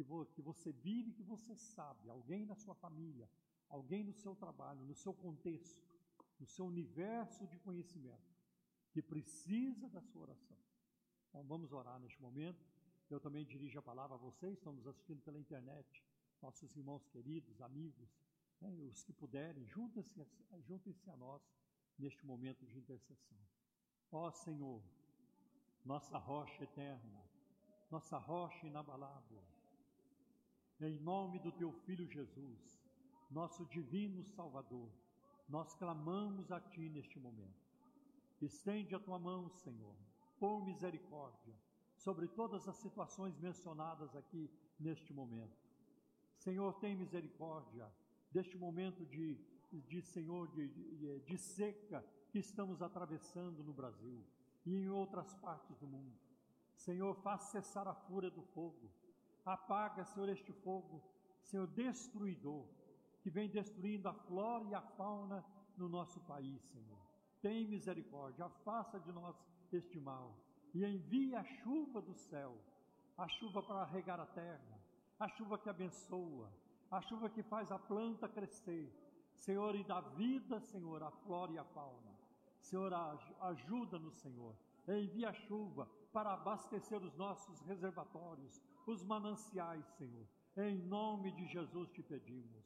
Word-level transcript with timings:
que, 0.00 0.04
vo, 0.04 0.24
que 0.24 0.40
você 0.40 0.72
vive, 0.72 1.12
que 1.12 1.22
você 1.22 1.54
sabe, 1.54 2.08
alguém 2.08 2.46
na 2.46 2.54
sua 2.54 2.74
família, 2.74 3.28
alguém 3.68 4.02
no 4.02 4.14
seu 4.14 4.34
trabalho, 4.34 4.82
no 4.82 4.94
seu 4.94 5.12
contexto, 5.12 5.86
no 6.38 6.46
seu 6.46 6.64
universo 6.64 7.46
de 7.46 7.58
conhecimento, 7.58 8.34
que 8.92 9.02
precisa 9.02 9.90
da 9.90 10.00
sua 10.00 10.22
oração. 10.22 10.56
Então 11.28 11.44
vamos 11.44 11.70
orar 11.70 12.00
neste 12.00 12.20
momento. 12.22 12.64
Eu 13.10 13.20
também 13.20 13.44
dirijo 13.44 13.78
a 13.78 13.82
palavra 13.82 14.14
a 14.16 14.18
vocês, 14.18 14.54
estão 14.54 14.72
nos 14.72 14.86
assistindo 14.86 15.20
pela 15.20 15.38
internet, 15.38 16.02
nossos 16.40 16.74
irmãos 16.74 17.06
queridos, 17.08 17.60
amigos, 17.60 18.08
né, 18.58 18.70
os 18.70 19.02
que 19.02 19.12
puderem, 19.12 19.66
juntem-se 19.66 20.26
juntem 20.62 20.96
a 21.08 21.16
nós 21.16 21.42
neste 21.98 22.24
momento 22.24 22.64
de 22.64 22.78
intercessão. 22.78 23.38
Ó 24.10 24.30
Senhor, 24.30 24.82
nossa 25.84 26.16
rocha 26.16 26.64
eterna, 26.64 27.22
nossa 27.90 28.16
rocha 28.16 28.66
inabalável, 28.66 29.44
em 30.86 30.98
nome 30.98 31.38
do 31.38 31.52
Teu 31.52 31.72
Filho 31.72 32.06
Jesus, 32.06 32.80
nosso 33.30 33.64
divino 33.66 34.24
Salvador, 34.24 34.88
nós 35.48 35.74
clamamos 35.74 36.50
a 36.50 36.60
Ti 36.60 36.88
neste 36.88 37.18
momento. 37.18 37.60
Estende 38.40 38.94
a 38.94 38.98
Tua 38.98 39.18
mão, 39.18 39.50
Senhor, 39.50 39.94
por 40.38 40.64
misericórdia, 40.64 41.54
sobre 41.96 42.26
todas 42.28 42.66
as 42.66 42.76
situações 42.76 43.38
mencionadas 43.38 44.16
aqui 44.16 44.50
neste 44.78 45.12
momento. 45.12 45.56
Senhor, 46.38 46.72
tem 46.80 46.96
misericórdia 46.96 47.86
deste 48.32 48.56
momento 48.56 49.04
de, 49.04 49.36
de 49.70 50.00
Senhor, 50.00 50.48
de, 50.48 50.68
de, 51.20 51.36
seca 51.36 52.02
que 52.30 52.38
estamos 52.38 52.80
atravessando 52.80 53.62
no 53.62 53.74
Brasil 53.74 54.24
e 54.64 54.74
em 54.76 54.88
outras 54.88 55.34
partes 55.34 55.76
do 55.76 55.86
mundo. 55.86 56.16
Senhor, 56.74 57.14
faz 57.16 57.42
cessar 57.50 57.86
a 57.86 57.94
fúria 57.94 58.30
do 58.30 58.42
fogo. 58.42 58.90
Apaga, 59.50 60.04
Senhor, 60.04 60.28
este 60.28 60.52
fogo, 60.52 61.02
Senhor, 61.42 61.66
destruidor, 61.66 62.64
que 63.20 63.30
vem 63.30 63.48
destruindo 63.48 64.08
a 64.08 64.14
flora 64.14 64.64
e 64.68 64.74
a 64.74 64.80
fauna 64.80 65.44
no 65.76 65.88
nosso 65.88 66.20
país, 66.20 66.62
Senhor. 66.62 67.00
Tem 67.42 67.66
misericórdia, 67.66 68.44
afasta 68.44 69.00
de 69.00 69.10
nós 69.10 69.36
este 69.72 69.98
mal 69.98 70.36
e 70.72 70.84
envia 70.84 71.40
a 71.40 71.44
chuva 71.44 72.00
do 72.00 72.14
céu, 72.14 72.56
a 73.18 73.26
chuva 73.26 73.60
para 73.60 73.84
regar 73.86 74.20
a 74.20 74.26
terra, 74.26 74.80
a 75.18 75.28
chuva 75.28 75.58
que 75.58 75.68
abençoa, 75.68 76.52
a 76.88 77.00
chuva 77.00 77.28
que 77.28 77.42
faz 77.42 77.72
a 77.72 77.78
planta 77.78 78.28
crescer, 78.28 78.88
Senhor, 79.34 79.74
e 79.74 79.82
dá 79.82 80.00
vida, 80.00 80.60
Senhor, 80.60 81.02
à 81.02 81.10
flora 81.10 81.50
e 81.52 81.58
à 81.58 81.64
fauna. 81.64 82.14
Senhor, 82.60 82.92
ajuda-nos, 83.40 84.14
Senhor. 84.18 84.54
Envia 84.86 85.32
chuva 85.32 85.88
para 86.12 86.34
abastecer 86.34 87.02
os 87.02 87.16
nossos 87.16 87.60
reservatórios, 87.62 88.62
os 88.90 89.02
mananciais, 89.04 89.86
Senhor. 89.96 90.26
Em 90.56 90.76
nome 90.76 91.32
de 91.32 91.46
Jesus 91.46 91.90
te 91.90 92.02
pedimos. 92.02 92.64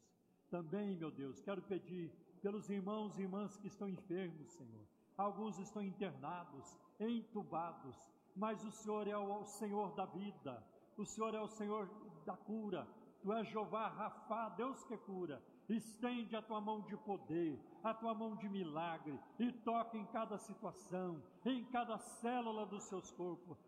Também, 0.49 0.95
meu 0.97 1.11
Deus, 1.11 1.39
quero 1.41 1.61
pedir 1.61 2.11
pelos 2.41 2.69
irmãos 2.69 3.17
e 3.17 3.21
irmãs 3.21 3.55
que 3.57 3.67
estão 3.67 3.87
enfermos, 3.87 4.51
Senhor. 4.53 4.85
Alguns 5.17 5.57
estão 5.59 5.81
internados, 5.81 6.77
entubados, 6.99 7.95
mas 8.35 8.63
o 8.63 8.71
Senhor 8.71 9.07
é 9.07 9.17
o 9.17 9.45
Senhor 9.45 9.95
da 9.95 10.05
vida, 10.05 10.63
o 10.97 11.05
Senhor 11.05 11.33
é 11.33 11.41
o 11.41 11.47
Senhor 11.47 11.89
da 12.25 12.35
cura, 12.35 12.85
Tu 13.25 13.33
és 13.33 13.47
Jeová 13.47 13.87
Rafá, 13.87 14.49
Deus 14.49 14.83
que 14.83 14.95
cura. 14.97 15.41
Estende 15.67 16.35
a 16.35 16.43
tua 16.43 16.61
mão 16.61 16.81
de 16.81 16.95
poder, 16.95 17.59
a 17.83 17.91
tua 17.91 18.13
mão 18.13 18.35
de 18.35 18.47
milagre 18.47 19.19
e 19.39 19.51
toque 19.51 19.97
em 19.97 20.05
cada 20.05 20.37
situação, 20.37 21.19
em 21.43 21.65
cada 21.71 21.97
célula 21.97 22.67
dos 22.67 22.83
seus 22.83 23.09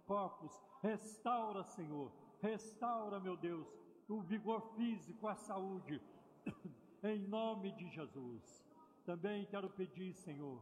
corpos. 0.06 0.62
Restaura, 0.84 1.64
Senhor, 1.64 2.12
restaura, 2.42 3.20
meu 3.20 3.36
Deus, 3.36 3.68
o 4.08 4.22
vigor 4.22 4.62
físico, 4.76 5.28
a 5.28 5.36
saúde, 5.36 6.02
em 7.04 7.20
nome 7.28 7.72
de 7.74 7.88
Jesus. 7.90 8.66
Também 9.06 9.46
quero 9.46 9.70
pedir, 9.70 10.14
Senhor, 10.14 10.62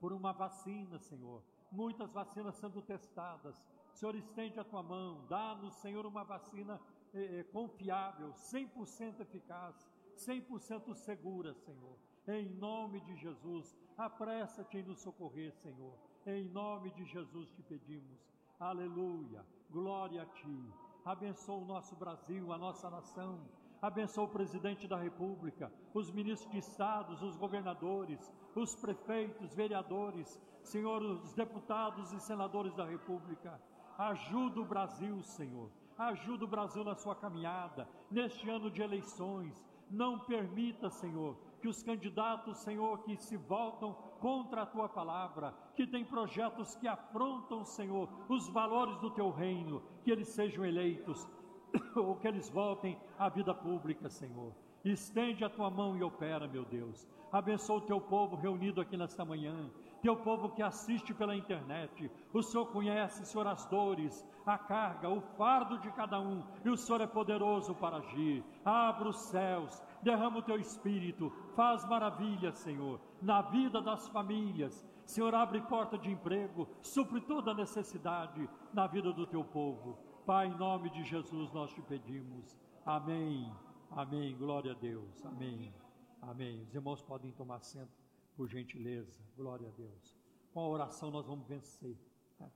por 0.00 0.12
uma 0.12 0.32
vacina, 0.32 0.98
Senhor. 0.98 1.42
Muitas 1.70 2.12
vacinas 2.12 2.56
sendo 2.56 2.82
testadas. 2.82 3.56
Senhor, 3.92 4.14
estende 4.14 4.58
a 4.58 4.64
tua 4.64 4.82
mão, 4.82 5.24
dá-nos, 5.28 5.74
Senhor, 5.76 6.04
uma 6.06 6.24
vacina 6.24 6.80
é, 7.14 7.40
é, 7.40 7.44
confiável, 7.44 8.32
100% 8.32 9.20
eficaz, 9.20 9.88
100% 10.16 10.94
segura, 10.94 11.54
Senhor. 11.54 11.96
Em 12.26 12.48
nome 12.48 13.00
de 13.00 13.16
Jesus, 13.16 13.76
apressa-te 13.96 14.78
em 14.78 14.82
nos 14.82 15.00
socorrer, 15.00 15.52
Senhor. 15.54 15.94
Em 16.26 16.48
nome 16.48 16.90
de 16.92 17.04
Jesus 17.04 17.50
te 17.50 17.62
pedimos. 17.62 18.18
Aleluia. 18.58 19.44
Glória 19.72 20.22
a 20.22 20.26
ti. 20.26 20.72
Abençoa 21.04 21.56
o 21.56 21.64
nosso 21.64 21.96
Brasil, 21.96 22.52
a 22.52 22.58
nossa 22.58 22.88
nação. 22.90 23.40
Abençoa 23.80 24.24
o 24.24 24.28
presidente 24.28 24.86
da 24.86 24.96
República, 24.96 25.72
os 25.92 26.10
ministros 26.10 26.52
de 26.52 26.58
estados, 26.58 27.22
os 27.22 27.36
governadores, 27.36 28.32
os 28.54 28.76
prefeitos, 28.76 29.54
vereadores, 29.54 30.40
Senhor, 30.62 31.02
os 31.02 31.34
deputados 31.34 32.12
e 32.12 32.20
senadores 32.20 32.74
da 32.76 32.84
República. 32.84 33.60
Ajuda 33.98 34.60
o 34.60 34.64
Brasil, 34.64 35.20
Senhor 35.22 35.68
Ajuda 35.98 36.44
o 36.44 36.48
Brasil 36.48 36.82
na 36.82 36.94
sua 36.94 37.14
caminhada, 37.14 37.88
neste 38.10 38.48
ano 38.48 38.70
de 38.70 38.82
eleições. 38.82 39.64
Não 39.90 40.18
permita, 40.18 40.88
Senhor, 40.90 41.36
que 41.60 41.68
os 41.68 41.82
candidatos, 41.82 42.58
Senhor, 42.58 43.02
que 43.04 43.16
se 43.16 43.36
voltam 43.36 43.96
contra 44.22 44.62
a 44.62 44.66
tua 44.66 44.88
palavra, 44.88 45.52
que 45.74 45.84
têm 45.84 46.04
projetos 46.04 46.76
que 46.76 46.86
afrontam, 46.86 47.64
Senhor, 47.64 48.08
os 48.28 48.48
valores 48.48 48.96
do 48.98 49.10
teu 49.10 49.30
reino, 49.30 49.82
que 50.04 50.12
eles 50.12 50.28
sejam 50.28 50.64
eleitos 50.64 51.28
ou 51.96 52.14
que 52.14 52.28
eles 52.28 52.48
voltem 52.48 52.96
à 53.18 53.28
vida 53.28 53.52
pública, 53.52 54.08
Senhor. 54.08 54.52
Estende 54.84 55.44
a 55.44 55.50
tua 55.50 55.68
mão 55.68 55.96
e 55.96 56.04
opera, 56.04 56.46
meu 56.46 56.64
Deus. 56.64 57.08
Abençoa 57.32 57.78
o 57.78 57.80
teu 57.80 58.00
povo 58.00 58.36
reunido 58.36 58.80
aqui 58.80 58.96
nesta 58.96 59.24
manhã, 59.24 59.68
teu 60.02 60.16
povo 60.16 60.50
que 60.50 60.62
assiste 60.62 61.14
pela 61.14 61.34
internet. 61.34 62.10
O 62.32 62.42
Senhor 62.42 62.66
conhece, 62.66 63.24
Senhor, 63.24 63.46
as 63.46 63.64
dores, 63.66 64.24
a 64.44 64.58
carga, 64.58 65.08
o 65.08 65.20
fardo 65.20 65.78
de 65.78 65.90
cada 65.92 66.20
um, 66.20 66.44
e 66.64 66.68
o 66.68 66.76
Senhor 66.76 67.00
é 67.00 67.06
poderoso 67.06 67.74
para 67.74 67.96
agir. 67.96 68.44
Abra 68.64 69.08
os 69.08 69.16
céus, 69.16 69.82
derrama 70.02 70.38
o 70.38 70.42
teu 70.42 70.58
espírito, 70.58 71.32
faz 71.54 71.84
maravilhas, 71.84 72.58
Senhor, 72.58 73.00
na 73.20 73.42
vida 73.42 73.80
das 73.80 74.08
famílias. 74.08 74.86
Senhor, 75.04 75.34
abre 75.34 75.60
porta 75.62 75.98
de 75.98 76.10
emprego, 76.10 76.68
supre 76.80 77.20
toda 77.20 77.54
necessidade 77.54 78.48
na 78.72 78.86
vida 78.86 79.12
do 79.12 79.26
teu 79.26 79.44
povo. 79.44 79.98
Pai, 80.24 80.46
em 80.48 80.56
nome 80.56 80.90
de 80.90 81.02
Jesus 81.04 81.52
nós 81.52 81.72
te 81.72 81.82
pedimos. 81.82 82.56
Amém. 82.84 83.52
Amém. 83.90 84.36
Glória 84.36 84.72
a 84.72 84.74
Deus. 84.74 85.24
Amém. 85.26 85.74
Amém. 86.20 86.62
Os 86.62 86.74
irmãos 86.74 87.02
podem 87.02 87.32
tomar 87.32 87.56
assento, 87.56 87.92
por 88.36 88.48
gentileza. 88.48 89.20
Glória 89.36 89.68
a 89.68 89.72
Deus. 89.72 90.16
Com 90.52 90.60
a 90.60 90.68
oração 90.68 91.10
nós 91.10 91.26
vamos 91.26 91.46
vencer. 91.46 91.98
Né? 92.38 92.50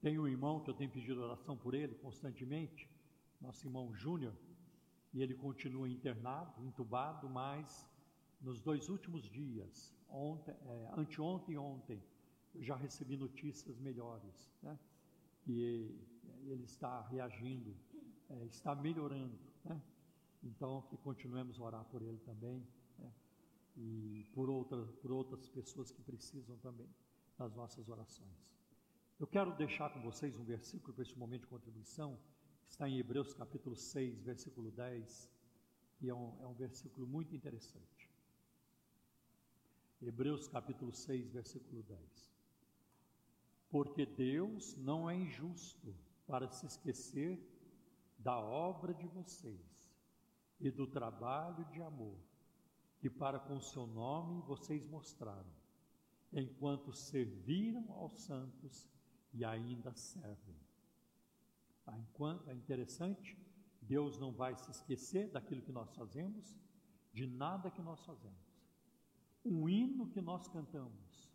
Tem 0.00 0.18
um 0.18 0.26
irmão 0.26 0.60
que 0.60 0.70
eu 0.70 0.74
tenho 0.74 0.90
pedido 0.90 1.22
oração 1.22 1.56
por 1.56 1.74
ele 1.74 1.94
constantemente, 1.94 2.90
nosso 3.40 3.66
irmão 3.66 3.94
Júnior, 3.94 4.34
e 5.18 5.22
ele 5.22 5.34
continua 5.34 5.88
internado, 5.88 6.64
entubado, 6.64 7.28
mas 7.28 7.84
nos 8.40 8.60
dois 8.60 8.88
últimos 8.88 9.28
dias, 9.28 9.92
ontem, 10.08 10.54
é, 10.64 10.90
anteontem 10.96 11.56
e 11.56 11.58
ontem, 11.58 12.00
eu 12.54 12.62
já 12.62 12.76
recebi 12.76 13.16
notícias 13.16 13.76
melhores, 13.80 14.48
né? 14.62 14.78
E 15.44 15.60
ele 16.46 16.62
está 16.62 17.00
reagindo 17.08 17.74
é, 18.30 18.44
está 18.44 18.76
melhorando. 18.76 19.36
Né? 19.64 19.80
Então, 20.42 20.82
que 20.82 20.96
continuemos 20.98 21.60
a 21.60 21.64
orar 21.64 21.84
por 21.86 22.00
ele 22.00 22.18
também 22.18 22.64
né? 22.98 23.12
e 23.76 24.24
por, 24.32 24.48
outra, 24.48 24.84
por 25.02 25.10
outras 25.10 25.48
pessoas 25.48 25.90
que 25.90 26.00
precisam 26.02 26.56
também 26.58 26.88
das 27.36 27.54
nossas 27.56 27.88
orações. 27.88 28.56
Eu 29.18 29.26
quero 29.26 29.52
deixar 29.56 29.92
com 29.92 30.00
vocês 30.00 30.36
um 30.36 30.44
versículo 30.44 30.92
para 30.92 31.02
este 31.02 31.18
momento 31.18 31.40
de 31.40 31.48
contribuição, 31.48 32.16
está 32.68 32.88
em 32.88 32.98
Hebreus 32.98 33.32
capítulo 33.34 33.74
6, 33.74 34.22
versículo 34.22 34.70
10, 34.70 35.30
e 36.00 36.08
é 36.08 36.14
um, 36.14 36.36
é 36.40 36.46
um 36.46 36.54
versículo 36.54 37.06
muito 37.06 37.34
interessante. 37.34 38.08
Hebreus 40.00 40.46
capítulo 40.46 40.92
6, 40.92 41.30
versículo 41.30 41.82
10. 41.82 42.00
Porque 43.68 44.06
Deus 44.06 44.76
não 44.76 45.10
é 45.10 45.16
injusto 45.16 45.94
para 46.26 46.48
se 46.48 46.66
esquecer 46.66 47.40
da 48.18 48.38
obra 48.38 48.94
de 48.94 49.06
vocês 49.08 49.92
e 50.60 50.70
do 50.70 50.86
trabalho 50.86 51.64
de 51.66 51.82
amor 51.82 52.18
que 52.98 53.08
para 53.08 53.38
com 53.38 53.60
seu 53.60 53.86
nome 53.86 54.40
vocês 54.42 54.84
mostraram, 54.86 55.52
enquanto 56.32 56.92
serviram 56.92 57.84
aos 57.92 58.20
santos 58.22 58.88
e 59.32 59.44
ainda 59.44 59.94
servem. 59.94 60.56
Enquanto, 61.96 62.50
é 62.50 62.54
interessante, 62.54 63.38
Deus 63.80 64.18
não 64.18 64.32
vai 64.32 64.54
se 64.56 64.70
esquecer 64.70 65.30
daquilo 65.30 65.62
que 65.62 65.72
nós 65.72 65.94
fazemos, 65.94 66.54
de 67.12 67.26
nada 67.26 67.70
que 67.70 67.80
nós 67.80 68.04
fazemos. 68.04 68.48
Um 69.44 69.68
hino 69.68 70.08
que 70.08 70.20
nós 70.20 70.46
cantamos 70.48 71.32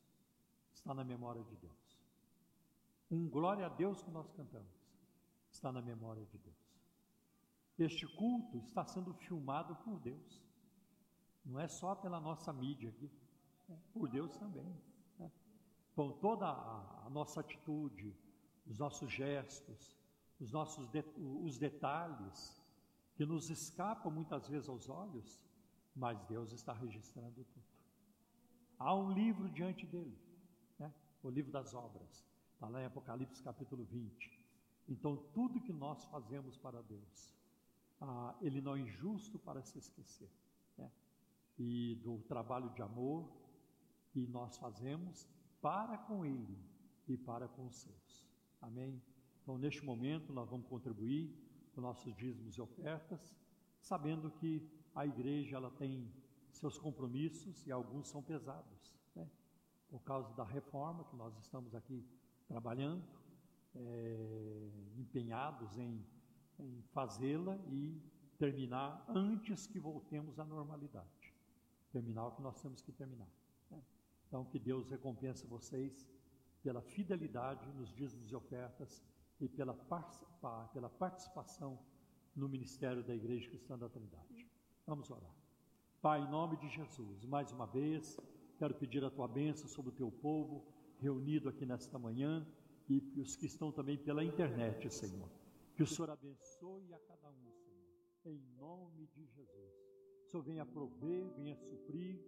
está 0.71 0.93
na 0.93 1.03
memória 1.03 1.43
de 1.43 1.55
Deus. 1.55 1.73
Um 3.09 3.29
glória 3.29 3.65
a 3.65 3.69
Deus 3.69 4.01
que 4.03 4.11
nós 4.11 4.31
cantamos 4.31 4.83
está 5.49 5.71
na 5.71 5.81
memória 5.81 6.25
de 6.25 6.37
Deus. 6.37 6.63
Este 7.77 8.07
culto 8.07 8.59
está 8.59 8.85
sendo 8.85 9.13
filmado 9.13 9.75
por 9.77 9.99
Deus. 9.99 10.43
Não 11.45 11.59
é 11.59 11.67
só 11.67 11.95
pela 11.95 12.19
nossa 12.19 12.53
mídia 12.53 12.89
aqui, 12.89 13.09
é 13.69 13.75
por 13.91 14.07
Deus 14.07 14.35
também. 14.37 14.75
Né? 15.17 15.31
Então, 15.91 16.11
toda 16.13 16.45
a, 16.45 17.05
a, 17.05 17.09
nossa 17.09 17.39
atitude, 17.39 18.15
os 18.65 18.77
nossos 18.77 19.11
gestos, 19.11 19.97
os 20.39 20.51
nossos 20.51 20.87
de, 20.89 21.03
os 21.17 21.57
detalhes, 21.57 22.61
que 23.15 23.25
nos 23.25 23.49
escapam 23.49 24.11
muitas 24.11 24.47
vezes 24.47 24.67
aos 24.67 24.89
olhos, 24.89 25.39
mas 25.95 26.19
Deus 26.25 26.51
está 26.51 26.73
registrando 26.73 27.43
tudo. 27.43 27.65
Há 28.79 28.95
um 28.95 29.11
livro 29.11 29.47
diante 29.49 29.85
dele, 29.85 30.17
né? 30.79 30.91
o 31.21 31.29
livro 31.29 31.51
das 31.51 31.73
obras, 31.73 32.25
está 32.53 32.67
lá 32.67 32.81
em 32.81 32.85
Apocalipse 32.85 33.41
capítulo 33.43 33.83
20. 33.85 34.43
Então, 34.89 35.15
tudo 35.33 35.61
que 35.61 35.71
nós 35.71 36.03
fazemos 36.05 36.57
para 36.57 36.81
Deus, 36.81 37.33
ah, 38.01 38.35
Ele 38.41 38.59
não 38.59 38.75
é 38.75 38.79
injusto 38.79 39.39
para 39.39 39.61
se 39.63 39.77
esquecer. 39.77 40.29
Né? 40.77 40.91
E 41.57 41.95
do 42.03 42.19
trabalho 42.23 42.69
de 42.71 42.81
amor 42.81 43.31
que 44.09 44.27
nós 44.27 44.57
fazemos 44.57 45.27
para 45.61 45.97
com 45.97 46.25
Ele 46.25 46.57
e 47.07 47.15
para 47.17 47.47
com 47.47 47.67
os 47.67 47.75
seus. 47.75 48.27
Amém? 48.61 49.01
Então, 49.43 49.57
neste 49.57 49.83
momento, 49.83 50.31
nós 50.31 50.49
vamos 50.49 50.65
contribuir 50.67 51.29
com 51.75 51.81
nossos 51.81 52.15
dízimos 52.15 52.55
e 52.55 52.61
ofertas, 52.61 53.35
sabendo 53.81 54.31
que 54.31 54.65
a 54.95 55.05
igreja 55.05 55.57
ela 55.57 55.69
tem 55.69 56.09
seus 56.49 56.77
compromissos 56.77 57.67
e 57.67 57.71
alguns 57.71 58.07
são 58.07 58.23
pesados, 58.23 58.95
né? 59.13 59.29
por 59.89 60.01
causa 60.03 60.33
da 60.33 60.45
reforma 60.45 61.03
que 61.03 61.15
nós 61.17 61.37
estamos 61.39 61.75
aqui 61.75 62.07
trabalhando, 62.47 63.03
é, 63.75 64.69
empenhados 64.97 65.77
em, 65.77 66.05
em 66.59 66.81
fazê-la 66.93 67.57
e 67.67 68.01
terminar 68.37 69.03
antes 69.09 69.67
que 69.67 69.79
voltemos 69.79 70.39
à 70.39 70.45
normalidade. 70.45 71.33
Terminar 71.91 72.27
o 72.27 72.31
que 72.31 72.41
nós 72.41 72.61
temos 72.61 72.81
que 72.81 72.93
terminar. 72.93 73.29
Né? 73.69 73.81
Então, 74.27 74.45
que 74.45 74.57
Deus 74.57 74.89
recompense 74.89 75.45
vocês 75.45 76.07
pela 76.61 76.81
fidelidade 76.81 77.69
nos 77.73 77.93
dízimos 77.93 78.31
e 78.31 78.35
ofertas 78.35 79.03
e 79.43 79.49
pela, 79.49 79.73
pela 80.73 80.89
participação 80.89 81.77
no 82.33 82.47
ministério 82.47 83.03
da 83.03 83.13
Igreja 83.13 83.49
Cristã 83.49 83.77
da 83.77 83.89
Trindade. 83.89 84.47
Vamos 84.87 85.09
orar. 85.11 85.35
Pai, 86.01 86.21
em 86.21 86.29
nome 86.29 86.57
de 86.57 86.69
Jesus, 86.69 87.25
mais 87.25 87.51
uma 87.51 87.65
vez, 87.65 88.17
quero 88.57 88.73
pedir 88.73 89.03
a 89.03 89.11
tua 89.11 89.27
bênção 89.27 89.67
sobre 89.67 89.91
o 89.91 89.95
teu 89.95 90.09
povo 90.09 90.65
reunido 90.97 91.49
aqui 91.49 91.65
nesta 91.65 91.99
manhã 91.99 92.45
e 92.89 93.01
os 93.19 93.35
que 93.35 93.45
estão 93.45 93.71
também 93.71 93.97
pela 93.97 94.23
internet, 94.23 94.89
Senhor. 94.89 95.29
Que 95.75 95.83
o 95.83 95.87
Senhor 95.87 96.09
abençoe 96.09 96.93
a 96.93 96.99
cada 96.99 97.29
um, 97.29 97.51
Senhor, 98.21 98.37
em 98.37 98.39
nome 98.57 99.07
de 99.07 99.25
Jesus. 99.25 99.73
O 100.25 100.29
Senhor 100.29 100.43
venha 100.43 100.65
prover, 100.65 101.33
venha 101.35 101.57
suprir. 101.57 102.19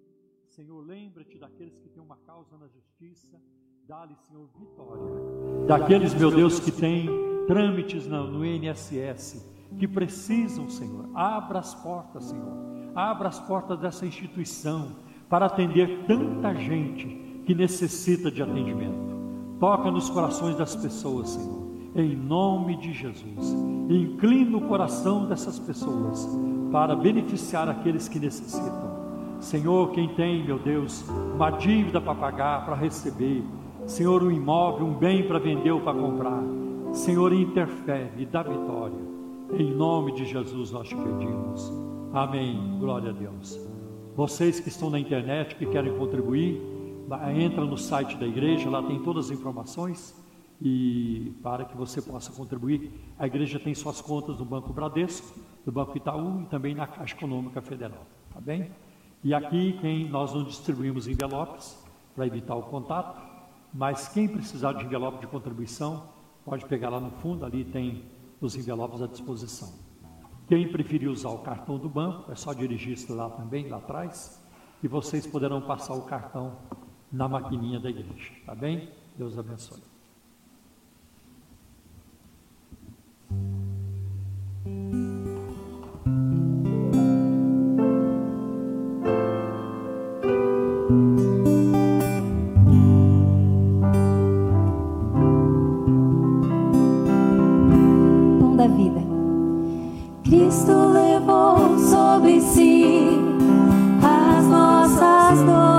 Senhor, 0.49 0.81
lembra-te 0.81 1.37
daqueles 1.37 1.77
que 1.77 1.89
têm 1.89 2.01
uma 2.01 2.17
causa 2.17 2.57
na 2.57 2.67
justiça. 2.67 3.41
Dá-lhe, 3.87 4.15
Senhor, 4.27 4.47
vitória. 4.59 5.67
Daqueles, 5.67 6.11
meu 6.15 6.31
Deus, 6.31 6.59
que 6.59 6.71
têm 6.71 7.07
trâmites 7.45 8.07
no, 8.07 8.31
no 8.31 8.43
INSS, 8.43 9.47
que 9.77 9.87
precisam, 9.87 10.67
Senhor. 10.67 11.05
Abra 11.13 11.59
as 11.59 11.75
portas, 11.75 12.23
Senhor. 12.23 12.51
Abra 12.95 13.27
as 13.27 13.39
portas 13.39 13.77
dessa 13.77 14.03
instituição 14.03 14.93
para 15.29 15.45
atender 15.45 16.03
tanta 16.07 16.55
gente 16.55 17.43
que 17.45 17.53
necessita 17.53 18.31
de 18.31 18.41
atendimento. 18.41 18.97
Toca 19.59 19.91
nos 19.91 20.09
corações 20.09 20.55
das 20.55 20.75
pessoas, 20.75 21.29
Senhor, 21.29 21.71
em 21.95 22.15
nome 22.15 22.77
de 22.77 22.91
Jesus. 22.91 23.53
Inclina 23.87 24.57
o 24.57 24.67
coração 24.67 25.27
dessas 25.27 25.59
pessoas 25.59 26.27
para 26.71 26.95
beneficiar 26.95 27.69
aqueles 27.69 28.07
que 28.09 28.17
necessitam. 28.17 28.95
Senhor, 29.39 29.91
quem 29.91 30.09
tem, 30.15 30.43
meu 30.43 30.57
Deus, 30.57 31.07
uma 31.35 31.51
dívida 31.51 32.01
para 32.01 32.15
pagar, 32.15 32.65
para 32.65 32.75
receber, 32.75 33.43
Senhor, 33.87 34.23
um 34.23 34.31
imóvel, 34.31 34.87
um 34.87 34.93
bem 34.95 35.27
para 35.27 35.37
vender 35.37 35.71
ou 35.71 35.79
para 35.79 35.93
comprar, 35.93 36.41
Senhor, 36.91 37.31
interfere 37.31 38.09
e 38.17 38.25
dá 38.25 38.41
vitória. 38.41 38.97
Em 39.53 39.71
nome 39.75 40.11
de 40.13 40.25
Jesus 40.25 40.71
nós 40.71 40.89
te 40.89 40.95
pedimos. 40.95 41.71
Amém. 42.11 42.79
Glória 42.79 43.11
a 43.11 43.13
Deus. 43.13 43.59
Vocês 44.15 44.59
que 44.59 44.69
estão 44.69 44.89
na 44.89 44.99
internet, 44.99 45.55
que 45.55 45.67
querem 45.67 45.95
contribuir, 45.97 46.59
entra 47.37 47.63
no 47.63 47.77
site 47.77 48.17
da 48.17 48.25
igreja, 48.25 48.69
lá 48.69 48.81
tem 48.81 48.99
todas 49.03 49.25
as 49.25 49.37
informações 49.37 50.15
e 50.59 51.33
para 51.43 51.63
que 51.65 51.77
você 51.77 52.01
possa 52.01 52.31
contribuir. 52.31 52.91
A 53.19 53.27
igreja 53.27 53.59
tem 53.59 53.75
suas 53.75 54.01
contas 54.01 54.39
no 54.39 54.45
Banco 54.45 54.73
Bradesco, 54.73 55.37
no 55.63 55.71
Banco 55.71 55.95
Itaú 55.95 56.41
e 56.41 56.45
também 56.45 56.73
na 56.73 56.87
Caixa 56.87 57.13
Econômica 57.15 57.61
Federal, 57.61 58.05
tá 58.33 58.41
bem? 58.41 58.71
E 59.23 59.31
aqui 59.31 59.77
quem 59.79 60.09
nós 60.09 60.33
não 60.33 60.43
distribuímos 60.43 61.07
envelopes 61.07 61.85
para 62.15 62.25
evitar 62.25 62.55
o 62.55 62.63
contato, 62.63 63.34
mas 63.77 64.07
quem 64.07 64.25
precisar 64.25 64.71
de 64.71 64.85
envelope 64.85 65.19
de 65.19 65.27
contribuição 65.27 66.07
pode 66.45 66.65
pegar 66.65 66.87
lá 66.87 66.99
no 66.99 67.11
fundo, 67.11 67.45
ali 67.45 67.65
tem 67.65 68.05
os 68.39 68.55
envelopes 68.55 69.01
à 69.01 69.07
disposição. 69.07 69.73
Quem 70.47 70.71
preferir 70.71 71.09
usar 71.09 71.31
o 71.31 71.39
cartão 71.39 71.77
do 71.77 71.89
banco, 71.89 72.31
é 72.31 72.35
só 72.35 72.53
dirigir-se 72.53 73.11
lá 73.11 73.29
também, 73.29 73.67
lá 73.67 73.77
atrás, 73.77 74.41
e 74.81 74.87
vocês 74.87 75.27
poderão 75.27 75.59
passar 75.59 75.93
o 75.93 76.03
cartão 76.03 76.55
na 77.11 77.27
maquininha 77.27 77.77
da 77.77 77.89
igreja, 77.89 78.31
tá 78.45 78.55
bem? 78.55 78.89
Deus 79.17 79.37
abençoe. 79.37 79.94
Cristo 100.35 100.89
levou 100.91 101.79
sobre 101.79 102.41
si 102.41 103.21
as 104.03 104.45
nossas 104.47 105.39
dores. 105.39 105.74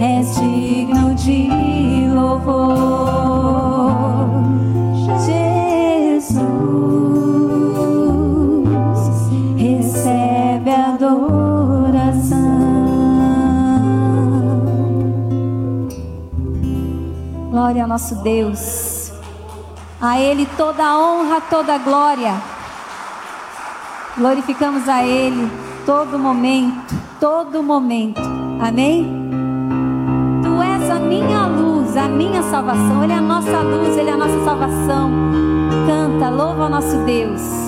És 0.00 0.36
digno 0.36 1.14
de 1.14 1.48
louvor. 2.12 3.06
Jesus, 5.26 6.42
recebe 9.56 10.70
adoração. 10.70 12.38
Glória 17.50 17.82
ao 17.82 17.88
nosso 17.88 18.14
Deus. 18.22 18.81
A 20.02 20.18
Ele 20.18 20.48
toda 20.56 20.84
a 20.84 20.98
honra, 20.98 21.40
toda 21.42 21.76
a 21.76 21.78
glória. 21.78 22.34
Glorificamos 24.18 24.88
a 24.88 25.04
Ele 25.04 25.48
todo 25.86 26.18
momento, 26.18 26.92
todo 27.20 27.62
momento. 27.62 28.20
Amém? 28.60 29.30
Tu 30.42 30.60
és 30.60 30.90
a 30.90 30.98
minha 30.98 31.46
luz, 31.46 31.96
a 31.96 32.08
minha 32.08 32.42
salvação. 32.42 33.04
Ele 33.04 33.12
é 33.12 33.16
a 33.16 33.20
nossa 33.20 33.60
luz, 33.60 33.96
Ele 33.96 34.10
é 34.10 34.12
a 34.12 34.16
nossa 34.16 34.44
salvação. 34.44 35.12
Canta, 35.86 36.30
louva 36.30 36.66
o 36.66 36.68
nosso 36.68 36.96
Deus. 37.04 37.61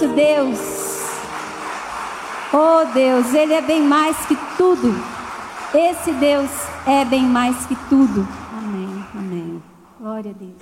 Nosso 0.00 0.08
Deus. 0.08 0.58
Oh 2.52 2.92
Deus, 2.92 3.34
Ele 3.34 3.52
é 3.52 3.60
bem 3.60 3.82
mais 3.82 4.16
que 4.26 4.36
tudo. 4.56 4.94
Esse 5.74 6.12
Deus 6.12 6.50
é 6.86 7.04
bem 7.04 7.22
mais 7.22 7.66
que 7.66 7.76
tudo. 7.88 8.26
Amém, 8.58 9.04
amém. 9.14 9.62
Glória 10.00 10.30
a 10.30 10.34
Deus. 10.34 10.56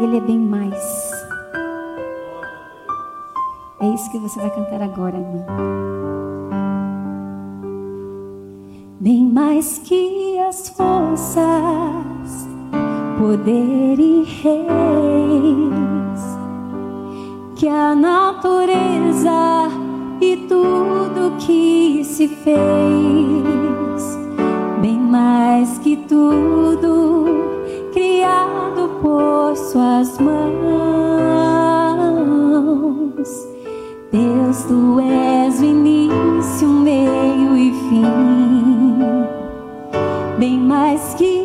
Ele 0.00 0.16
é 0.16 0.20
bem 0.20 0.38
mais. 0.38 1.12
É 3.80 3.88
isso 3.88 4.10
que 4.10 4.18
você 4.18 4.40
vai 4.40 4.50
cantar 4.50 4.80
agora, 4.80 5.16
irmã. 5.16 5.44
Bem 9.00 9.24
mais 9.30 9.78
que 9.78 10.38
as 10.38 10.68
forças, 10.70 12.53
poder 13.24 13.98
e 13.98 14.22
reis, 14.42 14.64
que 17.56 17.66
a 17.66 17.94
natureza 17.94 19.70
e 20.20 20.36
tudo 20.46 21.34
que 21.38 22.04
se 22.04 22.28
fez, 22.28 22.54
bem 24.82 24.98
mais 24.98 25.78
que 25.78 25.96
tudo 25.96 27.64
criado 27.94 28.90
por 29.00 29.56
suas 29.56 30.18
mãos. 30.18 30.44
Deus, 34.12 34.64
tu 34.64 35.00
és 35.00 35.60
o 35.60 35.64
início, 35.64 36.68
meio 36.68 37.56
e 37.56 37.72
fim, 37.88 38.04
bem 40.38 40.58
mais 40.58 41.14
que 41.14 41.43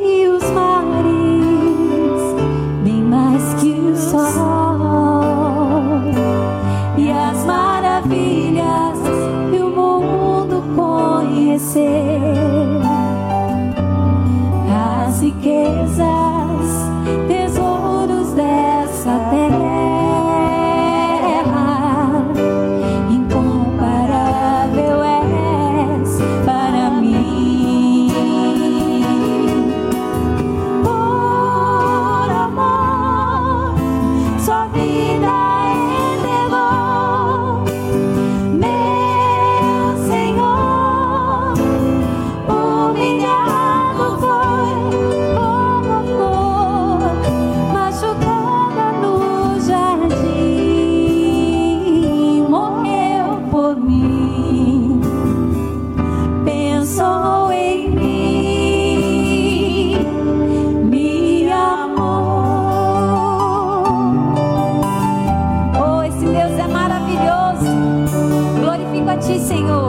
Deus 69.40 69.89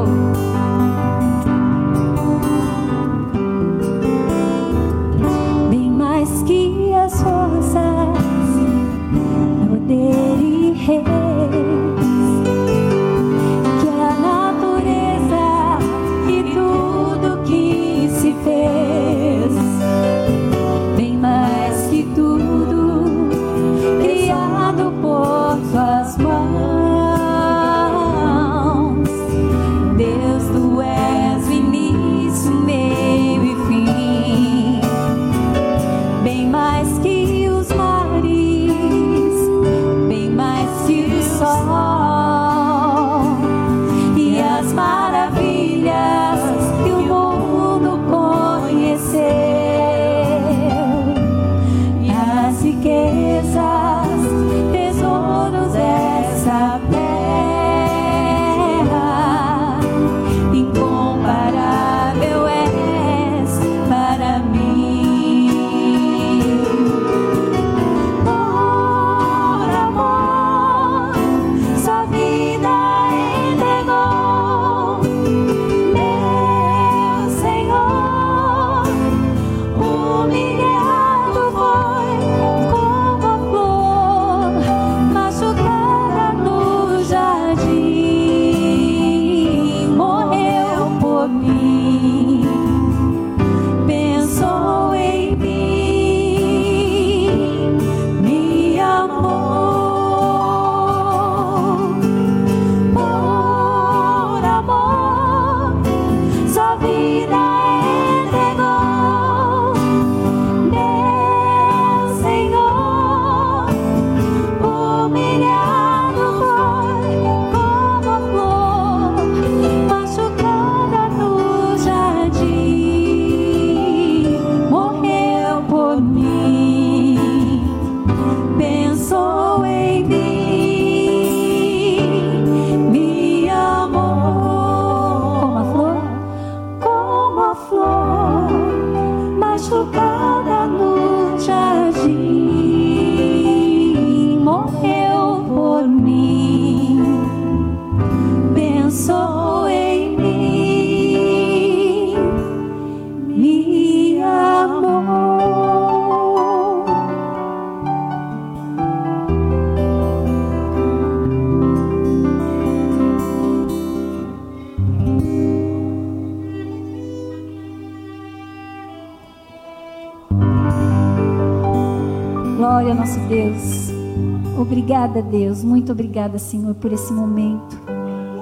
Obrigada, 175.00 175.22
Deus. 175.22 175.64
Muito 175.64 175.92
obrigada, 175.92 176.38
Senhor, 176.38 176.74
por 176.74 176.92
esse 176.92 177.10
momento. 177.10 177.80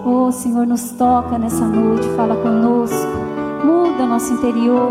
Oh, 0.04 0.32
Senhor, 0.32 0.66
nos 0.66 0.90
toca 0.90 1.38
nessa 1.38 1.64
noite, 1.64 2.08
fala 2.16 2.34
conosco. 2.34 3.06
Muda 3.64 4.04
nosso 4.04 4.32
interior. 4.32 4.90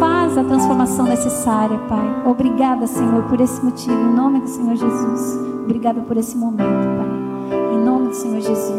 Faz 0.00 0.36
a 0.36 0.42
transformação 0.42 1.04
necessária, 1.04 1.78
Pai. 1.88 2.22
Obrigada, 2.26 2.84
Senhor, 2.88 3.22
por 3.28 3.40
esse 3.40 3.64
motivo. 3.64 3.94
Em 3.94 4.12
nome 4.12 4.40
do 4.40 4.48
Senhor 4.48 4.74
Jesus. 4.74 5.38
Obrigada 5.62 6.00
por 6.00 6.16
esse 6.16 6.36
momento, 6.36 6.66
Pai. 6.66 7.74
Em 7.74 7.84
nome 7.84 8.08
do 8.08 8.14
Senhor 8.16 8.40
Jesus. 8.40 8.77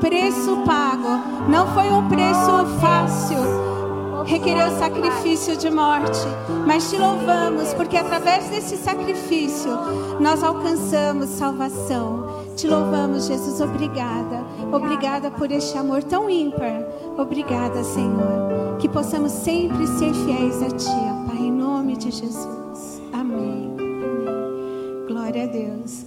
Preço 0.00 0.56
pago. 0.64 1.48
Não 1.48 1.66
foi 1.74 1.90
um 1.90 2.08
preço 2.08 2.66
fácil. 2.80 3.72
Requereu 4.24 4.70
sacrifício 4.78 5.56
de 5.56 5.68
morte, 5.68 6.20
mas 6.66 6.88
te 6.88 6.96
louvamos 6.96 7.74
porque 7.74 7.96
através 7.96 8.48
desse 8.48 8.76
sacrifício 8.76 9.70
nós 10.20 10.42
alcançamos 10.44 11.28
salvação. 11.30 12.44
Te 12.56 12.68
louvamos, 12.68 13.26
Jesus. 13.26 13.60
Obrigada. 13.60 14.44
Obrigada 14.72 15.30
por 15.30 15.50
este 15.50 15.76
amor 15.76 16.02
tão 16.04 16.30
ímpar. 16.30 16.86
Obrigada, 17.18 17.82
Senhor. 17.82 18.76
Que 18.78 18.88
possamos 18.88 19.32
sempre 19.32 19.86
ser 19.86 20.14
fiéis 20.14 20.62
a 20.62 20.68
Ti, 20.70 20.90
Pai, 21.26 21.38
em 21.38 21.52
nome 21.52 21.96
de 21.96 22.10
Jesus. 22.10 23.02
Amém. 23.12 23.74
Amém. 23.76 25.06
Glória 25.08 25.44
a 25.44 25.46
Deus. 25.46 26.06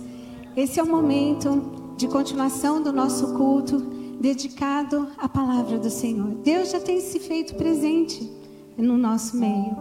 Esse 0.56 0.80
é 0.80 0.84
o 0.84 0.88
momento 0.88 1.75
de 1.98 2.08
continuação 2.08 2.82
do 2.82 2.92
nosso 2.92 3.34
culto 3.34 3.80
dedicado 4.20 5.08
à 5.18 5.30
palavra 5.30 5.78
do 5.78 5.90
Senhor. 5.90 6.30
Deus 6.44 6.72
já 6.72 6.80
tem 6.80 7.00
se 7.00 7.20
feito 7.20 7.56
presente 7.56 8.32
no 8.78 8.98
nosso 8.98 9.38
meio, 9.38 9.76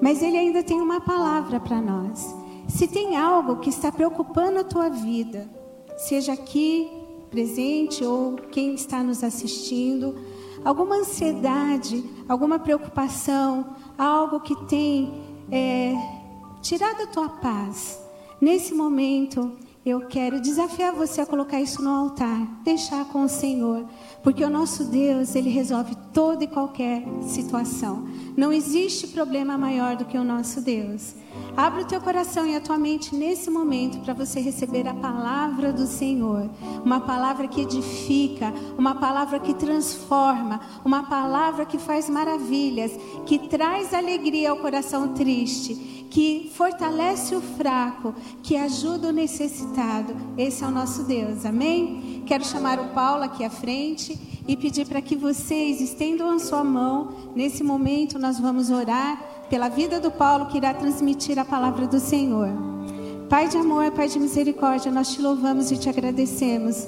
mas 0.00 0.22
Ele 0.22 0.36
ainda 0.36 0.62
tem 0.62 0.80
uma 0.80 1.00
palavra 1.00 1.58
para 1.58 1.80
nós. 1.80 2.34
Se 2.68 2.86
tem 2.86 3.16
algo 3.16 3.56
que 3.56 3.70
está 3.70 3.90
preocupando 3.90 4.60
a 4.60 4.64
tua 4.64 4.88
vida, 4.88 5.48
seja 5.96 6.32
aqui 6.32 6.88
presente 7.30 8.04
ou 8.04 8.34
quem 8.50 8.74
está 8.74 9.02
nos 9.02 9.24
assistindo, 9.24 10.14
alguma 10.64 10.96
ansiedade, 10.96 12.04
alguma 12.28 12.58
preocupação, 12.58 13.76
algo 13.96 14.40
que 14.40 14.54
tem 14.66 15.12
é, 15.50 15.94
tirado 16.60 17.02
a 17.02 17.06
tua 17.06 17.28
paz, 17.28 18.00
nesse 18.40 18.74
momento 18.74 19.52
eu 19.86 20.00
quero 20.00 20.40
desafiar 20.40 20.92
você 20.92 21.20
a 21.20 21.26
colocar 21.26 21.60
isso 21.60 21.80
no 21.80 21.90
altar, 21.90 22.40
deixar 22.64 23.04
com 23.04 23.22
o 23.22 23.28
Senhor, 23.28 23.86
porque 24.20 24.44
o 24.44 24.50
nosso 24.50 24.82
Deus, 24.82 25.36
ele 25.36 25.48
resolve 25.48 25.96
toda 26.12 26.42
e 26.42 26.48
qualquer 26.48 27.04
situação. 27.22 28.04
Não 28.36 28.52
existe 28.52 29.06
problema 29.06 29.56
maior 29.56 29.94
do 29.94 30.04
que 30.04 30.18
o 30.18 30.24
nosso 30.24 30.60
Deus. 30.60 31.14
Abra 31.56 31.82
o 31.82 31.86
teu 31.86 32.00
coração 32.00 32.44
e 32.46 32.56
a 32.56 32.60
tua 32.60 32.76
mente 32.76 33.14
nesse 33.14 33.48
momento 33.48 34.00
para 34.00 34.12
você 34.12 34.40
receber 34.40 34.88
a 34.88 34.94
palavra 34.94 35.72
do 35.72 35.86
Senhor, 35.86 36.50
uma 36.84 37.00
palavra 37.00 37.46
que 37.46 37.60
edifica, 37.60 38.52
uma 38.76 38.96
palavra 38.96 39.38
que 39.38 39.54
transforma, 39.54 40.60
uma 40.84 41.04
palavra 41.04 41.64
que 41.64 41.78
faz 41.78 42.10
maravilhas, 42.10 42.90
que 43.24 43.38
traz 43.38 43.94
alegria 43.94 44.50
ao 44.50 44.56
coração 44.56 45.14
triste 45.14 45.95
que 46.10 46.50
fortalece 46.54 47.34
o 47.34 47.40
fraco, 47.40 48.14
que 48.42 48.56
ajuda 48.56 49.08
o 49.08 49.12
necessitado. 49.12 50.14
Esse 50.36 50.64
é 50.64 50.66
o 50.66 50.70
nosso 50.70 51.02
Deus, 51.04 51.44
amém? 51.44 52.22
Quero 52.26 52.44
chamar 52.44 52.78
o 52.78 52.88
Paulo 52.88 53.24
aqui 53.24 53.44
à 53.44 53.50
frente 53.50 54.18
e 54.48 54.56
pedir 54.56 54.86
para 54.86 55.00
que 55.00 55.16
vocês 55.16 55.80
estendam 55.80 56.30
a 56.30 56.38
sua 56.38 56.62
mão. 56.62 57.32
Nesse 57.34 57.62
momento, 57.62 58.18
nós 58.18 58.38
vamos 58.38 58.70
orar 58.70 59.46
pela 59.50 59.68
vida 59.68 60.00
do 60.00 60.10
Paulo, 60.10 60.46
que 60.46 60.56
irá 60.56 60.74
transmitir 60.74 61.38
a 61.38 61.44
palavra 61.44 61.86
do 61.86 62.00
Senhor. 62.00 62.48
Pai 63.28 63.48
de 63.48 63.56
amor, 63.56 63.90
Pai 63.90 64.08
de 64.08 64.18
misericórdia, 64.18 64.90
nós 64.90 65.12
te 65.12 65.20
louvamos 65.20 65.70
e 65.70 65.76
te 65.76 65.88
agradecemos. 65.88 66.86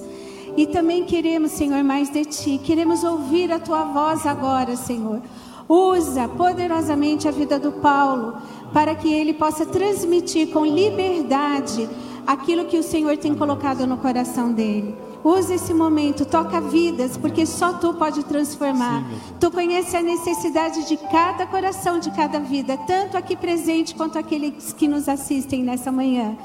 E 0.56 0.66
também 0.66 1.04
queremos, 1.04 1.52
Senhor, 1.52 1.82
mais 1.84 2.10
de 2.10 2.24
ti. 2.24 2.58
Queremos 2.58 3.04
ouvir 3.04 3.52
a 3.52 3.60
tua 3.60 3.84
voz 3.84 4.26
agora, 4.26 4.76
Senhor. 4.76 5.20
Usa 5.68 6.26
poderosamente 6.28 7.28
a 7.28 7.30
vida 7.30 7.58
do 7.58 7.72
Paulo 7.72 8.34
para 8.72 8.94
que 8.94 9.12
ele 9.12 9.34
possa 9.34 9.66
transmitir 9.66 10.48
com 10.48 10.64
liberdade 10.64 11.88
aquilo 12.26 12.66
que 12.66 12.78
o 12.78 12.82
Senhor 12.82 13.16
tem 13.16 13.34
colocado 13.34 13.86
no 13.86 13.96
coração 13.96 14.52
dele. 14.52 14.94
Use 15.24 15.52
esse 15.54 15.74
momento, 15.74 16.24
toca 16.24 16.60
vidas, 16.60 17.16
porque 17.16 17.44
só 17.44 17.72
tu 17.72 17.92
pode 17.94 18.24
transformar. 18.24 19.02
Sim, 19.02 19.18
tu 19.40 19.50
conhece 19.50 19.96
a 19.96 20.02
necessidade 20.02 20.86
de 20.86 20.96
cada 20.96 21.46
coração, 21.46 21.98
de 21.98 22.10
cada 22.10 22.38
vida, 22.38 22.76
tanto 22.76 23.16
aqui 23.16 23.36
presente 23.36 23.94
quanto 23.94 24.18
aqueles 24.18 24.72
que 24.72 24.86
nos 24.86 25.08
assistem 25.08 25.62
nessa 25.62 25.90
manhã. 25.90 26.36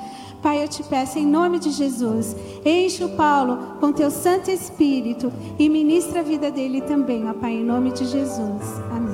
Pai, 0.41 0.61
eu 0.61 0.67
te 0.67 0.83
peço 0.83 1.19
em 1.19 1.25
nome 1.25 1.59
de 1.59 1.71
Jesus, 1.71 2.35
enche 2.65 3.03
o 3.03 3.09
Paulo 3.09 3.77
com 3.79 3.93
teu 3.93 4.11
Santo 4.11 4.51
Espírito 4.51 5.31
e 5.57 5.69
ministra 5.69 6.19
a 6.19 6.23
vida 6.23 6.51
dele 6.51 6.81
também, 6.81 7.29
ó 7.29 7.33
Pai, 7.33 7.53
em 7.53 7.63
nome 7.63 7.91
de 7.91 8.05
Jesus. 8.05 8.61
Amém. 8.91 9.12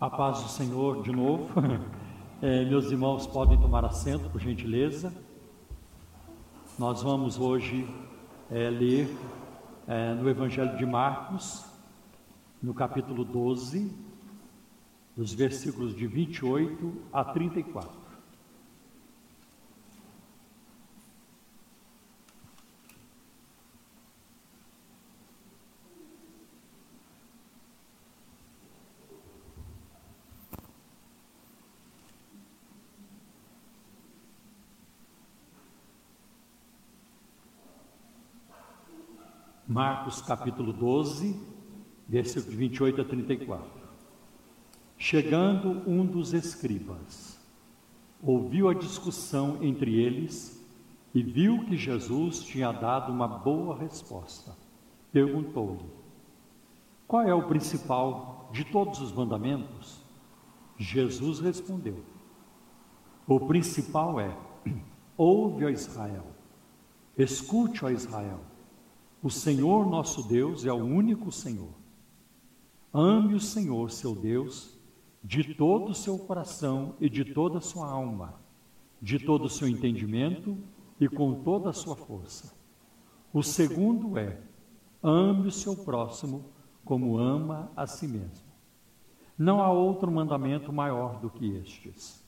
A 0.00 0.08
paz 0.08 0.42
do 0.42 0.48
Senhor 0.48 1.02
de 1.02 1.12
novo. 1.12 1.50
É, 2.42 2.64
meus 2.64 2.90
irmãos 2.90 3.26
podem 3.26 3.60
tomar 3.60 3.84
assento, 3.84 4.30
por 4.30 4.40
gentileza. 4.40 5.12
Nós 6.78 7.02
vamos 7.02 7.38
hoje 7.38 7.86
é, 8.50 8.70
ler 8.70 9.14
é, 9.86 10.14
no 10.14 10.26
Evangelho 10.26 10.74
de 10.78 10.86
Marcos, 10.86 11.66
no 12.62 12.72
capítulo 12.72 13.26
12, 13.26 13.94
dos 15.14 15.34
versículos 15.34 15.94
de 15.94 16.06
28 16.06 16.94
a 17.12 17.22
34. 17.22 17.99
Marcos 39.70 40.20
capítulo 40.20 40.72
12, 40.72 41.40
versículos 42.08 42.58
28 42.58 43.02
a 43.02 43.04
34. 43.04 43.70
Chegando 44.98 45.88
um 45.88 46.04
dos 46.04 46.34
escribas, 46.34 47.38
ouviu 48.20 48.68
a 48.68 48.74
discussão 48.74 49.62
entre 49.62 49.94
eles 49.94 50.60
e 51.14 51.22
viu 51.22 51.64
que 51.66 51.76
Jesus 51.76 52.42
tinha 52.42 52.72
dado 52.72 53.12
uma 53.12 53.28
boa 53.28 53.78
resposta. 53.78 54.56
Perguntou-lhe: 55.12 55.88
Qual 57.06 57.22
é 57.22 57.32
o 57.32 57.46
principal 57.46 58.50
de 58.52 58.64
todos 58.64 59.00
os 59.00 59.12
mandamentos? 59.12 60.00
Jesus 60.76 61.38
respondeu: 61.38 62.04
O 63.24 63.38
principal 63.38 64.18
é: 64.18 64.36
Ouve, 65.16 65.64
ó 65.64 65.68
Israel, 65.68 66.26
escute, 67.16 67.84
ó 67.84 67.88
Israel 67.88 68.49
o 69.22 69.30
Senhor 69.30 69.86
nosso 69.86 70.26
Deus 70.26 70.64
é 70.64 70.72
o 70.72 70.84
único 70.84 71.30
Senhor. 71.30 71.74
Ame 72.92 73.34
o 73.34 73.40
Senhor, 73.40 73.90
seu 73.90 74.14
Deus, 74.14 74.78
de 75.22 75.54
todo 75.54 75.90
o 75.90 75.94
seu 75.94 76.18
coração 76.18 76.94
e 77.00 77.08
de 77.08 77.24
toda 77.24 77.58
a 77.58 77.60
sua 77.60 77.86
alma, 77.86 78.40
de 79.00 79.18
todo 79.18 79.44
o 79.44 79.50
seu 79.50 79.68
entendimento 79.68 80.56
e 80.98 81.08
com 81.08 81.42
toda 81.42 81.70
a 81.70 81.74
sua 81.74 81.94
força. 81.94 82.54
O 83.32 83.42
segundo 83.42 84.18
é: 84.18 84.40
ame 85.02 85.48
o 85.48 85.52
seu 85.52 85.76
próximo 85.76 86.46
como 86.84 87.18
ama 87.18 87.70
a 87.76 87.86
si 87.86 88.08
mesmo. 88.08 88.50
Não 89.38 89.62
há 89.62 89.70
outro 89.70 90.10
mandamento 90.10 90.72
maior 90.72 91.20
do 91.20 91.30
que 91.30 91.56
estes. 91.56 92.24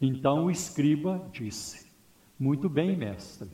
Então 0.00 0.46
o 0.46 0.50
escriba 0.50 1.28
disse: 1.32 1.92
Muito 2.38 2.68
bem, 2.68 2.96
mestre. 2.96 3.50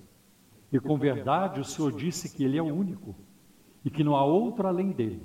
E 0.74 0.80
com 0.80 0.98
verdade 0.98 1.60
o 1.60 1.64
Senhor 1.64 1.92
disse 1.92 2.34
que 2.34 2.42
Ele 2.42 2.58
é 2.58 2.62
o 2.62 2.66
único 2.66 3.14
e 3.84 3.90
que 3.90 4.02
não 4.02 4.16
há 4.16 4.24
outro 4.24 4.66
além 4.66 4.90
dele. 4.90 5.22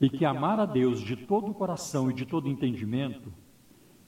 E 0.00 0.08
que 0.08 0.24
amar 0.24 0.60
a 0.60 0.66
Deus 0.66 1.00
de 1.00 1.16
todo 1.16 1.50
o 1.50 1.54
coração 1.54 2.08
e 2.08 2.14
de 2.14 2.24
todo 2.24 2.48
entendimento 2.48 3.32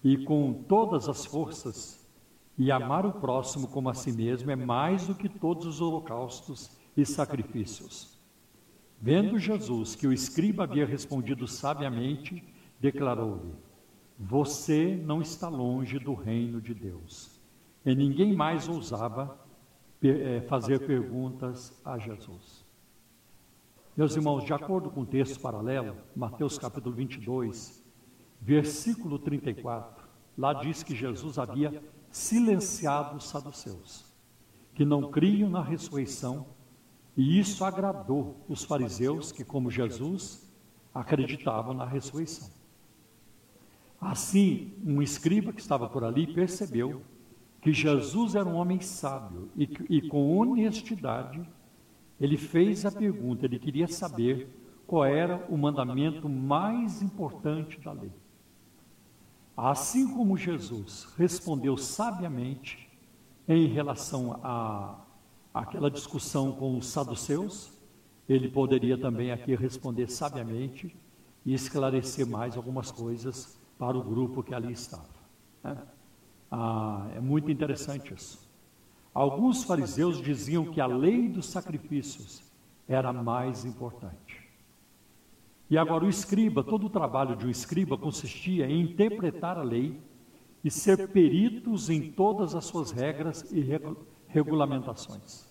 e 0.02 0.16
com 0.16 0.52
todas 0.52 1.08
as 1.08 1.26
forças 1.26 2.08
e 2.56 2.70
amar 2.70 3.04
o 3.04 3.14
próximo 3.14 3.66
como 3.66 3.90
a 3.90 3.94
si 3.94 4.12
mesmo 4.12 4.48
é 4.48 4.54
mais 4.54 5.08
do 5.08 5.14
que 5.16 5.28
todos 5.28 5.66
os 5.66 5.80
holocaustos 5.80 6.70
e 6.96 7.04
sacrifícios. 7.04 8.16
Vendo 9.00 9.40
Jesus 9.40 9.96
que 9.96 10.06
o 10.06 10.12
escriba 10.12 10.62
havia 10.62 10.86
respondido 10.86 11.48
sabiamente, 11.48 12.44
declarou-lhe: 12.78 13.56
Você 14.16 15.02
não 15.04 15.20
está 15.20 15.48
longe 15.48 15.98
do 15.98 16.14
reino 16.14 16.60
de 16.60 16.74
Deus. 16.74 17.40
E 17.84 17.92
ninguém 17.92 18.36
mais 18.36 18.68
ousava 18.68 19.41
fazer 20.48 20.86
perguntas 20.86 21.80
a 21.84 21.98
Jesus. 21.98 22.64
Meus 23.96 24.16
irmãos, 24.16 24.44
de 24.44 24.52
acordo 24.52 24.90
com 24.90 25.02
o 25.02 25.06
texto 25.06 25.38
paralelo, 25.38 25.96
Mateus 26.16 26.58
capítulo 26.58 26.94
22, 26.94 27.84
versículo 28.40 29.18
34, 29.18 30.04
lá 30.36 30.54
diz 30.54 30.82
que 30.82 30.94
Jesus 30.94 31.38
havia 31.38 31.82
silenciado 32.10 33.16
os 33.16 33.28
saduceus, 33.28 34.04
que 34.74 34.84
não 34.84 35.10
criam 35.10 35.48
na 35.48 35.62
ressurreição, 35.62 36.46
e 37.16 37.38
isso 37.38 37.64
agradou 37.64 38.44
os 38.48 38.64
fariseus 38.64 39.30
que, 39.30 39.44
como 39.44 39.70
Jesus, 39.70 40.50
acreditavam 40.94 41.74
na 41.74 41.84
ressurreição. 41.84 42.50
Assim, 44.00 44.74
um 44.84 45.00
escriba 45.00 45.52
que 45.52 45.60
estava 45.60 45.88
por 45.88 46.02
ali 46.02 46.26
percebeu 46.26 47.02
que 47.62 47.72
Jesus 47.72 48.34
era 48.34 48.46
um 48.46 48.56
homem 48.56 48.80
sábio 48.80 49.48
e, 49.56 49.68
e 49.88 50.08
com 50.08 50.36
honestidade 50.36 51.48
ele 52.20 52.36
fez 52.36 52.84
a 52.84 52.90
pergunta, 52.92 53.46
ele 53.46 53.58
queria 53.58 53.88
saber 53.88 54.48
qual 54.86 55.04
era 55.04 55.46
o 55.48 55.56
mandamento 55.56 56.28
mais 56.28 57.00
importante 57.02 57.80
da 57.80 57.92
lei. 57.92 58.12
Assim 59.56 60.12
como 60.12 60.36
Jesus 60.36 61.12
respondeu 61.16 61.76
sabiamente 61.76 62.90
em 63.48 63.66
relação 63.68 64.38
a 64.42 65.00
aquela 65.54 65.90
discussão 65.90 66.52
com 66.52 66.76
os 66.78 66.86
saduceus, 66.86 67.72
ele 68.28 68.48
poderia 68.48 68.98
também 68.98 69.30
aqui 69.30 69.54
responder 69.54 70.08
sabiamente 70.10 70.96
e 71.44 71.54
esclarecer 71.54 72.26
mais 72.26 72.56
algumas 72.56 72.90
coisas 72.90 73.60
para 73.78 73.96
o 73.96 74.02
grupo 74.02 74.42
que 74.42 74.54
ali 74.54 74.72
estava. 74.72 75.08
Né? 75.62 75.76
Ah, 76.54 77.08
é 77.16 77.20
muito 77.20 77.50
interessante 77.50 78.12
isso. 78.12 78.38
Alguns 79.14 79.64
fariseus 79.64 80.20
diziam 80.20 80.66
que 80.66 80.82
a 80.82 80.86
lei 80.86 81.26
dos 81.26 81.46
sacrifícios 81.46 82.42
era 82.86 83.10
mais 83.10 83.64
importante. 83.64 84.42
E 85.70 85.78
agora 85.78 86.04
o 86.04 86.10
escriba, 86.10 86.62
todo 86.62 86.86
o 86.86 86.90
trabalho 86.90 87.34
de 87.34 87.46
um 87.46 87.50
escriba 87.50 87.96
consistia 87.96 88.66
em 88.66 88.82
interpretar 88.82 89.56
a 89.56 89.62
lei 89.62 89.98
e 90.62 90.70
ser 90.70 91.08
peritos 91.08 91.88
em 91.88 92.12
todas 92.12 92.54
as 92.54 92.66
suas 92.66 92.90
regras 92.90 93.50
e 93.50 93.64
regulamentações. 94.28 95.50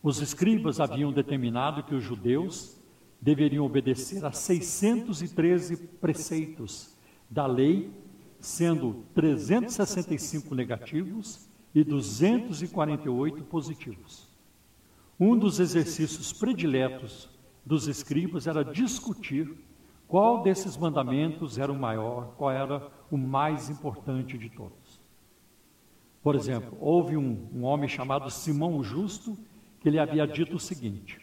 Os 0.00 0.20
escribas 0.20 0.78
haviam 0.78 1.12
determinado 1.12 1.82
que 1.82 1.96
os 1.96 2.04
judeus 2.04 2.80
deveriam 3.20 3.64
obedecer 3.64 4.24
a 4.24 4.30
613 4.30 5.76
preceitos 5.76 6.94
da 7.28 7.46
lei, 7.46 7.90
sendo 8.44 9.04
365 9.14 10.54
negativos 10.54 11.48
e 11.74 11.82
248 11.82 13.42
positivos. 13.44 14.28
Um 15.18 15.36
dos 15.36 15.60
exercícios 15.60 16.32
prediletos 16.32 17.28
dos 17.64 17.88
escribas 17.88 18.46
era 18.46 18.64
discutir 18.64 19.56
qual 20.06 20.42
desses 20.42 20.76
mandamentos 20.76 21.58
era 21.58 21.72
o 21.72 21.78
maior, 21.78 22.34
qual 22.36 22.50
era 22.50 22.90
o 23.10 23.16
mais 23.16 23.70
importante 23.70 24.36
de 24.36 24.50
todos. 24.50 25.00
Por 26.22 26.34
exemplo, 26.34 26.76
houve 26.80 27.16
um, 27.16 27.48
um 27.54 27.64
homem 27.64 27.88
chamado 27.88 28.30
Simão 28.30 28.76
o 28.76 28.84
Justo 28.84 29.36
que 29.80 29.90
lhe 29.90 29.98
havia 29.98 30.26
dito 30.26 30.56
o 30.56 30.60
seguinte: 30.60 31.18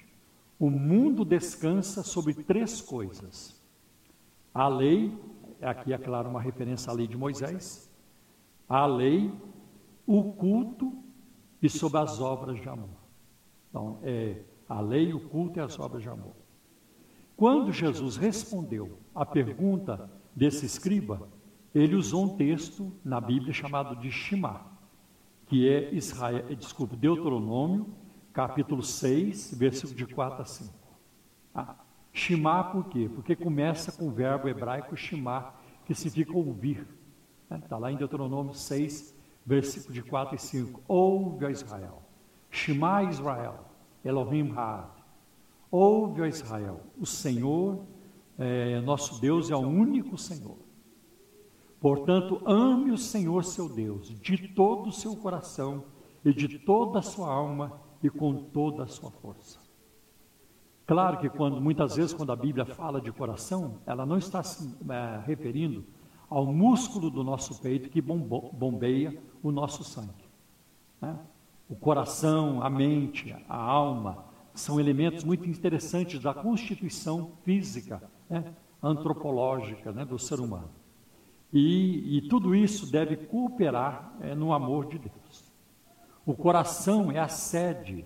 O 0.60 0.70
mundo 0.70 1.26
descansa 1.26 2.04
sobre 2.04 2.34
três 2.34 2.82
coisas. 2.82 3.60
A 4.54 4.68
lei, 4.68 5.18
aqui 5.62 5.94
é 5.94 5.98
claro 5.98 6.30
uma 6.30 6.42
referência 6.42 6.92
à 6.92 6.94
lei 6.94 7.08
de 7.08 7.18
Moisés, 7.18 7.92
a 8.68 8.86
lei, 8.86 9.32
o 10.06 10.32
culto 10.34 10.94
e 11.62 11.70
sobre 11.70 12.00
as 12.00 12.20
obras 12.20 12.60
de 12.60 12.68
amor. 12.68 12.90
Então, 13.70 14.00
é 14.04 14.44
a 14.68 14.80
lei, 14.80 15.14
o 15.14 15.20
culto 15.20 15.60
e 15.60 15.62
as 15.62 15.78
obras 15.80 16.02
de 16.02 16.10
amor. 16.10 16.34
Quando 17.36 17.72
Jesus 17.72 18.18
respondeu 18.18 18.98
à 19.14 19.26
pergunta 19.26 20.10
desse 20.36 20.66
escriba, 20.66 21.28
ele 21.74 21.96
usou 21.96 22.26
um 22.26 22.38
texto 22.38 22.92
na 23.04 23.20
Bíblia 23.20 23.54
chamado 23.54 23.96
de 23.96 24.12
Shema, 24.12 24.66
que 25.48 25.68
é 25.68 25.94
Israel, 25.94 26.46
é, 26.50 26.56
desculpe, 26.56 26.96
Deuteronômio, 26.96 27.88
capítulo 28.32 28.84
6, 28.84 29.56
versículo 29.58 29.96
de 29.96 30.06
4 30.08 30.42
a 30.42 30.46
5. 30.46 30.74
Ah, 31.54 31.76
Shema 32.14 32.64
por 32.66 32.86
quê? 32.86 33.10
Porque 33.14 33.36
começa 33.36 33.92
com 33.92 34.08
o 34.08 34.12
verbo 34.12 34.50
hebraico 34.50 34.96
Shema, 34.96 35.54
que 35.86 35.96
significa 35.96 36.38
ouvir. 36.38 36.86
Está 37.44 37.76
né? 37.76 37.82
lá 37.82 37.92
em 37.92 37.98
Deuteronômio 37.98 38.54
6, 38.54 39.16
versículo 39.46 39.94
de 39.94 40.04
4 40.04 40.36
e 40.36 40.40
5. 40.40 40.82
Ouve, 40.88 41.46
ó 41.46 41.50
Israel. 41.50 42.02
Shema 42.50 43.04
Israel, 43.04 43.66
Elohim 44.04 44.54
Had. 44.56 44.90
Ouve, 45.70 46.22
ó 46.22 46.26
Israel, 46.26 46.82
o 47.00 47.06
Senhor, 47.06 47.86
é, 48.38 48.82
nosso 48.82 49.22
Deus, 49.22 49.50
é 49.50 49.56
o 49.56 49.60
único 49.60 50.18
Senhor. 50.18 50.58
Portanto, 51.80 52.42
ame 52.46 52.92
o 52.92 52.98
Senhor 52.98 53.44
seu 53.46 53.70
Deus 53.70 54.14
de 54.20 54.50
todo 54.50 54.90
o 54.90 54.92
seu 54.92 55.16
coração 55.16 55.86
e 56.24 56.34
de 56.34 56.60
toda 56.60 57.00
a 57.00 57.02
sua 57.02 57.32
alma 57.32 57.82
e 58.04 58.10
com 58.10 58.36
toda 58.36 58.84
a 58.84 58.88
sua 58.88 59.10
força. 59.10 59.61
Claro 60.86 61.18
que 61.20 61.30
quando 61.30 61.62
muitas 61.62 61.96
vezes 61.96 62.14
quando 62.14 62.32
a 62.32 62.36
Bíblia 62.36 62.66
fala 62.66 63.00
de 63.00 63.12
coração, 63.12 63.80
ela 63.86 64.06
não 64.06 64.18
está 64.18 64.44
se 64.44 64.76
é, 64.90 65.22
referindo 65.26 65.86
ao 66.30 66.46
músculo 66.46 67.10
do 67.10 67.24
nosso 67.24 67.62
peito 67.62 67.90
que 67.90 68.02
bombeia 68.02 69.22
o 69.44 69.52
nosso 69.52 69.84
sangue. 69.84 70.26
Né? 71.02 71.18
O 71.70 71.76
coração, 71.76 72.64
a 72.64 72.70
mente, 72.70 73.36
a 73.48 73.58
alma 73.58 74.26
são 74.54 74.80
elementos 74.80 75.24
muito 75.24 75.48
interessantes 75.50 76.20
da 76.20 76.34
constituição 76.34 77.32
física, 77.44 78.02
né? 78.30 78.54
antropológica 78.82 79.92
né? 79.92 80.06
do 80.06 80.18
ser 80.18 80.40
humano. 80.40 80.70
E, 81.54 82.18
e, 82.18 82.22
tudo 82.30 82.56
isso 82.56 82.90
deve 82.90 83.18
cooperar 83.18 84.14
é, 84.22 84.34
no 84.34 84.54
amor 84.54 84.88
de 84.88 85.00
Deus. 85.00 85.52
O 86.26 86.34
coração 86.34 87.12
é 87.12 87.20
a 87.20 87.28
sede, 87.28 88.06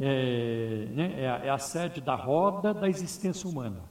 é, 0.00 0.86
né? 0.92 1.22
é, 1.22 1.28
a, 1.28 1.36
é 1.44 1.50
a 1.50 1.58
sede 1.58 2.00
da 2.00 2.14
roda 2.14 2.72
da 2.72 2.88
existência 2.88 3.48
humana, 3.48 3.84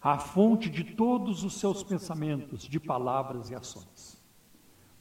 a 0.00 0.18
fonte 0.18 0.70
de 0.70 0.82
todos 0.82 1.44
os 1.44 1.60
seus 1.60 1.82
pensamentos, 1.82 2.62
de 2.62 2.80
palavras 2.80 3.50
e 3.50 3.54
ações. 3.54 4.16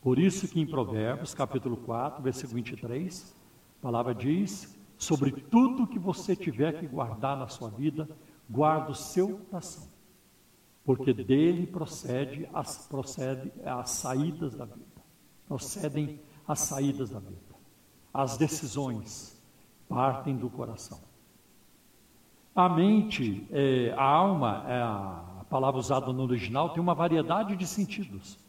Por 0.01 0.19
isso 0.19 0.47
que 0.47 0.59
em 0.59 0.67
Provérbios, 0.67 1.33
capítulo 1.33 1.77
4, 1.77 2.21
versículo 2.21 2.55
23, 2.55 3.33
a 3.79 3.81
palavra 3.81 4.13
diz: 4.13 4.77
sobre 4.97 5.31
tudo 5.31 5.87
que 5.87 5.97
você 5.97 6.35
tiver 6.35 6.79
que 6.79 6.85
guardar 6.85 7.37
na 7.37 7.47
sua 7.47 7.69
vida, 7.69 8.07
guarda 8.49 8.91
o 8.91 8.95
seu 8.95 9.37
coração, 9.49 9.87
porque 10.83 11.13
dele 11.13 11.65
procede 11.65 12.47
as, 12.53 12.87
procede 12.87 13.53
as 13.63 13.89
saídas 13.91 14.53
da 14.53 14.65
vida, 14.65 15.01
procedem 15.47 16.19
as 16.45 16.59
saídas 16.59 17.09
da 17.11 17.19
vida. 17.19 17.55
As 18.13 18.37
decisões 18.37 19.34
partem 19.87 20.35
do 20.35 20.49
coração. 20.49 20.99
A 22.55 22.69
mente, 22.69 23.47
é, 23.51 23.93
a 23.97 24.03
alma, 24.03 24.63
é 24.67 24.81
a 24.81 25.45
palavra 25.49 25.79
usada 25.79 26.11
no 26.13 26.23
original, 26.23 26.69
tem 26.69 26.81
uma 26.81 26.95
variedade 26.95 27.55
de 27.55 27.67
sentidos. 27.67 28.39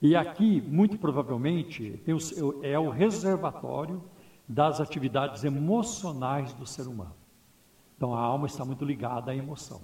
E 0.00 0.16
aqui, 0.16 0.60
muito 0.60 0.98
provavelmente, 0.98 2.02
o, 2.06 2.64
é 2.64 2.78
o 2.78 2.90
reservatório 2.90 4.02
das 4.48 4.80
atividades 4.80 5.44
emocionais 5.44 6.52
do 6.54 6.66
ser 6.66 6.86
humano. 6.86 7.14
Então, 7.96 8.14
a 8.14 8.20
alma 8.20 8.46
está 8.46 8.64
muito 8.64 8.84
ligada 8.84 9.30
à 9.30 9.36
emoção. 9.36 9.80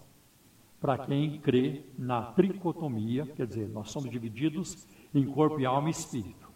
Para 0.81 0.99
quem 0.99 1.39
crê 1.39 1.85
na 1.99 2.23
tricotomia, 2.23 3.27
quer 3.27 3.47
dizer, 3.47 3.69
nós 3.69 3.91
somos 3.91 4.11
divididos 4.11 4.87
em 5.15 5.25
corpo 5.27 5.61
e 5.61 5.67
alma 5.67 5.89
e 5.89 5.93
espírito. 5.93 6.51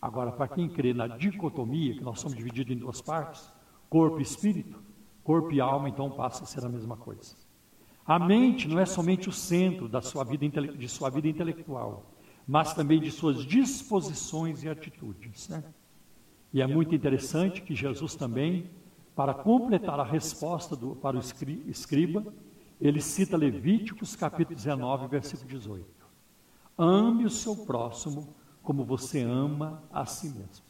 Agora, 0.00 0.30
para 0.30 0.48
quem 0.48 0.68
crê 0.68 0.92
na 0.94 1.06
dicotomia, 1.06 1.94
que 1.94 2.02
nós 2.04 2.20
somos 2.20 2.36
divididos 2.36 2.76
em 2.76 2.78
duas 2.78 3.00
partes, 3.00 3.52
corpo 3.94 4.18
e 4.18 4.22
espírito, 4.22 4.82
corpo 5.22 5.52
e 5.52 5.60
alma, 5.60 5.88
então 5.88 6.10
passa 6.10 6.42
a 6.42 6.46
ser 6.46 6.64
a 6.64 6.68
mesma 6.68 6.96
coisa. 6.96 7.36
A 8.04 8.18
mente 8.18 8.66
não 8.66 8.80
é 8.80 8.84
somente 8.84 9.28
o 9.28 9.32
centro 9.32 9.88
da 9.88 10.02
sua 10.02 10.24
vida, 10.24 10.48
de 10.76 10.88
sua 10.88 11.08
vida 11.10 11.28
intelectual 11.28 12.10
mas 12.46 12.74
também 12.74 13.00
de 13.00 13.10
suas 13.10 13.44
disposições 13.44 14.62
e 14.62 14.68
atitudes. 14.68 15.48
Né? 15.48 15.64
E 16.52 16.60
é 16.60 16.66
muito 16.66 16.94
interessante 16.94 17.62
que 17.62 17.74
Jesus 17.74 18.14
também, 18.14 18.70
para 19.16 19.32
completar 19.32 19.98
a 19.98 20.04
resposta 20.04 20.76
do, 20.76 20.94
para 20.96 21.16
o 21.16 21.20
escriba, 21.20 22.34
ele 22.80 23.00
cita 23.00 23.36
Levíticos 23.36 24.14
capítulo 24.14 24.56
19, 24.56 25.08
versículo 25.08 25.48
18. 25.48 25.86
Ame 26.76 27.24
o 27.24 27.30
seu 27.30 27.56
próximo 27.56 28.34
como 28.62 28.84
você 28.84 29.22
ama 29.22 29.82
a 29.92 30.04
si 30.04 30.28
mesmo. 30.28 30.64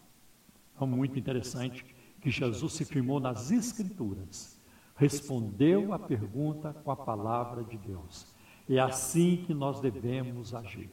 É 0.80 0.84
muito 0.84 1.18
interessante 1.18 1.84
que 2.24 2.30
Jesus 2.30 2.72
se 2.72 2.86
firmou 2.86 3.20
nas 3.20 3.50
Escrituras, 3.50 4.58
respondeu 4.96 5.92
a 5.92 5.98
pergunta 5.98 6.72
com 6.72 6.90
a 6.90 6.96
palavra 6.96 7.62
de 7.62 7.76
Deus 7.76 8.26
É 8.66 8.78
assim 8.78 9.44
que 9.44 9.52
nós 9.52 9.78
devemos 9.78 10.54
agir. 10.54 10.90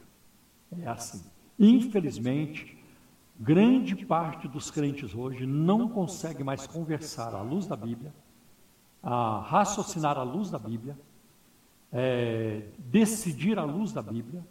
É 0.78 0.86
assim. 0.86 1.24
Infelizmente, 1.58 2.78
grande 3.40 3.96
parte 4.04 4.46
dos 4.46 4.70
crentes 4.70 5.14
hoje 5.14 5.46
não 5.46 5.88
consegue 5.88 6.44
mais 6.44 6.66
conversar 6.66 7.34
à 7.34 7.40
luz 7.40 7.66
da 7.66 7.76
Bíblia, 7.76 8.12
a 9.02 9.40
raciocinar 9.40 10.18
à 10.18 10.22
luz 10.22 10.50
da 10.50 10.58
Bíblia, 10.58 10.98
é, 11.90 12.68
decidir 12.76 13.58
à 13.58 13.64
luz 13.64 13.90
da 13.90 14.02
Bíblia, 14.02 14.44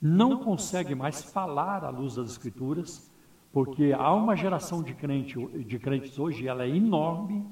não 0.00 0.38
consegue 0.38 0.94
mais 0.94 1.22
falar 1.22 1.84
à 1.84 1.90
luz 1.90 2.14
das 2.14 2.30
Escrituras, 2.30 3.10
porque 3.58 3.92
há 3.92 4.14
uma 4.14 4.36
geração 4.36 4.84
de, 4.84 4.94
crente, 4.94 5.34
de 5.64 5.80
crentes 5.80 6.16
hoje, 6.16 6.46
ela 6.46 6.62
é 6.62 6.68
enorme, 6.68 7.44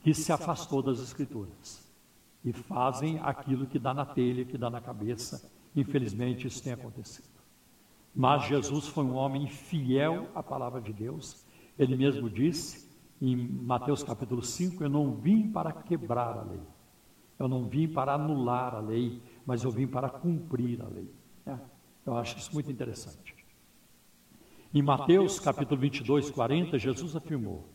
que 0.00 0.14
se 0.14 0.30
afastou 0.32 0.80
das 0.80 1.00
Escrituras 1.00 1.92
e 2.44 2.52
fazem 2.52 3.18
aquilo 3.18 3.66
que 3.66 3.76
dá 3.76 3.92
na 3.92 4.06
telha, 4.06 4.44
que 4.44 4.56
dá 4.56 4.70
na 4.70 4.80
cabeça. 4.80 5.50
Infelizmente, 5.74 6.46
isso 6.46 6.62
tem 6.62 6.72
acontecido. 6.72 7.26
Mas 8.14 8.44
Jesus 8.44 8.86
foi 8.86 9.02
um 9.02 9.16
homem 9.16 9.48
fiel 9.48 10.28
à 10.36 10.40
palavra 10.40 10.80
de 10.80 10.92
Deus. 10.92 11.44
Ele 11.76 11.96
mesmo 11.96 12.30
disse 12.30 12.88
em 13.20 13.34
Mateus 13.36 14.04
capítulo 14.04 14.44
5: 14.44 14.84
Eu 14.84 14.88
não 14.88 15.16
vim 15.16 15.50
para 15.50 15.72
quebrar 15.72 16.38
a 16.38 16.42
lei, 16.42 16.62
eu 17.40 17.48
não 17.48 17.64
vim 17.64 17.88
para 17.88 18.14
anular 18.14 18.72
a 18.72 18.80
lei, 18.80 19.20
mas 19.44 19.64
eu 19.64 19.70
vim 19.72 19.88
para 19.88 20.08
cumprir 20.08 20.80
a 20.80 20.86
lei. 20.86 21.12
É, 21.44 21.58
eu 22.06 22.16
acho 22.16 22.38
isso 22.38 22.54
muito 22.54 22.70
interessante. 22.70 23.39
Em 24.72 24.82
Mateus 24.82 25.40
capítulo 25.40 25.80
22, 25.80 26.30
40, 26.30 26.78
Jesus 26.78 27.16
afirmou: 27.16 27.68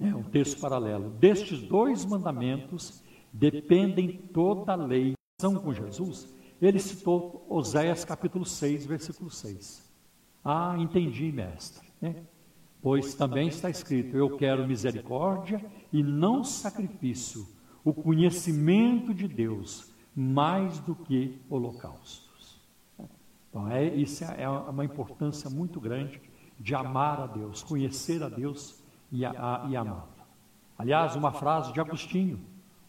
é 0.00 0.14
um 0.14 0.22
texto 0.22 0.58
paralelo. 0.58 1.10
Destes 1.10 1.60
dois 1.60 2.06
mandamentos 2.06 3.02
dependem 3.30 4.12
toda 4.32 4.72
a 4.72 4.76
lei. 4.76 5.12
São 5.38 5.56
com 5.56 5.74
Jesus, 5.74 6.34
ele 6.60 6.78
citou 6.78 7.44
Oséias 7.50 8.02
capítulo 8.02 8.46
6, 8.46 8.86
versículo 8.86 9.30
6. 9.30 9.92
Ah, 10.42 10.74
entendi, 10.78 11.30
mestre. 11.30 11.86
É. 12.00 12.14
Pois 12.80 13.14
também 13.14 13.48
está 13.48 13.68
escrito: 13.68 14.16
Eu 14.16 14.38
quero 14.38 14.66
misericórdia 14.66 15.62
e 15.92 16.02
não 16.02 16.42
sacrifício, 16.42 17.46
o 17.84 17.92
conhecimento 17.92 19.12
de 19.12 19.28
Deus 19.28 19.92
mais 20.16 20.78
do 20.80 20.94
que 20.94 21.38
holocaustos. 21.50 22.58
Então, 23.50 23.68
é, 23.70 23.84
isso 23.94 24.24
é 24.24 24.48
uma 24.48 24.84
importância 24.84 25.50
muito 25.50 25.78
grande 25.78 26.20
de 26.58 26.74
amar 26.74 27.20
a 27.20 27.26
Deus, 27.26 27.62
conhecer 27.62 28.22
a 28.22 28.28
Deus 28.28 28.82
e, 29.10 29.24
a, 29.24 29.66
e 29.68 29.76
amá-lo. 29.76 30.08
Aliás, 30.76 31.16
uma 31.16 31.32
frase 31.32 31.72
de 31.72 31.80
Agostinho, 31.80 32.40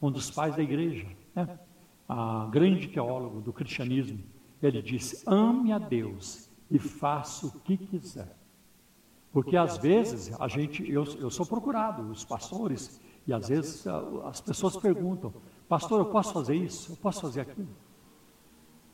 um 0.02 0.12
dos 0.12 0.32
pais 0.32 0.56
da 0.56 0.62
igreja, 0.62 1.08
né? 1.36 1.60
a 2.08 2.48
grande 2.52 2.88
teólogo 2.88 3.42
do 3.42 3.54
cristianismo, 3.54 4.24
ele 4.62 4.82
disse: 4.82 5.24
ame 5.28 5.72
a 5.72 5.78
Deus 5.78 6.50
e 6.70 6.80
faça 6.80 7.48
o 7.48 7.52
que 7.52 7.78
quiser. 7.78 8.36
Porque 9.32 9.56
às 9.56 9.78
vezes 9.78 10.40
a 10.40 10.48
gente, 10.48 10.90
eu, 10.90 11.04
eu 11.20 11.30
sou 11.30 11.46
procurado, 11.46 12.02
os 12.10 12.26
pastores, 12.26 13.00
e 13.28 13.34
às 13.34 13.48
vezes 13.48 13.86
as 14.26 14.42
pessoas 14.42 14.76
perguntam: 14.78 15.34
Pastor, 15.68 16.00
eu 16.00 16.06
posso 16.06 16.34
fazer 16.34 16.56
isso? 16.56 16.94
Eu 16.94 16.98
posso 16.98 17.22
fazer 17.22 17.42
aquilo? 17.42 17.70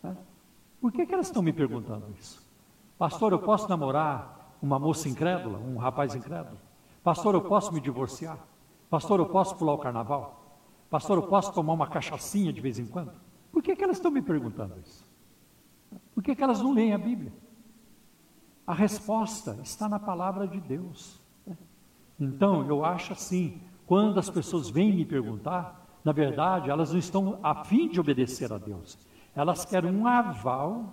É? 0.03 0.13
Por 0.81 0.91
que, 0.91 1.05
que 1.05 1.13
elas 1.13 1.27
estão 1.27 1.41
me 1.41 1.53
perguntando 1.53 2.05
isso? 2.19 2.45
Pastor, 2.97 3.31
eu 3.31 3.39
posso 3.39 3.67
namorar 3.69 4.34
uma 4.65 4.79
moça 4.79 5.07
incrédula, 5.07 5.59
um 5.59 5.77
rapaz 5.77 6.15
incrédulo? 6.15 6.57
Pastor, 7.03 7.35
eu 7.35 7.41
posso 7.41 7.71
me 7.71 7.79
divorciar? 7.79 8.39
Pastor, 8.89 9.19
eu 9.19 9.27
posso 9.27 9.55
pular 9.55 9.73
o 9.73 9.77
carnaval? 9.77 10.59
Pastor, 10.89 11.19
eu 11.19 11.23
posso 11.27 11.53
tomar 11.53 11.73
uma 11.73 11.87
cachaçinha 11.87 12.51
de 12.51 12.61
vez 12.61 12.79
em 12.79 12.85
quando? 12.87 13.11
Por 13.51 13.61
que, 13.61 13.75
que 13.75 13.83
elas 13.83 13.97
estão 13.97 14.09
me 14.09 14.23
perguntando 14.23 14.73
isso? 14.79 15.05
Por 16.15 16.23
que, 16.23 16.35
que 16.35 16.43
elas 16.43 16.61
não 16.61 16.73
leem 16.73 16.93
a 16.93 16.97
Bíblia? 16.97 17.31
A 18.65 18.73
resposta 18.73 19.59
está 19.61 19.87
na 19.87 19.99
palavra 19.99 20.47
de 20.47 20.59
Deus. 20.59 21.21
Então, 22.19 22.65
eu 22.67 22.83
acho 22.83 23.13
assim, 23.13 23.61
quando 23.85 24.19
as 24.19 24.31
pessoas 24.31 24.69
vêm 24.69 24.91
me 24.91 25.05
perguntar, 25.05 25.85
na 26.03 26.11
verdade, 26.11 26.71
elas 26.71 26.91
não 26.91 26.97
estão 26.97 27.39
a 27.43 27.63
fim 27.65 27.87
de 27.87 27.99
obedecer 27.99 28.51
a 28.51 28.57
Deus. 28.57 28.97
Elas 29.35 29.63
querem 29.63 29.95
um 29.95 30.07
aval 30.07 30.91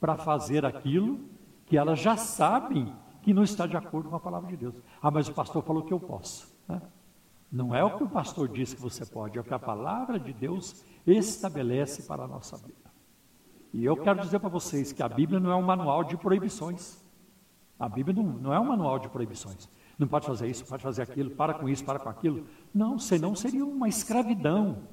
para 0.00 0.16
fazer 0.16 0.64
aquilo 0.64 1.20
que 1.66 1.76
elas 1.76 1.98
já 1.98 2.16
sabem 2.16 2.94
que 3.22 3.32
não 3.32 3.42
está 3.42 3.66
de 3.66 3.76
acordo 3.76 4.10
com 4.10 4.16
a 4.16 4.20
palavra 4.20 4.50
de 4.50 4.56
Deus. 4.56 4.74
Ah, 5.00 5.10
mas 5.10 5.28
o 5.28 5.32
pastor 5.32 5.62
falou 5.62 5.82
que 5.82 5.92
eu 5.92 6.00
posso. 6.00 6.54
Né? 6.68 6.80
Não 7.50 7.74
é 7.74 7.82
o 7.82 7.96
que 7.96 8.04
o 8.04 8.08
pastor 8.08 8.48
diz 8.48 8.74
que 8.74 8.80
você 8.80 9.06
pode, 9.06 9.38
é 9.38 9.40
o 9.40 9.44
que 9.44 9.54
a 9.54 9.58
palavra 9.58 10.18
de 10.18 10.32
Deus 10.32 10.84
estabelece 11.06 12.02
para 12.02 12.24
a 12.24 12.28
nossa 12.28 12.56
vida. 12.56 12.92
E 13.72 13.84
eu 13.84 13.96
quero 13.96 14.20
dizer 14.20 14.40
para 14.40 14.48
vocês 14.48 14.92
que 14.92 15.02
a 15.02 15.08
Bíblia 15.08 15.40
não 15.40 15.50
é 15.50 15.56
um 15.56 15.62
manual 15.62 16.04
de 16.04 16.16
proibições. 16.16 17.02
A 17.78 17.88
Bíblia 17.88 18.14
não, 18.14 18.32
não 18.32 18.52
é 18.52 18.60
um 18.60 18.66
manual 18.66 18.98
de 18.98 19.08
proibições. 19.08 19.68
Não 19.98 20.06
pode 20.06 20.26
fazer 20.26 20.48
isso, 20.48 20.64
pode 20.66 20.82
fazer 20.82 21.02
aquilo, 21.02 21.30
para 21.30 21.54
com 21.54 21.68
isso, 21.68 21.84
para 21.84 21.98
com 21.98 22.08
aquilo. 22.08 22.46
Não, 22.72 22.98
senão 22.98 23.34
seria 23.34 23.64
uma 23.64 23.88
escravidão. 23.88 24.88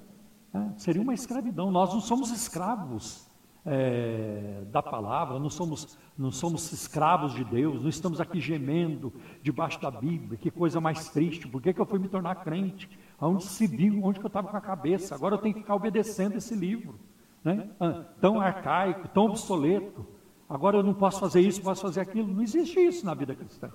Né? 0.53 0.73
Seria 0.77 1.01
uma 1.01 1.13
escravidão. 1.13 1.71
Nós 1.71 1.93
não 1.93 1.99
somos 1.99 2.31
escravos 2.31 3.30
é, 3.65 4.63
da 4.71 4.81
palavra, 4.81 5.39
não 5.39 5.49
somos, 5.49 5.97
não 6.17 6.31
somos 6.31 6.71
escravos 6.71 7.33
de 7.33 7.43
Deus, 7.43 7.81
não 7.81 7.89
estamos 7.89 8.19
aqui 8.19 8.39
gemendo 8.39 9.13
debaixo 9.41 9.79
da 9.79 9.91
Bíblia, 9.91 10.37
que 10.37 10.49
coisa 10.49 10.81
mais 10.81 11.09
triste, 11.09 11.47
por 11.47 11.61
que, 11.61 11.73
que 11.73 11.79
eu 11.79 11.85
fui 11.85 11.99
me 11.99 12.07
tornar 12.07 12.35
crente? 12.35 12.89
Aonde 13.19 13.43
se 13.43 13.67
viu, 13.67 14.03
onde 14.03 14.19
que 14.19 14.25
eu 14.25 14.29
estava 14.29 14.47
com 14.47 14.57
a 14.57 14.61
cabeça? 14.61 15.13
Agora 15.13 15.35
eu 15.35 15.39
tenho 15.39 15.53
que 15.53 15.61
ficar 15.61 15.75
obedecendo 15.75 16.37
esse 16.37 16.55
livro, 16.55 16.99
né? 17.43 17.69
Ah, 17.79 18.03
tão 18.19 18.41
arcaico, 18.41 19.07
tão 19.09 19.25
obsoleto. 19.25 20.07
Agora 20.49 20.77
eu 20.77 20.83
não 20.83 20.93
posso 20.93 21.19
fazer 21.19 21.41
isso, 21.41 21.61
posso 21.61 21.83
fazer 21.83 22.01
aquilo. 22.01 22.33
Não 22.33 22.41
existe 22.41 22.79
isso 22.79 23.05
na 23.05 23.13
vida 23.13 23.35
cristã. 23.35 23.67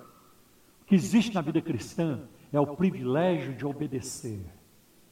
O 0.81 0.85
que 0.85 0.95
existe 0.95 1.33
na 1.33 1.41
vida 1.41 1.61
cristã 1.61 2.23
é 2.51 2.59
o 2.59 2.75
privilégio 2.75 3.53
de 3.55 3.65
obedecer, 3.65 4.45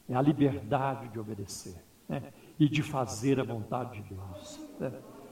é 0.08 0.14
a 0.14 0.22
liberdade 0.22 1.08
de 1.08 1.18
obedecer. 1.18 1.82
Né? 2.08 2.22
e 2.58 2.68
de 2.68 2.82
fazer 2.82 3.38
a 3.38 3.44
vontade 3.44 4.00
de 4.00 4.14
Deus. 4.14 4.60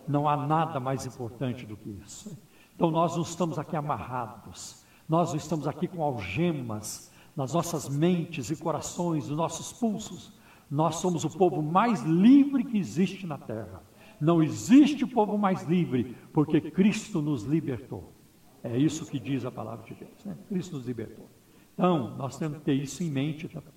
Não 0.07 0.28
há 0.28 0.36
nada 0.36 0.78
mais 0.78 1.07
importante 1.07 1.64
do 1.64 1.76
que 1.76 1.90
isso. 2.05 2.36
Então 2.74 2.90
nós 2.90 3.14
não 3.14 3.22
estamos 3.22 3.59
aqui 3.59 3.76
amarrados, 3.76 4.84
nós 5.09 5.30
não 5.30 5.36
estamos 5.36 5.66
aqui 5.66 5.86
com 5.86 6.03
algemas 6.03 7.12
nas 7.36 7.53
nossas 7.53 7.88
mentes 7.88 8.51
e 8.51 8.57
corações, 8.57 9.28
nos 9.28 9.36
nossos 9.36 9.72
pulsos. 9.72 10.32
Nós 10.70 10.97
somos 10.97 11.24
o 11.24 11.30
povo 11.30 11.62
mais 11.62 12.03
livre 12.03 12.64
que 12.64 12.78
existe 12.78 13.26
na 13.26 13.38
terra. 13.38 13.82
Não 14.20 14.42
existe 14.42 15.05
povo 15.07 15.36
mais 15.36 15.62
livre, 15.64 16.16
porque 16.32 16.61
Cristo 16.61 17.20
nos 17.20 17.42
libertou. 17.42 18.12
É 18.62 18.76
isso 18.78 19.05
que 19.07 19.18
diz 19.18 19.45
a 19.45 19.51
palavra 19.51 19.84
de 19.84 19.95
Deus. 19.95 20.24
Né? 20.24 20.36
Cristo 20.49 20.76
nos 20.76 20.86
libertou. 20.86 21.28
Então, 21.74 22.16
nós 22.16 22.38
temos 22.38 22.59
que 22.59 22.64
ter 22.64 22.74
isso 22.74 23.03
em 23.03 23.11
mente 23.11 23.49
também. 23.49 23.74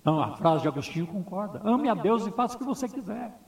Então, 0.00 0.20
a 0.20 0.36
frase 0.36 0.62
de 0.62 0.68
Agostinho 0.68 1.06
concorda. 1.06 1.60
Ame 1.64 1.88
a 1.88 1.94
Deus 1.94 2.26
e 2.26 2.30
faça 2.32 2.56
o 2.56 2.58
que 2.58 2.64
você 2.64 2.88
quiser. 2.88 3.38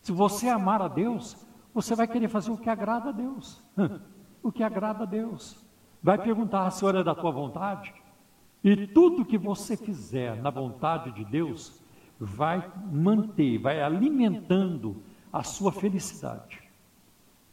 Se 0.00 0.12
você 0.12 0.48
amar 0.48 0.80
a 0.82 0.88
Deus, 0.88 1.36
você 1.74 1.94
vai 1.94 2.06
querer 2.06 2.28
fazer 2.28 2.50
o 2.50 2.56
que 2.56 2.70
agrada 2.70 3.10
a 3.10 3.12
Deus. 3.12 3.62
o 4.42 4.50
que 4.50 4.62
agrada 4.62 5.04
a 5.04 5.06
Deus. 5.06 5.64
Vai 6.02 6.18
perguntar, 6.18 6.70
Senhor, 6.70 6.94
é 6.96 7.04
da 7.04 7.14
tua 7.14 7.30
vontade? 7.30 7.92
E 8.64 8.86
tudo 8.88 9.24
que 9.24 9.38
você 9.38 9.76
fizer 9.76 10.40
na 10.42 10.50
vontade 10.50 11.12
de 11.12 11.24
Deus 11.24 11.80
vai 12.18 12.70
manter, 12.90 13.58
vai 13.58 13.82
alimentando 13.82 15.02
a 15.32 15.42
sua 15.42 15.72
felicidade. 15.72 16.62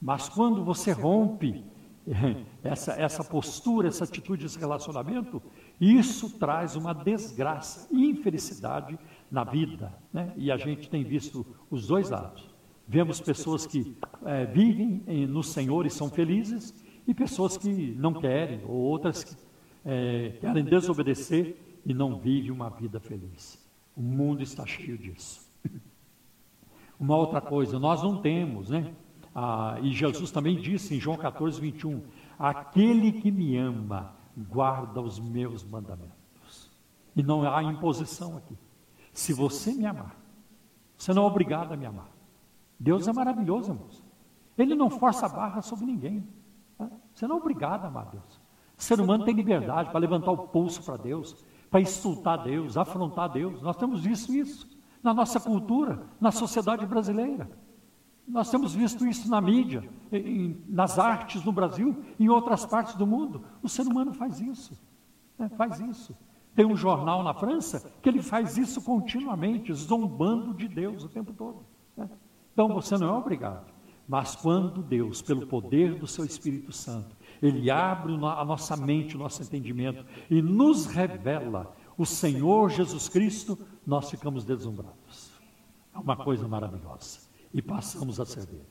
Mas 0.01 0.27
quando 0.27 0.63
você 0.63 0.91
rompe 0.91 1.63
essa, 2.63 2.93
essa 2.93 3.23
postura, 3.23 3.87
essa 3.87 4.03
atitude, 4.03 4.45
esse 4.45 4.59
relacionamento, 4.59 5.41
isso 5.79 6.37
traz 6.37 6.75
uma 6.75 6.93
desgraça, 6.93 7.87
infelicidade 7.91 8.97
na 9.29 9.43
vida. 9.43 9.93
Né? 10.11 10.33
E 10.35 10.51
a 10.51 10.57
gente 10.57 10.89
tem 10.89 11.03
visto 11.03 11.45
os 11.69 11.87
dois 11.87 12.09
lados. 12.09 12.49
Vemos 12.87 13.19
pessoas 13.19 13.65
que 13.65 13.97
é, 14.25 14.45
vivem 14.45 15.03
em, 15.07 15.27
no 15.27 15.43
Senhor 15.43 15.85
e 15.85 15.89
são 15.89 16.09
felizes, 16.09 16.73
e 17.05 17.13
pessoas 17.13 17.57
que 17.57 17.95
não 17.97 18.13
querem, 18.13 18.61
ou 18.65 18.75
outras 18.75 19.23
que 19.23 19.35
é, 19.85 20.37
querem 20.39 20.63
desobedecer 20.63 21.55
e 21.85 21.93
não 21.93 22.17
vivem 22.17 22.51
uma 22.51 22.69
vida 22.69 22.99
feliz. 22.99 23.57
O 23.95 24.01
mundo 24.01 24.41
está 24.43 24.65
cheio 24.65 24.97
disso. 24.97 25.47
Uma 26.99 27.15
outra 27.15 27.39
coisa, 27.39 27.79
nós 27.79 28.01
não 28.01 28.21
temos, 28.21 28.69
né? 28.69 28.91
Ah, 29.33 29.77
e 29.83 29.91
Jesus 29.91 30.31
também 30.31 30.59
disse 30.59 30.95
em 30.95 30.99
João 30.99 31.15
14, 31.15 31.61
21, 31.61 32.01
aquele 32.39 33.11
que 33.11 33.31
me 33.31 33.55
ama 33.55 34.15
guarda 34.35 34.99
os 34.99 35.19
meus 35.19 35.63
mandamentos. 35.63 36.71
E 37.15 37.21
não 37.21 37.43
há 37.43 37.63
imposição 37.63 38.37
aqui. 38.37 38.55
Se 39.17 39.33
você 39.33 39.73
me 39.73 39.83
amar, 39.83 40.15
você 40.95 41.11
não 41.11 41.23
é 41.23 41.25
obrigado 41.25 41.73
a 41.73 41.75
me 41.75 41.87
amar. 41.87 42.07
Deus 42.79 43.07
é 43.07 43.11
maravilhoso, 43.11 43.71
irmãos. 43.71 44.03
Ele 44.55 44.75
não 44.75 44.91
força 44.91 45.25
a 45.25 45.29
barra 45.29 45.59
sobre 45.63 45.87
ninguém. 45.87 46.23
Você 47.15 47.25
não 47.25 47.37
é 47.37 47.39
obrigado 47.39 47.85
a 47.85 47.87
amar 47.87 48.11
Deus. 48.11 48.39
O 48.77 48.83
ser 48.83 49.01
humano 49.01 49.25
tem 49.25 49.33
liberdade 49.33 49.89
para 49.89 49.99
levantar 49.99 50.29
o 50.29 50.47
pulso 50.49 50.83
para 50.83 50.97
Deus, 50.97 51.43
para 51.71 51.81
insultar 51.81 52.43
Deus, 52.43 52.77
afrontar 52.77 53.27
Deus. 53.29 53.59
Nós 53.59 53.75
temos 53.75 54.05
isso, 54.05 54.31
isso. 54.35 54.69
na 55.01 55.15
nossa 55.15 55.39
cultura, 55.39 56.05
na 56.21 56.31
sociedade 56.31 56.85
brasileira. 56.85 57.49
Nós 58.27 58.51
temos 58.51 58.75
visto 58.75 59.03
isso 59.07 59.27
na 59.31 59.41
mídia, 59.41 59.89
em, 60.11 60.63
nas 60.69 60.99
artes 60.99 61.43
no 61.43 61.51
Brasil, 61.51 62.03
em 62.19 62.29
outras 62.29 62.67
partes 62.67 62.93
do 62.93 63.07
mundo. 63.07 63.43
O 63.63 63.67
ser 63.67 63.87
humano 63.87 64.13
faz 64.13 64.39
isso, 64.39 64.79
né? 65.39 65.49
faz 65.49 65.79
isso. 65.79 66.15
Tem 66.57 66.65
um 66.65 66.75
jornal 66.75 67.21
na 67.21 67.35
França 67.35 67.87
que 68.01 68.09
ele 68.09 68.19
faz 68.19 68.57
isso 68.57 68.81
continuamente, 68.81 69.71
zombando 69.75 70.55
de 70.55 70.67
Deus 70.67 71.03
o 71.03 71.07
tempo 71.07 71.31
todo. 71.31 71.63
Né? 71.95 72.09
Então 72.51 72.67
você 72.69 72.97
não 72.97 73.09
é 73.09 73.11
obrigado. 73.15 73.71
Mas 74.07 74.35
quando 74.35 74.81
Deus, 74.81 75.21
pelo 75.21 75.45
poder 75.45 75.93
do 75.99 76.07
seu 76.07 76.25
Espírito 76.25 76.71
Santo, 76.71 77.15
ele 77.43 77.69
abre 77.69 78.11
a 78.13 78.43
nossa 78.43 78.75
mente, 78.75 79.15
o 79.15 79.19
nosso 79.19 79.43
entendimento 79.43 80.03
e 80.31 80.41
nos 80.41 80.87
revela 80.87 81.75
o 81.95 82.07
Senhor 82.07 82.71
Jesus 82.71 83.07
Cristo, 83.07 83.55
nós 83.85 84.09
ficamos 84.09 84.43
deslumbrados. 84.43 85.29
É 85.93 85.99
uma 85.99 86.17
coisa 86.17 86.47
maravilhosa. 86.47 87.19
E 87.53 87.61
passamos 87.61 88.19
a 88.19 88.25
servir. 88.25 88.65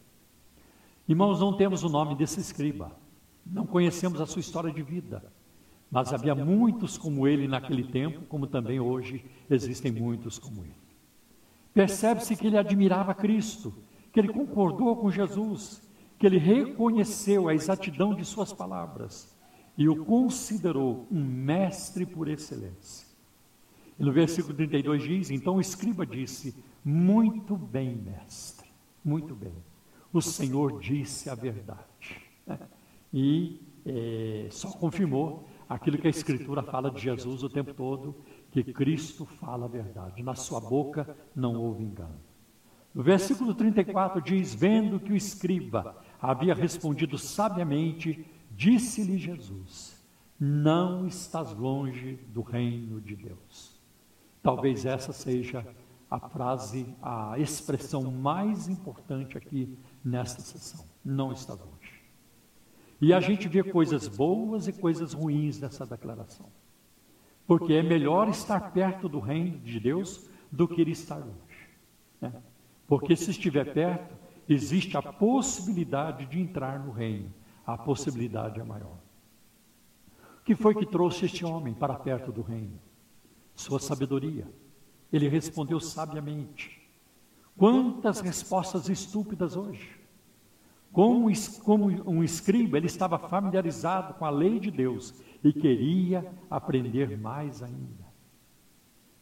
Irmãos, 1.07 1.39
não 1.39 1.57
temos 1.57 1.85
o 1.85 1.89
nome 1.89 2.17
desse 2.17 2.41
escriba, 2.41 2.91
não 3.47 3.65
conhecemos 3.65 4.21
a 4.21 4.27
sua 4.27 4.41
história 4.41 4.73
de 4.73 4.83
vida, 4.83 5.33
mas 5.97 6.13
havia 6.13 6.35
muitos 6.35 6.99
como 6.99 7.27
ele 7.27 7.49
naquele 7.49 7.83
tempo, 7.83 8.21
como 8.27 8.47
também 8.47 8.79
hoje 8.79 9.25
existem 9.49 9.91
muitos 9.91 10.39
como 10.39 10.63
ele. 10.63 10.77
Percebe-se 11.73 12.37
que 12.37 12.47
ele 12.47 12.59
admirava 12.59 13.15
Cristo, 13.15 13.73
que 14.13 14.21
ele 14.21 14.29
concordou 14.29 14.95
com 14.97 15.11
Jesus, 15.11 15.81
que 16.19 16.27
ele 16.27 16.37
reconheceu 16.37 17.49
a 17.49 17.55
exatidão 17.55 18.15
de 18.15 18.27
suas 18.27 18.53
palavras 18.53 19.35
e 19.75 19.89
o 19.89 20.05
considerou 20.05 21.07
um 21.11 21.25
mestre 21.25 22.05
por 22.05 22.29
excelência. 22.29 23.07
E 23.99 24.05
no 24.05 24.13
versículo 24.13 24.53
32 24.53 25.03
diz: 25.03 25.31
Então 25.31 25.57
o 25.57 25.63
escriba 25.63 26.05
disse: 26.05 26.55
Muito 26.85 27.57
bem, 27.57 27.97
mestre, 27.97 28.69
muito 29.03 29.35
bem. 29.35 29.55
O 30.13 30.21
Senhor 30.21 30.79
disse 30.79 31.31
a 31.31 31.35
verdade. 31.35 32.21
E 33.15 33.63
é, 33.87 34.49
só 34.51 34.69
confirmou 34.73 35.49
aquilo 35.69 35.99
que 35.99 36.07
a 36.07 36.11
Escritura 36.11 36.63
fala 36.63 36.91
de 36.91 37.01
Jesus 37.01 37.43
o 37.43 37.49
tempo 37.49 37.75
todo: 37.75 38.15
que 38.51 38.63
Cristo 38.65 39.25
fala 39.25 39.67
a 39.67 39.69
verdade. 39.69 40.23
Na 40.23 40.35
sua 40.35 40.61
boca 40.61 41.17
não 41.35 41.57
houve 41.57 41.85
engano. 41.85 42.21
No 42.95 43.03
versículo 43.03 43.55
34 43.55 44.23
diz: 44.23 44.55
Vendo 44.55 44.99
que 44.99 45.13
o 45.13 45.17
escriba 45.17 45.97
havia 46.21 46.55
respondido 46.55 47.19
sabiamente, 47.19 48.27
disse-lhe 48.51 49.19
Jesus: 49.19 50.03
Não 50.41 51.07
estás 51.07 51.53
longe 51.53 52.19
do 52.29 52.41
reino 52.41 53.01
de 53.01 53.15
Deus. 53.15 53.79
Talvez 54.43 54.87
essa 54.87 55.13
seja 55.13 55.67
a 56.11 56.21
frase, 56.21 56.87
a 57.03 57.39
expressão 57.39 58.11
mais 58.11 58.69
importante 58.69 59.37
aqui 59.37 59.77
nesta 60.05 60.41
sessão. 60.41 60.85
Não 61.05 61.33
está 61.33 61.53
longe. 61.53 61.76
E 63.01 63.13
a 63.13 63.21
gente 63.21 63.47
vê 63.49 63.63
coisas 63.63 64.09
boas 64.09 64.67
e 64.69 64.73
coisas 64.73 65.13
ruins 65.13 65.61
nessa 65.61 65.85
declaração. 65.85 66.47
Porque 67.47 67.75
é 67.75 67.83
melhor 67.83 68.29
estar 68.29 68.73
perto 68.73 69.09
do 69.09 69.21
reino 69.21 69.59
de 69.59 69.79
Deus 69.79 70.29
do 70.51 70.67
que 70.67 70.83
estar 70.83 71.19
longe. 71.19 71.69
Né? 72.21 72.33
Porque 72.87 73.15
se 73.15 73.31
estiver 73.31 73.73
perto, 73.73 74.15
existe 74.49 74.97
a 74.97 75.03
possibilidade 75.03 76.27
de 76.27 76.41
entrar 76.41 76.79
no 76.79 76.91
reino. 76.91 77.33
A 77.67 77.77
possibilidade 77.77 78.61
é 78.61 78.65
maior. 78.65 78.99
O 80.41 80.45
que 80.45 80.55
foi 80.55 80.75
que 80.75 80.87
trouxe 80.87 81.27
este 81.27 81.45
homem 81.45 81.75
para 81.75 81.95
perto 81.95 82.33
do 82.33 82.43
reino? 82.43 82.79
Sua 83.55 83.81
sabedoria. 83.81 84.47
Ele 85.13 85.29
respondeu 85.29 85.81
sabiamente. 85.81 86.81
Quantas 87.57 88.21
respostas 88.21 88.89
estúpidas 88.89 89.57
hoje. 89.57 89.96
Como, 90.93 91.31
como 91.63 91.87
um 92.11 92.25
escriba, 92.25 92.79
ele 92.79 92.87
estava 92.87 93.19
familiarizado 93.19 94.15
com 94.15 94.25
a 94.25 94.31
lei 94.31 94.59
de 94.59 94.71
Deus 94.71 95.15
e 95.45 95.53
queria 95.53 96.27
aprender 96.51 97.19
mais 97.19 97.63
ainda. 97.63 98.07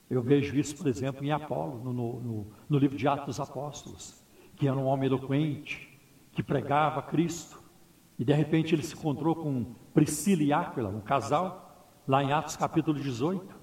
Eu 0.08 0.22
vejo 0.22 0.56
isso, 0.56 0.76
por 0.76 0.86
exemplo, 0.86 1.24
em 1.24 1.32
Apolo, 1.32 1.82
no, 1.82 1.92
no, 1.92 2.46
no 2.68 2.78
livro 2.78 2.96
de 2.96 3.08
Atos 3.08 3.26
dos 3.26 3.40
Apóstolos 3.40 4.24
que 4.56 4.68
era 4.68 4.76
um 4.76 4.86
homem 4.86 5.06
eloquente, 5.06 5.88
que 6.32 6.42
pregava 6.42 7.02
Cristo, 7.02 7.62
e 8.18 8.24
de 8.24 8.32
repente 8.32 8.74
ele 8.74 8.82
se 8.82 8.94
encontrou 8.94 9.34
com 9.34 9.74
Priscila 9.92 10.42
e 10.42 10.52
Áquila, 10.52 10.88
um 10.88 11.00
casal, 11.00 11.98
lá 12.06 12.22
em 12.22 12.32
Atos 12.32 12.56
capítulo 12.56 12.98
18, 13.00 13.54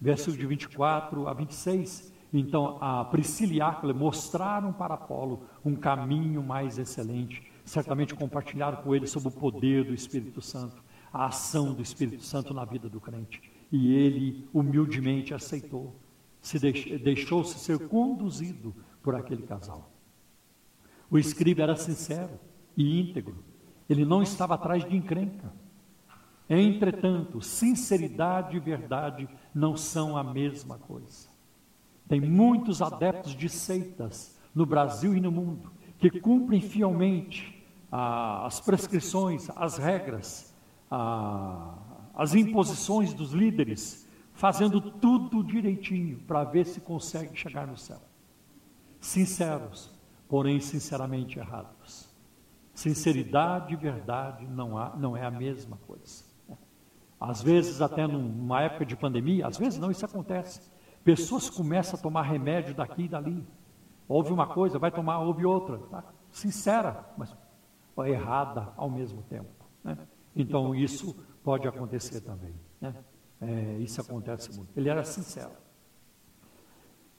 versículo 0.00 0.38
de 0.38 0.46
24 0.46 1.28
a 1.28 1.34
26. 1.34 2.11
Então, 2.32 2.78
a 2.80 3.04
Priscila 3.04 3.52
e 3.52 3.60
Áquila 3.60 3.92
mostraram 3.92 4.72
para 4.72 4.94
Apolo 4.94 5.42
um 5.62 5.76
caminho 5.76 6.42
mais 6.42 6.78
excelente, 6.78 7.42
certamente 7.64 8.14
compartilharam 8.14 8.82
com 8.82 8.94
ele 8.94 9.06
sobre 9.06 9.28
o 9.28 9.32
poder 9.32 9.84
do 9.84 9.92
Espírito 9.92 10.40
Santo, 10.40 10.82
a 11.12 11.26
ação 11.26 11.74
do 11.74 11.82
Espírito 11.82 12.22
Santo 12.22 12.54
na 12.54 12.64
vida 12.64 12.88
do 12.88 13.00
crente. 13.00 13.42
E 13.70 13.94
ele 13.94 14.48
humildemente 14.52 15.34
aceitou, 15.34 15.94
se 16.40 16.58
deixou-se 16.58 17.58
ser 17.58 17.86
conduzido 17.88 18.74
por 19.02 19.14
aquele 19.14 19.42
casal. 19.42 19.90
O 21.10 21.18
escriba 21.18 21.62
era 21.62 21.76
sincero 21.76 22.40
e 22.74 22.98
íntegro. 22.98 23.44
Ele 23.88 24.06
não 24.06 24.22
estava 24.22 24.54
atrás 24.54 24.82
de 24.84 24.96
encrenca. 24.96 25.52
Entretanto, 26.48 27.42
sinceridade 27.42 28.56
e 28.56 28.60
verdade 28.60 29.28
não 29.54 29.76
são 29.76 30.16
a 30.16 30.24
mesma 30.24 30.78
coisa. 30.78 31.31
Tem 32.12 32.20
muitos 32.20 32.82
adeptos 32.82 33.34
de 33.34 33.48
seitas 33.48 34.38
no 34.54 34.66
Brasil 34.66 35.16
e 35.16 35.20
no 35.20 35.32
mundo 35.32 35.72
que 35.98 36.20
cumprem 36.20 36.60
fielmente 36.60 37.66
ah, 37.90 38.44
as 38.44 38.60
prescrições, 38.60 39.48
as 39.56 39.78
regras, 39.78 40.54
ah, 40.90 41.74
as 42.14 42.34
imposições 42.34 43.14
dos 43.14 43.32
líderes, 43.32 44.06
fazendo 44.34 44.78
tudo 44.78 45.42
direitinho 45.42 46.18
para 46.26 46.44
ver 46.44 46.66
se 46.66 46.82
consegue 46.82 47.34
chegar 47.34 47.66
no 47.66 47.78
céu. 47.78 48.02
Sinceros, 49.00 49.90
porém 50.28 50.60
sinceramente 50.60 51.38
errados. 51.38 52.10
Sinceridade 52.74 53.72
e 53.72 53.76
verdade 53.76 54.46
não, 54.46 54.76
há, 54.76 54.94
não 54.96 55.16
é 55.16 55.24
a 55.24 55.30
mesma 55.30 55.78
coisa. 55.86 56.24
Às 57.18 57.40
vezes, 57.40 57.80
até 57.80 58.06
numa 58.06 58.60
época 58.60 58.84
de 58.84 58.96
pandemia, 58.96 59.46
às 59.46 59.56
vezes 59.56 59.78
não, 59.78 59.90
isso 59.90 60.04
acontece. 60.04 60.71
Pessoas 61.04 61.50
começam 61.50 61.98
a 61.98 62.02
tomar 62.02 62.22
remédio 62.22 62.74
daqui 62.74 63.02
e 63.04 63.08
dali. 63.08 63.46
Houve 64.08 64.32
uma 64.32 64.46
coisa, 64.46 64.78
vai 64.78 64.90
tomar, 64.90 65.18
houve 65.20 65.44
outra. 65.44 65.78
Tá? 65.78 66.04
Sincera, 66.30 67.12
mas 67.16 67.34
errada 68.06 68.72
ao 68.76 68.90
mesmo 68.90 69.22
tempo. 69.22 69.50
Né? 69.82 69.96
Então, 70.34 70.74
isso 70.74 71.16
pode 71.42 71.66
acontecer 71.66 72.20
também. 72.20 72.54
Né? 72.80 72.94
É, 73.40 73.78
isso 73.78 74.00
acontece 74.00 74.56
muito. 74.56 74.70
Ele 74.76 74.88
era 74.88 75.04
sincero. 75.04 75.52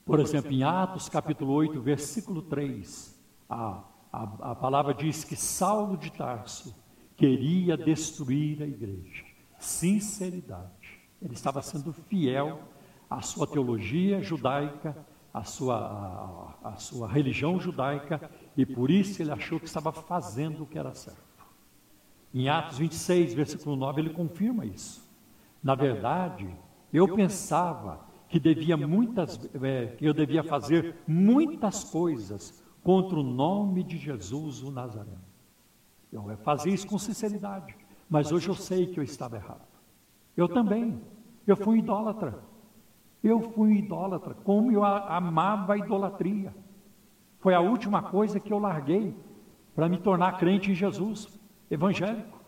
Por 0.05 0.19
exemplo, 0.19 0.51
em 0.51 0.63
Atos 0.63 1.07
capítulo 1.07 1.53
8, 1.53 1.81
versículo 1.81 2.41
3, 2.41 3.17
a, 3.49 3.83
a, 4.11 4.51
a 4.51 4.55
palavra 4.55 4.93
diz 4.93 5.23
que 5.23 5.35
Saulo 5.35 5.97
de 5.97 6.11
Tarso 6.11 6.75
queria 7.15 7.77
destruir 7.77 8.61
a 8.61 8.65
igreja. 8.65 9.23
Sinceridade. 9.59 11.01
Ele 11.21 11.33
estava 11.33 11.61
sendo 11.61 11.93
fiel 11.93 12.61
à 13.13 13.21
sua 13.21 13.45
teologia 13.45 14.21
judaica, 14.21 14.97
à 15.31 15.43
sua, 15.43 16.55
à 16.63 16.75
sua 16.77 17.07
religião 17.07 17.59
judaica, 17.59 18.29
e 18.57 18.65
por 18.65 18.89
isso 18.89 19.21
ele 19.21 19.31
achou 19.31 19.59
que 19.59 19.67
estava 19.67 19.91
fazendo 19.91 20.63
o 20.63 20.65
que 20.65 20.79
era 20.79 20.93
certo. 20.93 21.21
Em 22.33 22.49
Atos 22.49 22.79
26, 22.79 23.35
versículo 23.35 23.75
9, 23.75 24.01
ele 24.01 24.09
confirma 24.09 24.65
isso. 24.65 25.07
Na 25.63 25.75
verdade, 25.75 26.49
eu 26.91 27.15
pensava 27.15 28.03
que 28.27 28.39
devia 28.39 28.75
muitas, 28.75 29.39
é, 29.61 29.87
que 29.95 30.05
eu 30.05 30.13
devia 30.13 30.43
fazer 30.43 30.95
muitas 31.07 31.83
coisas 31.83 32.63
contra 32.81 33.19
o 33.19 33.23
nome 33.23 33.83
de 33.83 33.97
Jesus 33.97 34.63
o 34.63 34.71
Nazareno. 34.71 35.21
Eu 36.11 36.35
fazia 36.37 36.73
isso 36.73 36.87
com 36.87 36.97
sinceridade, 36.97 37.75
mas 38.09 38.31
hoje 38.31 38.49
eu 38.49 38.55
sei 38.55 38.87
que 38.87 38.99
eu 38.99 39.03
estava 39.03 39.35
errado. 39.35 39.67
Eu 40.35 40.47
também. 40.47 40.99
Eu 41.45 41.55
fui 41.55 41.77
idólatra. 41.77 42.52
Eu 43.23 43.39
fui 43.39 43.77
idólatra. 43.77 44.33
Como 44.43 44.71
eu 44.71 44.83
amava 44.83 45.73
a 45.73 45.77
idolatria. 45.77 46.53
Foi 47.39 47.53
a 47.53 47.59
última 47.59 48.01
coisa 48.01 48.39
que 48.39 48.51
eu 48.51 48.59
larguei 48.59 49.15
para 49.75 49.89
me 49.89 49.97
tornar 49.97 50.37
crente 50.37 50.71
em 50.71 50.75
Jesus, 50.75 51.39
evangélico. 51.69 52.41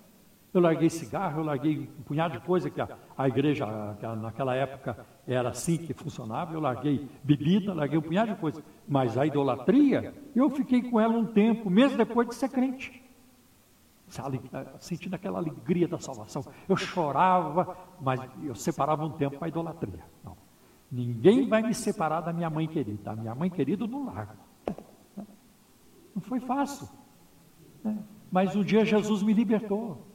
Eu 0.54 0.62
larguei 0.62 0.90
cigarro, 0.90 1.42
eu 1.42 1.44
larguei 1.44 1.90
um 2.00 2.04
punhado 2.04 2.40
de 2.40 2.46
coisa 2.46 2.70
que 2.70 2.80
a, 2.80 2.88
a 3.18 3.28
igreja, 3.28 3.66
a, 3.66 4.16
naquela 4.16 4.56
época, 4.56 5.06
era 5.28 5.50
assim 5.50 5.78
que 5.78 5.94
funcionava. 5.94 6.54
Eu 6.54 6.62
larguei 6.62 7.10
bebida, 7.22 7.74
larguei 7.74 8.00
um 8.00 8.02
punhado 8.02 8.34
de 8.34 8.40
coisa. 8.40 8.64
Mas 8.88 9.18
a 9.18 9.26
idolatria, 9.26 10.14
eu 10.34 10.50
fiquei 10.50 10.82
com 10.82 10.98
ela 10.98 11.14
um 11.14 11.26
tempo, 11.26 11.70
mesmo 11.70 11.98
depois 11.98 12.30
de 12.30 12.36
ser 12.36 12.48
crente. 12.48 13.04
Sentindo 14.80 15.16
aquela 15.16 15.40
alegria 15.40 15.90
da 15.90 16.00
salvação. 16.00 16.46
Eu 16.70 16.78
chorava, 16.78 17.78
mas 18.00 18.22
eu 18.44 18.56
separava 18.56 19.04
um 19.04 19.12
tempo 19.12 19.38
para 19.38 19.48
a 19.48 19.50
idolatria. 19.50 20.15
Ninguém 20.96 21.46
vai 21.46 21.62
me 21.62 21.74
separar 21.74 22.22
da 22.22 22.32
minha 22.32 22.50
mãe 22.50 22.66
querida. 22.70 23.12
A 23.12 23.16
minha 23.18 23.36
mãe 23.36 23.50
querida 23.50 23.86
no 23.86 24.06
largo. 24.06 24.42
Não 26.16 26.22
foi 26.22 26.40
fácil. 26.40 26.88
Né? 27.84 27.98
Mas 28.32 28.56
um 28.56 28.64
dia 28.64 28.86
Jesus 28.86 29.22
me 29.22 29.34
libertou. 29.34 30.08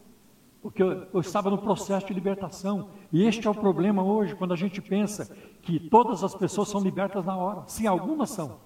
Porque 0.63 0.83
eu, 0.83 1.07
eu, 1.13 1.21
estava 1.21 1.51
no 1.51 1.59
processo 1.59 2.07
de 2.07 2.15
libertação. 2.15 2.89
E 3.13 3.25
este 3.25 3.47
é 3.47 3.51
o 3.51 3.55
problema 3.55 4.03
hoje, 4.03 4.35
quando 4.35 4.55
a 4.55 4.57
gente 4.57 4.81
pensa 4.81 5.27
que 5.61 5.79
todas 5.79 6.25
as 6.25 6.35
pessoas 6.35 6.71
são 6.71 6.81
libertas 6.81 7.27
na 7.27 7.37
hora. 7.37 7.65
Sim, 7.67 7.87
algumas 7.87 8.31
são. 8.31 8.59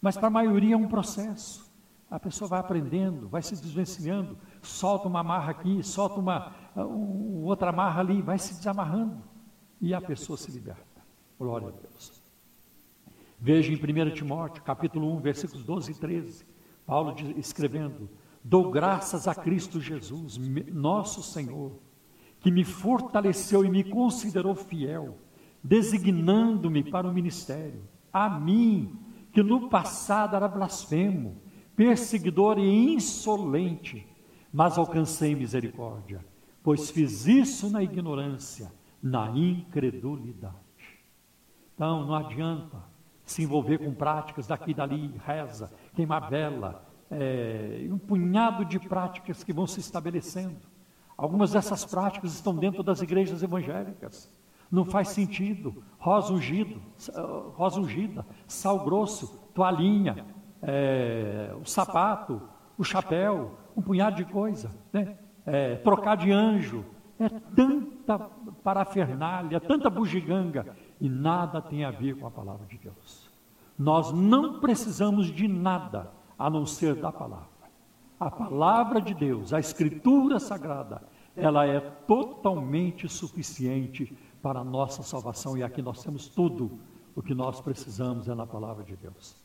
Mas 0.00 0.16
para 0.16 0.28
a 0.28 0.30
maioria 0.30 0.76
é 0.76 0.78
um 0.78 0.88
processo. 0.88 1.70
A 2.10 2.18
pessoa 2.18 2.48
vai 2.48 2.60
aprendendo, 2.60 3.28
vai 3.28 3.42
se 3.42 3.54
desvencilhando, 3.54 4.38
solta 4.62 5.08
uma 5.08 5.20
amarra 5.20 5.50
aqui, 5.50 5.82
solta 5.82 6.18
uma 6.20 6.54
um, 6.74 7.44
outra 7.44 7.68
amarra 7.68 8.00
ali, 8.00 8.22
vai 8.22 8.38
se 8.38 8.54
desamarrando. 8.54 9.22
E 9.78 9.92
a 9.92 10.00
pessoa 10.00 10.38
se 10.38 10.50
liberta. 10.50 10.93
Glória 11.38 11.68
a 11.68 11.70
Deus. 11.70 12.22
Veja 13.38 13.72
em 13.72 13.76
1 13.76 14.14
Timóteo, 14.14 14.62
capítulo 14.62 15.12
1, 15.16 15.20
versículos 15.20 15.64
12 15.64 15.92
e 15.92 15.94
13, 15.94 16.46
Paulo 16.86 17.14
escrevendo: 17.36 18.08
Dou 18.42 18.70
graças 18.70 19.26
a 19.26 19.34
Cristo 19.34 19.80
Jesus, 19.80 20.38
nosso 20.72 21.22
Senhor, 21.22 21.72
que 22.40 22.50
me 22.50 22.64
fortaleceu 22.64 23.64
e 23.64 23.70
me 23.70 23.82
considerou 23.82 24.54
fiel, 24.54 25.18
designando-me 25.62 26.84
para 26.84 27.08
o 27.08 27.12
ministério. 27.12 27.82
A 28.12 28.30
mim, 28.30 28.96
que 29.32 29.42
no 29.42 29.68
passado 29.68 30.36
era 30.36 30.46
blasfemo, 30.46 31.36
perseguidor 31.74 32.58
e 32.58 32.94
insolente, 32.94 34.06
mas 34.52 34.78
alcancei 34.78 35.34
misericórdia, 35.34 36.24
pois 36.62 36.90
fiz 36.90 37.26
isso 37.26 37.68
na 37.68 37.82
ignorância, 37.82 38.72
na 39.02 39.28
incredulidade. 39.30 40.63
Então, 41.74 42.04
não 42.04 42.14
adianta 42.14 42.78
se 43.24 43.42
envolver 43.42 43.78
com 43.78 43.92
práticas 43.92 44.46
daqui 44.46 44.70
e 44.70 44.74
dali, 44.74 45.14
reza, 45.24 45.72
queimar 45.94 46.28
vela, 46.28 46.84
é, 47.10 47.86
um 47.90 47.98
punhado 47.98 48.64
de 48.64 48.78
práticas 48.78 49.42
que 49.42 49.52
vão 49.52 49.66
se 49.66 49.80
estabelecendo. 49.80 50.56
Algumas 51.16 51.52
dessas 51.52 51.84
práticas 51.84 52.34
estão 52.34 52.54
dentro 52.54 52.82
das 52.82 53.00
igrejas 53.00 53.42
evangélicas. 53.42 54.30
Não 54.70 54.84
faz 54.84 55.08
sentido. 55.08 55.82
Rosa 55.98 56.32
ungido, 56.32 56.80
rosa 57.54 57.80
ungida, 57.80 58.26
sal 58.46 58.84
grosso, 58.84 59.38
toalhinha, 59.54 60.26
é, 60.60 61.54
o 61.60 61.64
sapato, 61.64 62.42
o 62.76 62.84
chapéu, 62.84 63.58
um 63.76 63.82
punhado 63.82 64.16
de 64.16 64.24
coisa, 64.24 64.70
né? 64.92 65.16
É, 65.46 65.76
trocar 65.76 66.16
de 66.16 66.32
anjo. 66.32 66.84
É 67.18 67.28
tanta 67.28 68.18
parafernália, 68.64 69.60
tanta 69.60 69.88
bugiganga 69.88 70.74
e 71.04 71.08
nada 71.10 71.60
tem 71.60 71.84
a 71.84 71.90
ver 71.90 72.16
com 72.16 72.26
a 72.26 72.30
palavra 72.30 72.64
de 72.66 72.78
Deus. 72.78 73.30
Nós 73.78 74.10
não 74.10 74.58
precisamos 74.58 75.26
de 75.26 75.46
nada 75.46 76.10
a 76.38 76.48
não 76.48 76.64
ser 76.64 76.94
da 76.94 77.12
palavra. 77.12 77.68
A 78.18 78.30
palavra 78.30 79.02
de 79.02 79.12
Deus, 79.12 79.52
a 79.52 79.60
Escritura 79.60 80.40
Sagrada, 80.40 81.02
ela 81.36 81.66
é 81.66 81.78
totalmente 81.78 83.06
suficiente 83.06 84.16
para 84.40 84.60
a 84.60 84.64
nossa 84.64 85.02
salvação 85.02 85.58
e 85.58 85.62
aqui 85.62 85.82
nós 85.82 86.02
temos 86.02 86.26
tudo 86.26 86.80
o 87.14 87.22
que 87.22 87.34
nós 87.34 87.60
precisamos 87.60 88.26
é 88.26 88.34
na 88.34 88.46
palavra 88.46 88.82
de 88.82 88.96
Deus. 88.96 89.36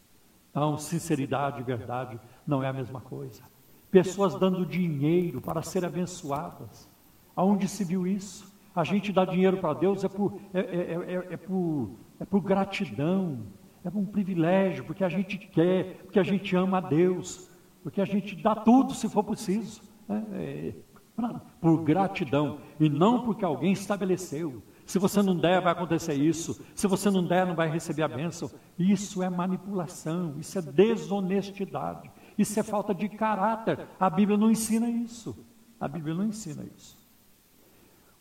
Então, 0.52 0.78
sinceridade 0.78 1.60
e 1.60 1.64
verdade 1.64 2.18
não 2.48 2.64
é 2.64 2.70
a 2.70 2.74
mesma 2.74 3.02
coisa. 3.02 3.44
Pessoas 3.92 4.34
dando 4.34 4.66
dinheiro 4.66 5.42
para 5.42 5.62
serem 5.62 5.90
abençoadas. 5.90 6.90
Aonde 7.36 7.68
se 7.68 7.84
viu 7.84 8.08
isso? 8.08 8.49
A 8.80 8.84
gente 8.86 9.12
dá 9.12 9.26
dinheiro 9.26 9.58
para 9.58 9.74
Deus 9.74 10.06
é 10.06 10.08
por, 10.08 10.40
é, 10.54 10.60
é, 10.60 11.34
é, 11.34 11.38
por, 11.38 11.92
é 12.18 12.24
por 12.24 12.40
gratidão, 12.40 13.40
é 13.84 13.90
por 13.90 14.00
um 14.00 14.06
privilégio, 14.06 14.86
porque 14.86 15.04
a 15.04 15.10
gente 15.10 15.38
quer, 15.38 15.98
porque 16.04 16.18
a 16.18 16.24
gente 16.24 16.56
ama 16.56 16.78
a 16.78 16.82
Deus, 16.82 17.52
porque 17.84 18.00
a 18.00 18.06
gente 18.06 18.38
dá 18.38 18.56
tudo 18.56 18.94
se 18.94 19.10
for 19.10 19.24
preciso, 19.26 19.82
né? 20.08 20.74
pra, 21.14 21.42
por 21.60 21.84
gratidão, 21.84 22.60
e 22.80 22.88
não 22.88 23.26
porque 23.26 23.44
alguém 23.44 23.74
estabeleceu. 23.74 24.64
Se 24.86 24.98
você 24.98 25.22
não 25.22 25.36
der, 25.36 25.62
vai 25.62 25.74
acontecer 25.74 26.14
isso. 26.14 26.66
Se 26.74 26.88
você 26.88 27.12
não 27.12 27.24
der, 27.24 27.46
não 27.46 27.56
vai 27.56 27.70
receber 27.70 28.04
a 28.04 28.08
bênção. 28.08 28.50
Isso 28.78 29.22
é 29.22 29.30
manipulação, 29.30 30.36
isso 30.40 30.58
é 30.58 30.62
desonestidade, 30.62 32.10
isso 32.38 32.58
é 32.58 32.64
falta 32.64 32.96
de 32.96 33.10
caráter. 33.10 33.88
A 34.00 34.10
Bíblia 34.10 34.38
não 34.38 34.50
ensina 34.50 34.90
isso. 34.90 35.38
A 35.78 35.88
Bíblia 35.88 36.16
não 36.16 36.26
ensina 36.26 36.64
isso. 36.76 36.99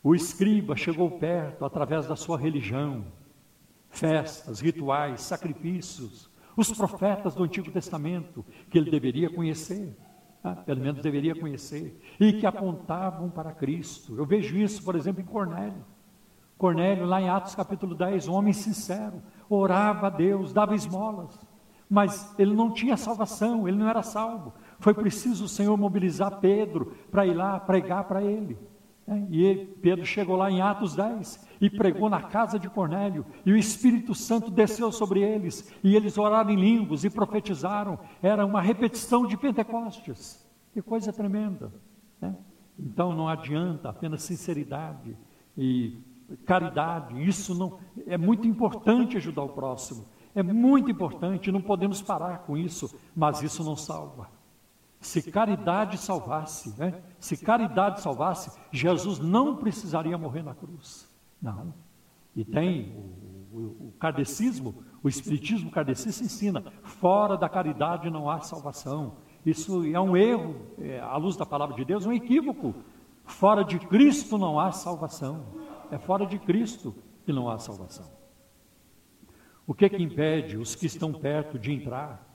O 0.01 0.15
escriba 0.15 0.75
chegou 0.75 1.11
perto 1.11 1.65
através 1.65 2.07
da 2.07 2.15
sua 2.15 2.37
religião, 2.37 3.05
festas, 3.89 4.61
rituais, 4.61 5.21
sacrifícios, 5.21 6.29
os 6.55 6.71
profetas 6.71 7.35
do 7.35 7.43
Antigo 7.43 7.71
Testamento, 7.71 8.45
que 8.69 8.77
ele 8.77 8.89
deveria 8.89 9.29
conhecer, 9.29 9.97
ah, 10.43 10.55
pelo 10.55 10.81
menos 10.81 11.01
deveria 11.01 11.35
conhecer, 11.35 11.99
e 12.19 12.33
que 12.33 12.45
apontavam 12.45 13.29
para 13.29 13.51
Cristo. 13.51 14.15
Eu 14.15 14.25
vejo 14.25 14.57
isso, 14.57 14.83
por 14.83 14.95
exemplo, 14.95 15.21
em 15.21 15.25
Cornélio. 15.25 15.85
Cornélio, 16.57 17.05
lá 17.05 17.21
em 17.21 17.29
Atos 17.29 17.55
capítulo 17.55 17.95
10, 17.95 18.27
um 18.27 18.33
homem 18.33 18.53
sincero, 18.53 19.21
orava 19.49 20.07
a 20.07 20.09
Deus, 20.09 20.53
dava 20.53 20.75
esmolas, 20.75 21.39
mas 21.89 22.33
ele 22.37 22.53
não 22.53 22.71
tinha 22.71 22.95
salvação, 22.95 23.67
ele 23.67 23.77
não 23.77 23.89
era 23.89 24.03
salvo. 24.03 24.53
Foi 24.79 24.93
preciso 24.93 25.45
o 25.45 25.49
Senhor 25.49 25.75
mobilizar 25.77 26.39
Pedro 26.39 26.93
para 27.11 27.25
ir 27.25 27.33
lá 27.33 27.59
pregar 27.59 28.05
para 28.05 28.21
ele. 28.21 28.57
E 29.31 29.67
Pedro 29.81 30.05
chegou 30.05 30.35
lá 30.35 30.51
em 30.51 30.61
Atos 30.61 30.95
10 30.95 31.47
e 31.61 31.69
pregou 31.69 32.09
na 32.09 32.21
casa 32.21 32.59
de 32.59 32.69
Cornélio, 32.69 33.25
e 33.45 33.51
o 33.51 33.57
Espírito 33.57 34.13
Santo 34.15 34.49
desceu 34.49 34.91
sobre 34.91 35.21
eles, 35.21 35.73
e 35.83 35.95
eles 35.95 36.17
oraram 36.17 36.51
em 36.51 36.55
línguas 36.55 37.03
e 37.03 37.09
profetizaram. 37.09 37.99
Era 38.21 38.45
uma 38.45 38.61
repetição 38.61 39.25
de 39.25 39.35
Pentecostes. 39.35 40.47
Que 40.73 40.81
coisa 40.81 41.11
tremenda. 41.11 41.73
Né? 42.21 42.35
Então 42.77 43.13
não 43.13 43.27
adianta 43.27 43.89
apenas 43.89 44.23
sinceridade 44.23 45.17
e 45.57 45.97
caridade. 46.45 47.21
Isso 47.27 47.53
não 47.55 47.79
é 48.05 48.17
muito 48.17 48.47
importante 48.47 49.17
ajudar 49.17 49.43
o 49.43 49.49
próximo. 49.49 50.05
É 50.35 50.43
muito 50.43 50.91
importante, 50.91 51.51
não 51.51 51.61
podemos 51.61 52.01
parar 52.01 52.39
com 52.39 52.55
isso, 52.55 52.95
mas 53.15 53.41
isso 53.41 53.63
não 53.63 53.75
salva. 53.75 54.29
Se 54.99 55.31
caridade 55.31 55.97
salvasse, 55.97 56.77
né? 56.77 57.01
se 57.19 57.37
caridade 57.37 58.01
salvasse, 58.01 58.59
Jesus 58.71 59.19
não 59.19 59.55
precisaria 59.55 60.17
morrer 60.17 60.43
na 60.43 60.53
cruz. 60.53 61.07
Não. 61.41 61.73
E 62.35 62.43
tem 62.43 62.95
o, 63.51 63.57
o, 63.57 63.87
o 63.87 63.93
o 65.01 65.07
espiritismo 65.07 65.71
kardecista 65.71 66.23
ensina: 66.23 66.63
fora 66.83 67.37
da 67.37 67.47
caridade 67.47 68.09
não 68.09 68.29
há 68.29 68.41
salvação. 68.41 69.17
Isso 69.45 69.85
é 69.85 69.99
um 69.99 70.17
erro, 70.17 70.55
é, 70.77 70.99
à 70.99 71.15
luz 71.15 71.37
da 71.37 71.45
palavra 71.45 71.75
de 71.75 71.85
Deus, 71.85 72.05
um 72.05 72.11
equívoco. 72.11 72.75
Fora 73.23 73.63
de 73.63 73.79
Cristo 73.79 74.37
não 74.37 74.59
há 74.59 74.71
salvação. 74.71 75.45
É 75.91 75.97
fora 75.97 76.25
de 76.25 76.37
Cristo 76.37 76.93
que 77.25 77.31
não 77.31 77.49
há 77.49 77.57
salvação. 77.57 78.05
O 79.65 79.73
que 79.73 79.87
que 79.87 80.01
impede 80.01 80.57
os 80.57 80.75
que 80.75 80.87
estão 80.87 81.13
perto 81.13 81.57
de 81.57 81.71
entrar? 81.71 82.27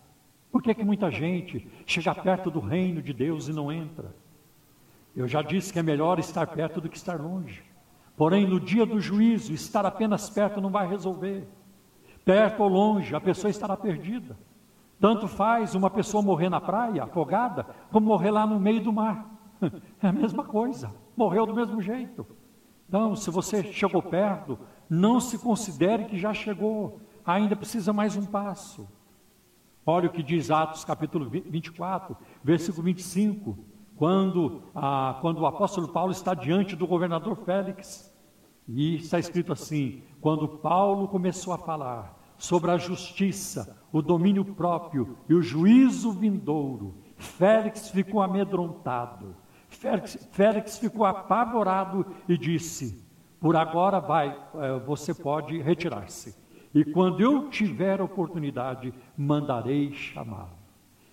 Por 0.54 0.62
que, 0.62 0.72
que 0.72 0.84
muita 0.84 1.10
gente 1.10 1.68
chega 1.84 2.14
perto 2.14 2.48
do 2.48 2.60
reino 2.60 3.02
de 3.02 3.12
Deus 3.12 3.48
e 3.48 3.52
não 3.52 3.72
entra? 3.72 4.14
Eu 5.16 5.26
já 5.26 5.42
disse 5.42 5.72
que 5.72 5.80
é 5.80 5.82
melhor 5.82 6.20
estar 6.20 6.46
perto 6.46 6.80
do 6.80 6.88
que 6.88 6.96
estar 6.96 7.20
longe. 7.20 7.64
Porém, 8.16 8.46
no 8.46 8.60
dia 8.60 8.86
do 8.86 9.00
juízo, 9.00 9.52
estar 9.52 9.84
apenas 9.84 10.30
perto 10.30 10.60
não 10.60 10.70
vai 10.70 10.86
resolver. 10.86 11.48
Perto 12.24 12.62
ou 12.62 12.68
longe, 12.68 13.16
a 13.16 13.20
pessoa 13.20 13.50
estará 13.50 13.76
perdida. 13.76 14.38
Tanto 15.00 15.26
faz 15.26 15.74
uma 15.74 15.90
pessoa 15.90 16.22
morrer 16.22 16.48
na 16.48 16.60
praia, 16.60 17.02
afogada, 17.02 17.66
como 17.90 18.06
morrer 18.06 18.30
lá 18.30 18.46
no 18.46 18.60
meio 18.60 18.80
do 18.80 18.92
mar. 18.92 19.28
É 20.00 20.06
a 20.06 20.12
mesma 20.12 20.44
coisa, 20.44 20.94
morreu 21.16 21.46
do 21.46 21.54
mesmo 21.54 21.82
jeito. 21.82 22.24
Então, 22.88 23.16
se 23.16 23.28
você 23.28 23.64
chegou 23.72 24.00
perto, 24.00 24.56
não 24.88 25.18
se 25.18 25.36
considere 25.36 26.04
que 26.04 26.16
já 26.16 26.32
chegou, 26.32 27.00
ainda 27.26 27.56
precisa 27.56 27.92
mais 27.92 28.14
um 28.14 28.24
passo. 28.24 28.86
Olha 29.86 30.08
o 30.08 30.12
que 30.12 30.22
diz 30.22 30.50
Atos 30.50 30.82
capítulo 30.82 31.28
24, 31.28 32.16
versículo 32.42 32.84
25, 32.84 33.58
quando, 33.96 34.62
ah, 34.74 35.18
quando 35.20 35.40
o 35.40 35.46
apóstolo 35.46 35.88
Paulo 35.88 36.10
está 36.10 36.32
diante 36.32 36.74
do 36.74 36.86
governador 36.86 37.36
Félix, 37.36 38.10
e 38.66 38.96
está 38.96 39.18
escrito 39.18 39.52
assim: 39.52 40.02
quando 40.22 40.48
Paulo 40.48 41.06
começou 41.06 41.52
a 41.52 41.58
falar 41.58 42.18
sobre 42.38 42.70
a 42.70 42.78
justiça, 42.78 43.78
o 43.92 44.00
domínio 44.00 44.42
próprio 44.42 45.18
e 45.28 45.34
o 45.34 45.42
juízo 45.42 46.12
vindouro, 46.12 46.94
Félix 47.16 47.90
ficou 47.90 48.22
amedrontado, 48.22 49.36
Félix, 49.68 50.28
Félix 50.32 50.78
ficou 50.78 51.04
apavorado 51.04 52.06
e 52.26 52.38
disse: 52.38 53.06
Por 53.38 53.54
agora 53.54 54.00
vai, 54.00 54.34
eh, 54.54 54.78
você 54.86 55.12
pode 55.12 55.60
retirar-se 55.60 56.43
e 56.74 56.84
quando 56.84 57.20
eu 57.20 57.48
tiver 57.48 58.00
oportunidade, 58.00 58.92
mandarei 59.16 59.92
chamá-lo. 59.92 60.58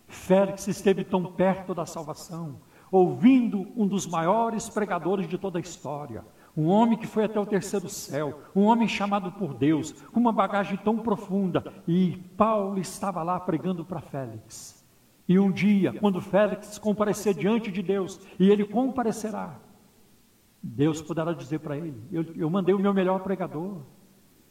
Félix 0.07 0.67
esteve 0.67 1.03
tão 1.03 1.23
perto 1.23 1.73
da 1.73 1.85
salvação, 1.85 2.59
ouvindo 2.91 3.67
um 3.77 3.87
dos 3.87 4.07
maiores 4.07 4.67
pregadores 4.67 5.27
de 5.27 5.37
toda 5.37 5.59
a 5.59 5.61
história, 5.61 6.25
um 6.57 6.67
homem 6.67 6.97
que 6.97 7.07
foi 7.07 7.23
até 7.23 7.39
o 7.39 7.45
terceiro 7.45 7.87
céu, 7.87 8.41
um 8.53 8.63
homem 8.63 8.87
chamado 8.87 9.31
por 9.31 9.53
Deus, 9.53 9.93
com 10.11 10.19
uma 10.19 10.33
bagagem 10.33 10.77
tão 10.77 10.97
profunda. 10.97 11.63
E 11.87 12.17
Paulo 12.35 12.77
estava 12.77 13.23
lá 13.23 13.39
pregando 13.39 13.85
para 13.85 14.01
Félix. 14.01 14.85
E 15.27 15.39
um 15.39 15.49
dia, 15.49 15.93
quando 15.93 16.19
Félix 16.19 16.77
comparecer 16.77 17.33
diante 17.33 17.71
de 17.71 17.81
Deus, 17.81 18.19
e 18.37 18.49
ele 18.49 18.65
comparecerá, 18.65 19.57
Deus 20.61 21.01
poderá 21.01 21.31
dizer 21.31 21.59
para 21.59 21.77
ele: 21.77 22.03
eu, 22.11 22.25
eu 22.35 22.49
mandei 22.49 22.75
o 22.75 22.79
meu 22.79 22.93
melhor 22.93 23.21
pregador. 23.21 23.77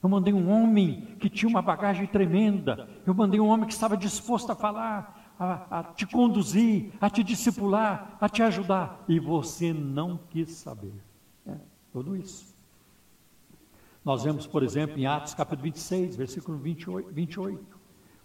Eu 0.03 0.09
mandei 0.09 0.33
um 0.33 0.51
homem 0.51 1.17
que 1.19 1.29
tinha 1.29 1.49
uma 1.49 1.61
bagagem 1.61 2.07
tremenda. 2.07 2.89
Eu 3.07 3.15
mandei 3.15 3.39
um 3.39 3.49
homem 3.49 3.67
que 3.67 3.73
estava 3.73 3.97
disposto 3.97 4.51
a 4.51 4.55
falar, 4.55 5.35
a, 5.39 5.81
a, 5.81 5.85
te 5.85 6.07
conduzir, 6.07 6.93
a 7.01 7.11
te 7.11 7.23
discipular, 7.23 8.17
a 8.21 8.29
te 8.29 8.43
ajudar. 8.43 9.05
E 9.09 9.21
você 9.21 9.73
não 9.73 10.19
quis 10.31 10.53
saber. 10.53 10.95
É, 11.47 11.55
tudo 11.93 12.17
isso. 12.17 12.55
Nós 14.03 14.25
vemos, 14.25 14.47
por 14.47 14.63
exemplo, 14.63 14.99
em 14.99 15.07
Atos 15.07 15.35
capítulo 15.35 15.65
26, 15.65 16.17
versículo 16.17 16.57
28. 16.57 17.13
28 17.13 17.81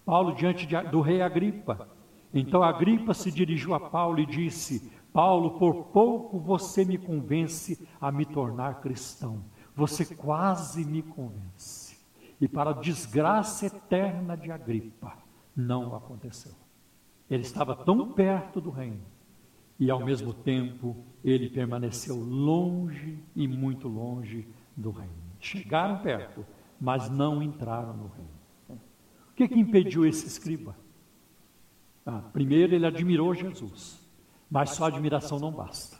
Paulo 0.05 0.35
diante 0.35 0.67
de, 0.67 0.79
do 0.83 1.01
rei 1.01 1.21
Agripa. 1.21 1.89
Então 2.33 2.61
Agripa 2.61 3.13
se 3.13 3.31
dirigiu 3.31 3.73
a 3.73 3.79
Paulo 3.79 4.19
e 4.19 4.25
disse: 4.25 4.91
Paulo, 5.11 5.57
por 5.57 5.85
pouco 5.85 6.37
você 6.37 6.85
me 6.85 6.97
convence 6.97 7.85
a 7.99 8.11
me 8.11 8.25
tornar 8.25 8.81
cristão. 8.81 9.43
Você 9.75 10.05
quase 10.15 10.85
me 10.85 11.01
convence. 11.01 11.97
E 12.39 12.47
para 12.47 12.71
a 12.71 12.73
desgraça 12.73 13.65
eterna 13.65 14.35
de 14.35 14.51
Agripa, 14.51 15.17
não 15.55 15.95
aconteceu. 15.95 16.53
Ele 17.29 17.43
estava 17.43 17.75
tão 17.75 18.11
perto 18.11 18.61
do 18.61 18.69
reino 18.69 19.01
e 19.79 19.89
ao 19.89 20.03
mesmo 20.03 20.33
tempo 20.33 20.95
ele 21.23 21.49
permaneceu 21.49 22.15
longe 22.15 23.19
e 23.35 23.47
muito 23.47 23.87
longe 23.87 24.47
do 24.75 24.91
reino. 24.91 25.13
Chegaram 25.39 25.99
perto, 25.99 26.45
mas 26.79 27.09
não 27.09 27.41
entraram 27.41 27.93
no 27.95 28.07
reino. 28.07 28.81
O 29.29 29.33
que, 29.35 29.47
que 29.47 29.59
impediu 29.59 30.05
esse 30.05 30.27
escriba? 30.27 30.75
Ah, 32.05 32.21
primeiro, 32.31 32.73
ele 32.73 32.85
admirou 32.85 33.33
Jesus, 33.33 33.99
mas 34.49 34.71
só 34.71 34.85
admiração 34.85 35.39
não 35.39 35.51
basta. 35.51 35.94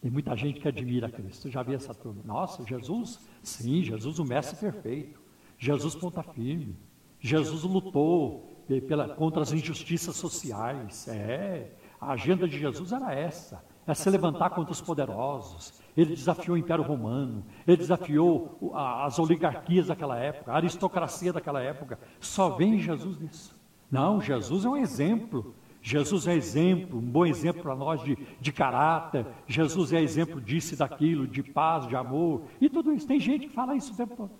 Tem 0.00 0.10
muita 0.10 0.34
gente 0.34 0.60
que 0.60 0.68
admira 0.68 1.10
Cristo. 1.10 1.50
Já 1.50 1.62
vi 1.62 1.74
essa 1.74 1.94
turma. 1.94 2.22
Nossa, 2.24 2.64
Jesus, 2.64 3.20
sim, 3.42 3.82
Jesus 3.82 4.18
o 4.18 4.24
mestre 4.24 4.56
perfeito. 4.56 5.20
Jesus 5.58 5.94
ponta 5.94 6.22
firme. 6.22 6.76
Jesus 7.20 7.62
lutou 7.64 8.50
pela, 8.88 9.08
contra 9.14 9.42
as 9.42 9.52
injustiças 9.52 10.16
sociais. 10.16 11.06
É, 11.06 11.72
a 12.00 12.12
agenda 12.12 12.48
de 12.48 12.58
Jesus 12.58 12.92
era 12.92 13.14
essa: 13.14 13.62
é 13.86 13.92
se 13.92 14.08
levantar 14.08 14.50
contra 14.50 14.72
os 14.72 14.80
poderosos. 14.80 15.80
Ele 15.94 16.14
desafiou 16.14 16.54
o 16.54 16.58
Império 16.58 16.84
Romano, 16.84 17.44
ele 17.66 17.76
desafiou 17.76 18.72
as 18.74 19.18
oligarquias 19.18 19.88
daquela 19.88 20.16
época, 20.16 20.52
a 20.52 20.56
aristocracia 20.56 21.32
daquela 21.32 21.60
época. 21.60 21.98
Só 22.20 22.50
vem 22.50 22.78
Jesus 22.78 23.18
nisso. 23.18 23.60
Não, 23.90 24.20
Jesus 24.20 24.64
é 24.64 24.68
um 24.68 24.76
exemplo 24.76 25.54
Jesus 25.82 26.26
é 26.26 26.34
exemplo, 26.34 26.98
um 26.98 27.10
bom 27.10 27.24
exemplo 27.24 27.62
para 27.62 27.74
nós 27.74 28.02
de, 28.02 28.16
de 28.40 28.52
caráter. 28.52 29.26
Jesus 29.46 29.92
é 29.92 30.00
exemplo 30.00 30.40
disso 30.40 30.74
e 30.74 30.76
daquilo, 30.76 31.26
de 31.26 31.42
paz, 31.42 31.88
de 31.88 31.96
amor 31.96 32.42
e 32.60 32.68
tudo 32.68 32.92
isso. 32.92 33.06
Tem 33.06 33.18
gente 33.18 33.48
que 33.48 33.54
fala 33.54 33.74
isso 33.74 33.92
o 33.92 33.96
tempo 33.96 34.14
todo. 34.14 34.30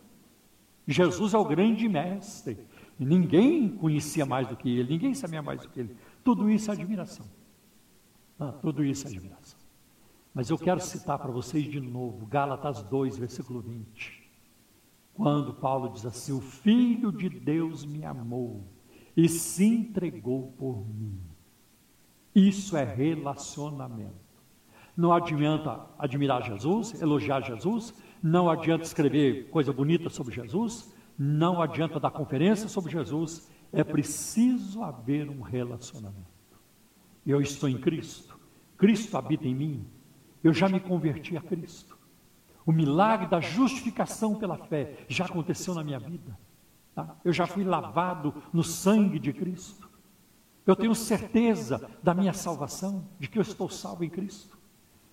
Jesus 0.87 1.33
é 1.33 1.39
o 1.39 1.45
grande 1.45 1.89
mestre. 1.89 2.59
Ninguém 2.99 3.69
conhecia 3.69 4.27
mais 4.27 4.47
do 4.47 4.57
que 4.57 4.69
ele, 4.69 4.93
ninguém 4.93 5.15
sabia 5.15 5.41
mais 5.41 5.63
do 5.63 5.69
que 5.69 5.81
ele. 5.81 5.97
Tudo 6.23 6.51
isso 6.51 6.71
é 6.71 6.75
admiração. 6.75 7.25
Ah, 8.39 8.53
tudo 8.53 8.85
isso 8.85 9.07
é 9.07 9.11
admiração. 9.11 9.59
Mas 10.35 10.51
eu 10.51 10.59
quero 10.59 10.81
citar 10.81 11.19
para 11.19 11.31
vocês 11.31 11.65
de 11.65 11.81
novo 11.81 12.27
Gálatas 12.27 12.83
2, 12.83 13.17
versículo 13.17 13.61
20. 13.61 14.21
Quando 15.15 15.55
Paulo 15.55 15.89
diz 15.89 16.05
assim: 16.05 16.33
O 16.33 16.41
Filho 16.41 17.11
de 17.11 17.29
Deus 17.29 17.85
me 17.85 18.05
amou 18.05 18.65
e 19.17 19.29
se 19.29 19.65
entregou 19.65 20.53
por 20.59 20.87
mim. 20.87 21.19
Isso 22.49 22.75
é 22.77 22.85
relacionamento. 22.85 24.31
Não 24.97 25.13
adianta 25.13 25.87
admirar 25.99 26.43
Jesus, 26.43 27.01
elogiar 27.01 27.43
Jesus, 27.43 27.95
não 28.23 28.49
adianta 28.49 28.85
escrever 28.85 29.49
coisa 29.51 29.73
bonita 29.73 30.09
sobre 30.09 30.35
Jesus, 30.35 30.93
não 31.19 31.61
adianta 31.61 32.01
dar 32.01 32.11
conferência 32.11 32.69
sobre 32.69 32.91
Jesus, 32.91 33.51
é 33.73 33.85
preciso 33.85 34.83
haver 34.83 35.29
um 35.29 35.43
relacionamento. 35.43 36.31
Eu 37.27 37.43
estou 37.43 37.69
em 37.69 37.79
Cristo, 37.79 38.39
Cristo 38.79 39.17
habita 39.19 39.47
em 39.47 39.55
mim, 39.55 39.87
eu 40.43 40.53
já 40.55 40.67
me 40.67 40.81
converti 40.81 41.37
a 41.37 41.43
Cristo. 41.43 41.99
O 42.65 42.73
milagre 42.73 43.27
da 43.27 43.41
justificação 43.41 44.35
pela 44.35 44.57
fé 44.57 45.05
já 45.09 45.27
aconteceu 45.27 45.75
na 45.75 45.85
minha 45.85 45.99
vida. 45.99 46.39
Tá? 46.95 47.17
Eu 47.23 47.33
já 47.33 47.47
fui 47.47 47.65
lavado 47.65 48.35
no 48.53 48.65
sangue 48.65 49.19
de 49.19 49.33
Cristo. 49.33 49.90
Eu 50.67 50.77
tenho 50.77 50.95
certeza 50.95 51.91
da 52.03 52.15
minha 52.15 52.33
salvação, 52.33 53.09
de 53.19 53.29
que 53.29 53.39
eu 53.39 53.43
estou 53.43 53.69
salvo 53.69 54.05
em 54.05 54.11
Cristo, 54.11 54.59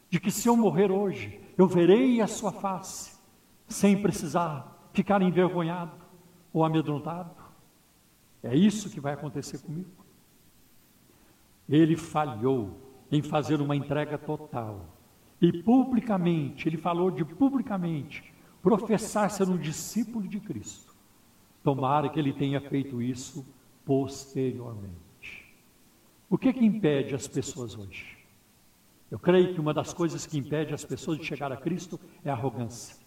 de 0.09 0.19
que 0.19 0.31
se 0.31 0.47
eu 0.47 0.55
morrer 0.55 0.91
hoje, 0.91 1.39
eu 1.57 1.67
verei 1.67 2.21
a 2.21 2.27
sua 2.27 2.51
face, 2.51 3.17
sem 3.67 4.01
precisar 4.01 4.89
ficar 4.93 5.21
envergonhado 5.21 5.91
ou 6.53 6.63
amedrontado. 6.63 7.31
É 8.41 8.55
isso 8.55 8.89
que 8.89 8.99
vai 8.99 9.13
acontecer 9.13 9.59
comigo. 9.59 9.89
Ele 11.67 11.95
falhou 11.95 12.79
em 13.11 13.21
fazer 13.21 13.61
uma 13.61 13.75
entrega 13.75 14.17
total. 14.17 14.85
E 15.41 15.61
publicamente, 15.63 16.67
ele 16.67 16.77
falou 16.77 17.11
de 17.11 17.23
publicamente 17.23 18.33
professar 18.61 19.29
ser 19.29 19.47
um 19.49 19.57
discípulo 19.57 20.27
de 20.27 20.39
Cristo. 20.39 20.93
Tomara 21.63 22.09
que 22.09 22.19
ele 22.19 22.33
tenha 22.33 22.59
feito 22.61 23.01
isso 23.01 23.45
posteriormente. 23.85 25.06
O 26.29 26.37
que, 26.37 26.51
que 26.51 26.65
impede 26.65 27.15
as 27.15 27.27
pessoas 27.27 27.77
hoje? 27.77 28.17
Eu 29.09 29.17
creio 29.17 29.53
que 29.53 29.59
uma 29.59 29.73
das 29.73 29.93
coisas 29.93 30.25
que 30.25 30.37
impede 30.37 30.73
as 30.73 30.83
pessoas 30.83 31.17
de 31.17 31.25
chegar 31.25 31.51
a 31.51 31.57
Cristo 31.57 31.99
é 32.25 32.29
a 32.29 32.33
arrogância. 32.33 32.97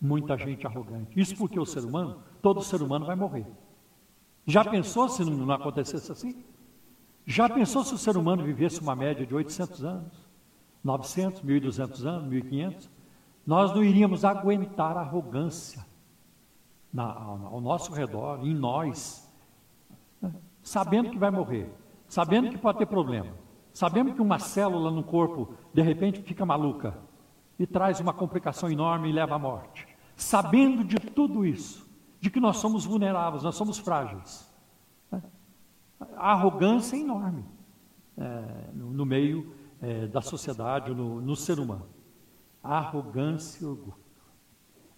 Muita 0.00 0.36
gente 0.38 0.66
arrogante. 0.66 1.18
Isso 1.18 1.36
porque 1.36 1.58
o 1.58 1.66
ser 1.66 1.84
humano, 1.84 2.22
todo 2.40 2.62
ser 2.62 2.80
humano 2.80 3.04
vai 3.04 3.16
morrer. 3.16 3.46
Já 4.46 4.64
pensou 4.64 5.08
se 5.08 5.24
não, 5.24 5.32
não 5.32 5.54
acontecesse 5.54 6.10
assim? 6.12 6.44
Já 7.26 7.48
pensou 7.48 7.84
se 7.84 7.92
o 7.92 7.98
ser 7.98 8.16
humano 8.16 8.44
vivesse 8.44 8.80
uma 8.80 8.94
média 8.94 9.26
de 9.26 9.34
800 9.34 9.84
anos? 9.84 10.30
900, 10.82 11.42
1200 11.42 12.06
anos, 12.06 12.28
1500? 12.28 12.90
Nós 13.44 13.74
não 13.74 13.82
iríamos 13.82 14.24
aguentar 14.24 14.96
a 14.96 15.00
arrogância 15.00 15.84
na, 16.92 17.12
ao, 17.12 17.54
ao 17.54 17.60
nosso 17.60 17.92
redor, 17.92 18.46
em 18.46 18.54
nós, 18.54 19.28
sabendo 20.62 21.10
que 21.10 21.18
vai 21.18 21.30
morrer 21.30 21.79
sabendo 22.10 22.50
que 22.50 22.58
pode 22.58 22.78
ter 22.78 22.86
problema, 22.86 23.32
sabendo 23.72 24.12
que 24.12 24.20
uma 24.20 24.40
célula 24.40 24.90
no 24.90 25.04
corpo 25.04 25.54
de 25.72 25.80
repente 25.80 26.20
fica 26.20 26.44
maluca 26.44 26.98
e 27.56 27.64
traz 27.64 28.00
uma 28.00 28.12
complicação 28.12 28.68
enorme 28.68 29.08
e 29.08 29.12
leva 29.12 29.36
à 29.36 29.38
morte, 29.38 29.86
sabendo 30.16 30.82
de 30.82 30.96
tudo 30.96 31.46
isso, 31.46 31.88
de 32.18 32.28
que 32.28 32.40
nós 32.40 32.56
somos 32.56 32.84
vulneráveis, 32.84 33.44
nós 33.44 33.54
somos 33.54 33.78
frágeis. 33.78 34.52
Né? 35.10 35.22
A 36.16 36.32
arrogância 36.32 36.96
é 36.96 36.98
enorme 36.98 37.44
é, 38.18 38.70
no, 38.74 39.06
meio 39.06 39.54
é, 39.80 40.08
da 40.08 40.20
sociedade, 40.20 40.92
no, 40.92 41.20
no 41.20 41.36
ser 41.36 41.60
humano. 41.60 41.86
Arrogância 42.60 43.62
e 43.62 43.66
orgulho. 43.68 43.94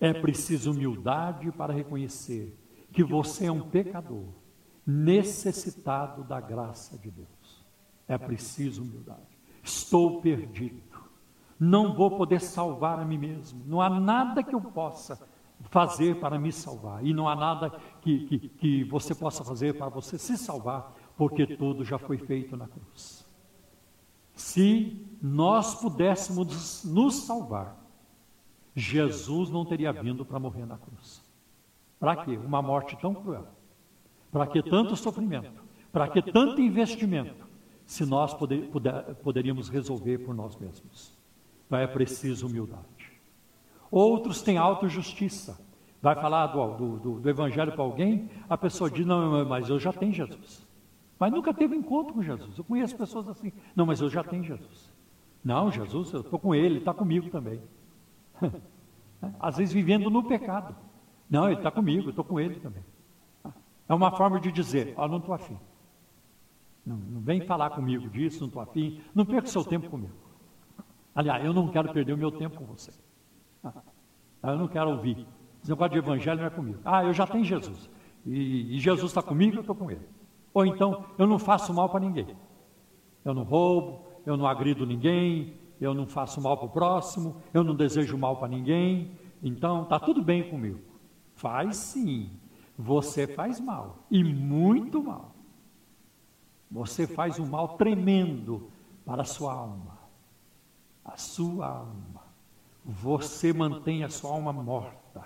É 0.01 0.15
preciso 0.15 0.73
humildade 0.73 1.53
para 1.53 1.75
reconhecer 1.75 2.59
que 2.91 3.05
você 3.05 3.47
é 3.47 3.53
um 3.53 3.69
pecador 3.69 4.42
necessitado 4.87 6.25
da 6.25 6.41
graça 6.41 6.99
de 6.99 7.11
Deus. 7.11 7.65
É 8.09 8.19
preciso 8.19 8.83
humildade. 8.83 9.39
Estou 9.63 10.21
perdido. 10.21 10.83
Não 11.59 11.95
vou 11.95 12.17
poder 12.17 12.41
salvar 12.41 12.99
a 12.99 13.05
mim 13.05 13.19
mesmo. 13.19 13.63
Não 13.67 13.81
há 13.81 13.89
nada 13.89 14.43
que 14.43 14.55
eu 14.55 14.61
possa 14.61 15.19
fazer 15.71 16.19
para 16.19 16.39
me 16.39 16.53
salvar. 16.53 17.05
E 17.05 17.15
não 17.15 17.29
há 17.29 17.37
nada 17.37 17.71
que, 18.01 18.27
que, 18.27 18.49
que 18.49 18.85
você 18.85 19.15
possa 19.15 19.45
fazer 19.45 19.77
para 19.77 19.89
você 19.89 20.19
se 20.19 20.37
salvar, 20.37 20.93
porque 21.17 21.47
tudo 21.57 21.85
já 21.85 21.99
foi 21.99 22.19
feito 22.19 22.57
na 22.57 22.67
cruz. 22.67 23.25
Se 24.35 25.07
nós 25.23 25.75
pudéssemos 25.77 26.85
nos 26.85 27.15
salvar, 27.27 27.79
Jesus 28.75 29.51
não 29.51 29.65
teria 29.65 29.93
vindo 29.93 30.25
para 30.25 30.39
morrer 30.39 30.67
na 30.67 30.79
cruz. 30.79 31.23
Para 32.01 32.25
quê? 32.25 32.37
Uma 32.37 32.61
morte 32.63 32.97
tão 33.01 33.15
cruel. 33.15 33.47
Para 34.33 34.47
que 34.47 34.63
tanto 34.63 34.97
sofrimento? 34.97 35.63
Para 35.93 36.09
que 36.09 36.23
tanto 36.23 36.61
investimento? 36.61 37.47
Se 37.85 38.07
nós 38.07 38.33
poder, 38.33 38.69
puder, 38.71 39.15
poderíamos 39.17 39.69
resolver 39.69 40.19
por 40.19 40.35
nós 40.35 40.57
mesmos. 40.57 41.15
Então 41.67 41.79
é 41.79 41.87
preciso 41.87 42.47
humildade. 42.47 43.13
Outros 43.91 44.41
têm 44.41 44.57
autojustiça. 44.57 45.61
Vai 46.01 46.15
falar 46.15 46.47
do, 46.47 46.99
do, 46.99 47.21
do, 47.21 47.29
Evangelho 47.29 47.73
para 47.73 47.83
alguém, 47.83 48.29
a 48.49 48.57
pessoa 48.57 48.91
diz: 48.91 49.07
Não, 49.07 49.45
mas 49.45 49.69
eu 49.69 49.79
já 49.79 49.93
tenho 49.93 50.13
Jesus. 50.13 50.67
Mas 51.19 51.31
nunca 51.31 51.55
teve 51.55 51.77
encontro 51.77 52.15
com 52.15 52.23
Jesus. 52.23 52.59
Eu 52.59 52.65
conheço 52.65 52.97
pessoas 52.97 53.29
assim. 53.29 53.53
Não, 53.77 53.87
mas 53.87 54.01
eu 54.01 54.09
já 54.09 54.25
tenho 54.25 54.43
Jesus. 54.43 54.91
Não, 55.45 55.71
Jesus, 55.71 56.13
eu 56.13 56.21
estou 56.23 56.39
com 56.39 56.55
ele, 56.55 56.79
está 56.79 56.95
comigo 56.95 57.29
também. 57.31 57.61
Às 59.39 59.59
vezes 59.59 59.73
vivendo 59.73 60.11
no 60.11 60.25
pecado. 60.25 60.75
Não, 61.31 61.47
ele 61.47 61.59
está 61.59 61.71
comigo, 61.71 62.07
eu 62.07 62.11
estou 62.11 62.25
com 62.25 62.41
ele 62.41 62.57
também. 62.57 62.83
É 63.93 63.95
uma 63.95 64.11
forma 64.11 64.41
de 64.41 64.51
dizer, 64.51 64.95
ó, 64.97 65.05
oh, 65.05 65.09
não 65.09 65.19
estou 65.19 65.35
afim. 65.35 65.59
Não, 66.85 66.97
não 66.97 67.21
vem 67.21 67.43
falar 67.43 67.69
comigo 67.69 68.09
disso, 68.09 68.41
não 68.41 68.47
estou 68.47 68.63
afim. 68.63 69.03
Não 69.15 69.27
perca 69.27 69.47
seu 69.47 69.63
tempo 69.63 69.91
comigo. 69.91 70.15
Aliás, 71.15 71.45
eu 71.45 71.53
não 71.53 71.69
quero 71.69 71.93
perder 71.93 72.15
o 72.15 72.17
meu 72.17 72.33
tempo 72.33 72.57
com 72.57 72.65
você. 72.65 72.91
Eu 74.43 74.57
não 74.57 74.67
quero 74.67 74.89
ouvir. 74.89 75.27
Esse 75.61 75.71
negócio 75.71 75.93
de 75.93 75.99
evangelho 75.99 76.41
não 76.41 76.47
é 76.47 76.51
comigo. 76.51 76.79
Ah, 76.87 77.05
eu 77.05 77.13
já 77.13 77.27
tenho 77.27 77.45
Jesus. 77.45 77.91
E, 78.25 78.77
e 78.77 78.81
Jesus 78.81 79.11
está 79.11 79.23
comigo, 79.23 79.57
eu 79.57 79.61
estou 79.61 79.77
com 79.77 79.91
ele. 79.91 80.09
Ou 80.55 80.65
então, 80.65 81.05
eu 81.19 81.27
não 81.27 81.39
faço 81.39 81.75
mal 81.75 81.91
para 81.91 82.01
ninguém. 82.01 82.35
Eu 83.23 83.35
não 83.35 83.43
roubo, 83.43 84.07
eu 84.25 84.39
não 84.39 84.47
agrido 84.47 84.87
ninguém, 84.87 85.53
eu 85.79 85.93
não 85.93 86.07
faço 86.07 86.41
mal 86.41 86.57
para 86.57 86.67
o 86.67 86.71
próximo, 86.71 87.37
eu 87.53 87.63
não 87.63 87.75
desejo 87.75 88.17
mal 88.17 88.39
para 88.39 88.49
ninguém. 88.49 89.19
Então, 89.43 89.83
está 89.83 90.01
tudo 90.01 90.23
bem 90.23 90.49
comigo. 90.49 90.81
Faz 91.35 91.77
sim. 91.77 92.31
Você 92.83 93.29
faz 93.29 93.61
mal. 93.61 94.05
E 94.11 94.25
muito 94.25 95.03
mal. 95.03 95.35
Você 96.71 97.07
faz 97.07 97.39
um 97.39 97.47
mal 97.47 97.77
tremendo 97.77 98.71
para 99.05 99.23
a 99.23 99.25
sua 99.25 99.53
alma. 99.53 99.99
A 101.05 101.17
sua 101.17 101.69
alma. 101.69 102.23
Você 102.85 103.53
mantém 103.53 104.03
a 104.03 104.09
sua 104.09 104.33
alma 104.33 104.53
morta, 104.53 105.25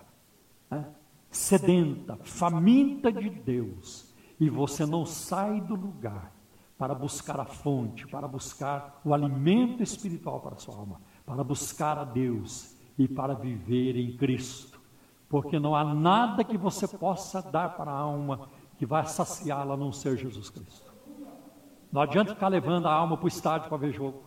né? 0.71 0.87
sedenta, 1.31 2.19
faminta 2.23 3.11
de 3.11 3.31
Deus. 3.31 4.15
E 4.39 4.51
você 4.51 4.85
não 4.85 5.07
sai 5.07 5.63
do 5.63 5.75
lugar 5.75 6.33
para 6.77 6.95
buscar 6.95 7.41
a 7.41 7.47
fonte, 7.47 8.07
para 8.07 8.29
buscar 8.29 9.01
o 9.03 9.15
alimento 9.15 9.83
espiritual 9.83 10.41
para 10.41 10.57
a 10.57 10.59
sua 10.59 10.75
alma, 10.75 11.01
para 11.25 11.43
buscar 11.43 11.97
a 11.97 12.05
Deus 12.05 12.77
e 12.99 13.09
para 13.09 13.33
viver 13.33 13.97
em 13.97 14.15
Cristo. 14.15 14.76
Porque 15.29 15.59
não 15.59 15.75
há 15.75 15.85
nada 15.85 16.45
que 16.45 16.57
você 16.57 16.87
possa 16.87 17.43
dar 17.43 17.77
para 17.77 17.91
a 17.91 17.99
alma 17.99 18.49
que 18.79 18.87
vai 18.87 19.05
saciá-la 19.07 19.75
a 19.75 19.77
não 19.77 19.91
ser 19.93 20.17
Jesus 20.17 20.51
Cristo. 20.51 20.95
Não 21.91 22.03
adianta 22.03 22.35
ficar 22.35 22.49
levando 22.49 22.87
a 22.87 22.93
alma 22.93 23.17
para 23.17 23.25
o 23.25 23.29
estádio 23.29 23.69
para 23.69 23.79
ver 23.79 23.93
jogo. 23.93 24.23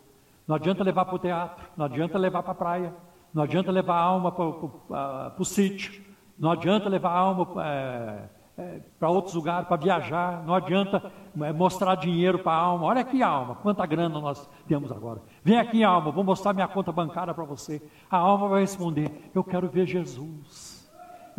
Não 0.48 0.56
adianta 0.56 0.84
levar 0.84 1.06
para 1.06 1.16
o 1.16 1.20
teatro. 1.20 1.66
Não 1.78 1.86
adianta 1.86 2.18
levar 2.18 2.42
para 2.42 2.52
a 2.52 2.56
praia. 2.56 2.96
Não 3.34 3.44
adianta 3.44 3.72
levar 3.72 3.96
a 3.96 4.02
alma 4.02 4.32
para, 4.32 5.36
o 5.38 5.46
sítio. 5.46 6.04
Não 6.38 6.52
adianta 6.52 6.90
levar 6.90 7.12
a 7.12 7.20
alma 7.20 7.64
é, 7.64 8.30
é, 8.58 8.80
para 9.00 9.10
outros 9.10 9.36
lugares, 9.36 9.68
para 9.68 9.78
viajar. 9.78 10.44
Não 10.46 10.56
adianta 10.56 11.12
é, 11.40 11.54
mostrar 11.54 11.96
dinheiro 11.96 12.40
para 12.40 12.54
a 12.54 12.62
alma. 12.62 12.88
Olha 12.88 13.02
aqui, 13.02 13.22
alma, 13.22 13.56
quanta 13.56 13.86
grana 13.86 14.20
nós 14.20 14.50
temos 14.68 14.92
agora. 14.92 15.22
Vem 15.44 15.60
aqui, 15.60 15.84
alma, 15.84 16.12
vou 16.12 16.24
mostrar 16.24 16.54
minha 16.54 16.68
conta 16.68 16.92
bancária 16.92 17.34
para 17.34 17.44
você. 17.44 17.82
A 18.10 18.18
alma 18.18 18.48
vai 18.48 18.62
responder: 18.62 19.30
Eu 19.36 19.44
quero 19.44 19.70
ver 19.70 19.86
Jesus. 19.86 20.69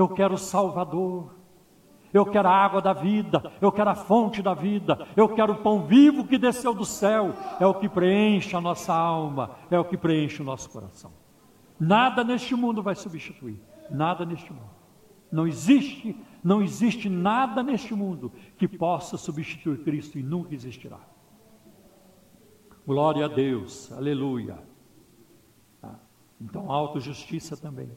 Eu 0.01 0.09
quero 0.09 0.33
o 0.33 0.39
Salvador. 0.39 1.35
Eu 2.13 2.25
quero 2.25 2.49
a 2.49 2.53
água 2.53 2.81
da 2.81 2.93
vida, 2.93 3.53
eu 3.61 3.71
quero 3.71 3.91
a 3.91 3.95
fonte 3.95 4.43
da 4.43 4.53
vida, 4.53 5.07
eu 5.15 5.29
quero 5.29 5.53
o 5.53 5.59
pão 5.59 5.87
vivo 5.87 6.27
que 6.27 6.37
desceu 6.37 6.75
do 6.75 6.85
céu, 6.85 7.35
é 7.61 7.65
o 7.65 7.75
que 7.75 7.89
preenche 7.89 8.57
a 8.57 8.61
nossa 8.61 8.93
alma, 8.93 9.53
é 9.71 9.79
o 9.79 9.85
que 9.85 9.97
preenche 9.97 10.43
o 10.43 10.45
nosso 10.45 10.69
coração. 10.71 11.13
Nada 11.79 12.25
neste 12.25 12.57
mundo 12.57 12.83
vai 12.83 12.97
substituir, 12.97 13.61
nada 13.89 14.25
neste 14.25 14.53
mundo. 14.53 14.71
Não 15.31 15.47
existe, 15.47 16.17
não 16.43 16.61
existe 16.61 17.09
nada 17.09 17.63
neste 17.63 17.95
mundo 17.95 18.33
que 18.59 18.67
possa 18.67 19.17
substituir 19.17 19.85
Cristo 19.85 20.19
e 20.19 20.23
nunca 20.25 20.53
existirá. 20.53 20.99
Glória 22.85 23.27
a 23.27 23.29
Deus, 23.29 23.93
aleluia. 23.93 24.59
Tá? 25.81 25.95
Então, 26.41 26.73
autojustiça 26.73 27.57
também. 27.57 27.93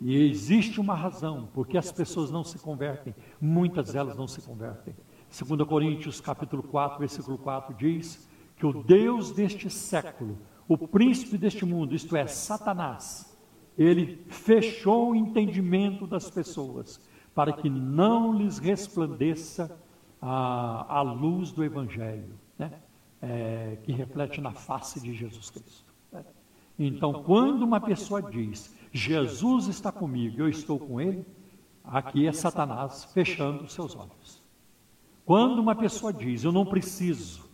E 0.00 0.16
existe 0.28 0.80
uma 0.80 0.94
razão 0.94 1.48
porque 1.52 1.76
as 1.76 1.90
pessoas 1.90 2.30
não 2.30 2.44
se 2.44 2.58
convertem, 2.58 3.14
muitas 3.40 3.92
delas 3.92 4.16
não 4.16 4.28
se 4.28 4.40
convertem. 4.40 4.94
2 5.30 5.68
Coríntios 5.68 6.20
capítulo 6.20 6.62
4, 6.62 6.98
versículo 6.98 7.36
4 7.38 7.74
diz 7.74 8.28
que 8.56 8.66
o 8.66 8.82
Deus 8.82 9.32
deste 9.32 9.68
século, 9.68 10.38
o 10.68 10.76
príncipe 10.76 11.36
deste 11.36 11.64
mundo, 11.64 11.94
isto 11.94 12.16
é, 12.16 12.26
Satanás, 12.26 13.36
ele 13.76 14.24
fechou 14.28 15.10
o 15.10 15.16
entendimento 15.16 16.06
das 16.06 16.30
pessoas 16.30 17.00
para 17.34 17.52
que 17.52 17.70
não 17.70 18.32
lhes 18.32 18.58
resplandeça 18.58 19.78
a, 20.20 20.98
a 20.98 21.02
luz 21.02 21.52
do 21.52 21.64
Evangelho, 21.64 22.38
né? 22.58 22.72
É, 23.20 23.78
que 23.82 23.92
reflete 23.92 24.40
na 24.40 24.52
face 24.52 25.00
de 25.00 25.12
Jesus 25.12 25.50
Cristo. 25.50 25.87
Então, 26.78 27.22
quando 27.24 27.62
uma 27.62 27.80
pessoa 27.80 28.22
diz 28.22 28.78
Jesus 28.92 29.66
está 29.68 29.92
comigo, 29.92 30.40
eu 30.40 30.48
estou 30.48 30.78
com 30.78 31.00
ele, 31.00 31.24
aqui 31.84 32.26
é 32.26 32.32
Satanás 32.32 33.04
fechando 33.12 33.68
seus 33.68 33.94
olhos. 33.94 34.42
Quando 35.24 35.58
uma 35.58 35.74
pessoa 35.74 36.12
diz, 36.12 36.44
eu 36.44 36.52
não 36.52 36.64
preciso, 36.64 37.48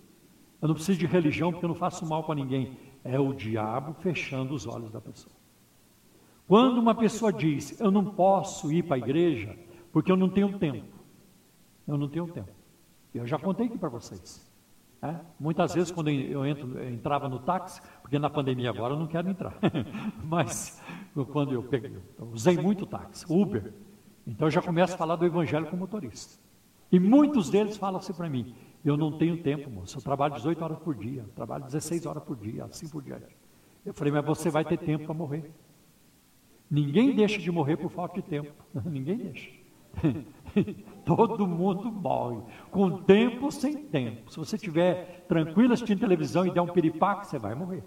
eu 0.63 0.69
não 0.69 0.75
preciso 0.75 0.99
de 0.99 1.07
religião 1.07 1.51
porque 1.51 1.65
eu 1.65 1.69
não 1.69 1.77
faço 1.77 2.07
mal 2.07 2.23
para 2.23 2.37
ninguém, 2.37 2.79
é 3.03 3.19
o 3.19 3.33
diabo 3.33 3.95
fechando 3.95 4.55
os 4.55 4.67
olhos 4.67 4.93
da 4.93 5.01
pessoa. 5.01 5.35
Quando 6.47 6.79
uma 6.79 6.95
pessoa 6.95 7.33
diz, 7.33 7.81
eu 7.81 7.91
não 7.91 8.05
posso 8.05 8.71
ir 8.71 8.85
para 8.85 8.97
a 8.97 8.99
igreja 8.99 9.59
porque 9.93 10.13
eu 10.13 10.17
não 10.17 10.29
tenho 10.29 10.59
tempo, 10.59 10.95
eu 11.87 11.99
não 11.99 12.09
tenho 12.09 12.29
tempo. 12.29 12.53
Eu 13.13 13.27
já 13.27 13.39
contei 13.39 13.67
aqui 13.67 13.79
para 13.79 13.89
vocês. 13.89 14.53
É? 15.05 15.21
Muitas 15.39 15.75
vezes, 15.75 15.91
quando 15.91 16.09
eu, 16.09 16.47
entro, 16.47 16.79
eu 16.79 16.89
entrava 16.89 17.29
no 17.29 17.39
táxi, 17.39 17.79
porque 18.01 18.19
na 18.19 18.31
pandemia 18.31 18.71
agora 18.71 18.95
eu 18.95 18.99
não 18.99 19.07
quero 19.07 19.29
entrar, 19.29 19.55
mas 20.25 20.83
quando 21.31 21.53
eu, 21.53 21.63
peguei, 21.63 21.95
eu 22.19 22.27
usei 22.29 22.57
muito 22.57 22.87
táxi, 22.87 23.27
Uber, 23.29 23.71
então 24.27 24.47
eu 24.47 24.51
já 24.51 24.63
começo 24.63 24.95
a 24.95 24.97
falar 24.97 25.17
do 25.17 25.27
evangelho 25.27 25.67
com 25.67 25.77
motorista. 25.77 26.41
E 26.91 26.99
muitos 26.99 27.51
deles 27.51 27.77
falam 27.77 28.01
assim 28.01 28.15
para 28.15 28.31
mim: 28.31 28.55
eu 28.83 28.97
não 28.97 29.19
tenho 29.19 29.43
tempo, 29.43 29.69
moço, 29.69 29.99
eu 29.99 30.03
trabalho 30.03 30.37
18 30.37 30.65
horas 30.65 30.79
por 30.79 30.95
dia, 30.95 31.27
trabalho 31.35 31.65
16 31.65 32.07
horas 32.07 32.23
por 32.23 32.37
dia, 32.39 32.65
assim 32.65 32.89
por 32.89 33.03
diante. 33.03 33.37
Eu 33.85 33.93
falei, 33.93 34.11
mas 34.11 34.25
você 34.25 34.49
vai 34.49 34.65
ter 34.65 34.79
tempo 34.79 35.05
para 35.05 35.13
morrer. 35.13 35.53
Ninguém 36.71 37.15
deixa 37.15 37.39
de 37.39 37.51
morrer 37.51 37.77
por 37.77 37.91
falta 37.91 38.15
de 38.15 38.23
tempo, 38.23 38.55
ninguém 38.87 39.19
deixa. 39.19 39.51
Todo 41.05 41.47
mundo 41.47 41.91
morre, 41.91 42.43
com 42.71 43.03
tempo 43.03 43.47
ou 43.47 43.51
sem 43.51 43.77
tempo. 43.77 44.31
Se 44.31 44.39
você 44.39 44.57
estiver 44.57 45.25
tranquilo 45.29 45.73
assistindo 45.73 46.01
televisão 46.01 46.47
e 46.47 46.51
der 46.51 46.61
um 46.61 46.69
piripaque, 46.69 47.27
você 47.27 47.39
vai 47.39 47.55
morrer. 47.55 47.85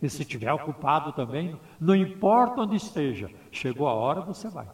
E 0.00 0.08
se 0.08 0.22
estiver 0.22 0.52
ocupado 0.52 1.12
também, 1.12 1.58
não 1.80 1.94
importa 1.94 2.62
onde 2.62 2.76
esteja, 2.76 3.30
chegou 3.50 3.88
a 3.88 3.94
hora, 3.94 4.20
você 4.20 4.48
vai. 4.48 4.68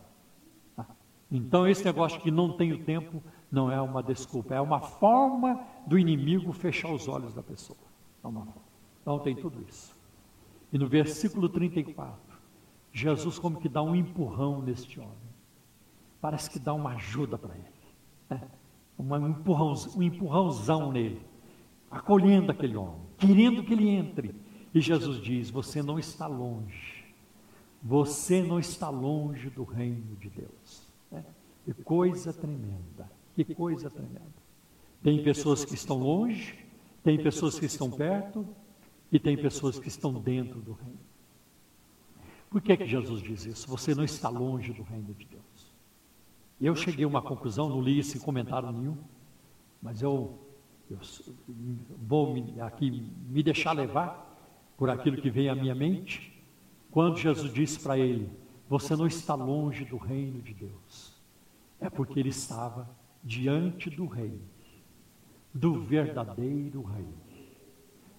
Então, 1.30 1.66
esse 1.66 1.84
negócio 1.84 2.20
que 2.20 2.30
não 2.30 2.52
tenho 2.52 2.84
tempo 2.84 3.22
não 3.50 3.70
é 3.70 3.80
uma 3.80 4.02
desculpa, 4.02 4.54
é 4.54 4.60
uma 4.60 4.80
forma 4.80 5.60
do 5.86 5.98
inimigo 5.98 6.52
fechar 6.52 6.92
os 6.92 7.08
olhos 7.08 7.32
da 7.34 7.42
pessoa. 7.42 7.78
Então, 9.00 9.18
tem 9.18 9.34
tudo 9.34 9.64
isso. 9.66 9.96
E 10.72 10.78
no 10.78 10.86
versículo 10.86 11.48
34, 11.48 12.18
Jesus, 12.92 13.38
como 13.38 13.60
que 13.60 13.68
dá 13.68 13.82
um 13.82 13.94
empurrão 13.94 14.60
neste 14.60 15.00
homem 15.00 15.23
parece 16.24 16.48
que 16.48 16.58
dá 16.58 16.72
uma 16.72 16.94
ajuda 16.94 17.36
para 17.36 17.54
ele. 17.54 17.68
Né? 18.30 18.40
Um, 18.98 19.28
empurrão, 19.28 19.74
um 19.94 20.02
empurrãozão 20.02 20.90
nele, 20.90 21.20
acolhendo 21.90 22.50
aquele 22.50 22.74
homem, 22.78 23.02
querendo 23.18 23.62
que 23.62 23.74
ele 23.74 23.90
entre. 23.90 24.34
E 24.72 24.80
Jesus 24.80 25.20
diz: 25.20 25.50
Você 25.50 25.82
não 25.82 25.98
está 25.98 26.26
longe, 26.26 27.04
você 27.82 28.42
não 28.42 28.58
está 28.58 28.88
longe 28.88 29.50
do 29.50 29.64
reino 29.64 30.16
de 30.16 30.30
Deus. 30.30 30.88
Né? 31.12 31.22
Que 31.62 31.74
coisa 31.74 32.32
tremenda, 32.32 33.06
que 33.36 33.54
coisa 33.54 33.90
tremenda. 33.90 34.42
Tem 35.02 35.22
pessoas 35.22 35.62
que 35.62 35.74
estão 35.74 35.98
longe, 35.98 36.58
tem 37.02 37.22
pessoas 37.22 37.58
que 37.58 37.66
estão 37.66 37.90
perto 37.90 38.48
e 39.12 39.18
tem 39.18 39.36
pessoas 39.36 39.78
que 39.78 39.88
estão 39.88 40.14
dentro 40.14 40.58
do 40.58 40.72
reino. 40.72 41.04
Por 42.48 42.62
que, 42.62 42.78
que 42.78 42.86
Jesus 42.86 43.20
diz 43.20 43.44
isso? 43.44 43.68
Você 43.68 43.94
não 43.94 44.04
está 44.04 44.30
longe 44.30 44.72
do 44.72 44.84
reino 44.84 45.12
de 45.12 45.26
Deus. 45.26 45.43
Eu 46.61 46.74
cheguei 46.74 47.05
a 47.05 47.09
uma 47.09 47.22
conclusão, 47.22 47.68
não 47.68 47.80
li 47.80 47.98
esse 47.98 48.20
comentário 48.20 48.70
nenhum, 48.70 48.96
mas 49.82 50.00
eu, 50.00 50.38
eu 50.90 50.98
vou 52.07 52.32
me, 52.32 52.61
aqui 52.61 53.12
me 53.28 53.42
deixar 53.42 53.72
levar 53.72 54.24
por 54.76 54.88
aquilo 54.88 55.20
que 55.20 55.30
vem 55.30 55.48
à 55.48 55.55
minha 55.55 55.74
mente, 55.74 56.42
quando 56.90 57.18
Jesus 57.18 57.52
disse 57.52 57.80
para 57.80 57.98
ele: 57.98 58.30
Você 58.68 58.96
não 58.96 59.07
está 59.07 59.34
longe 59.34 59.84
do 59.84 59.96
reino 59.96 60.40
de 60.42 60.55
Deus. 60.55 61.14
É 61.80 61.90
porque 61.90 62.18
ele 62.18 62.30
estava 62.30 62.88
diante 63.22 63.90
do 63.90 64.07
rei, 64.07 64.40
do 65.52 65.80
verdadeiro 65.80 66.82
rei. 66.82 67.09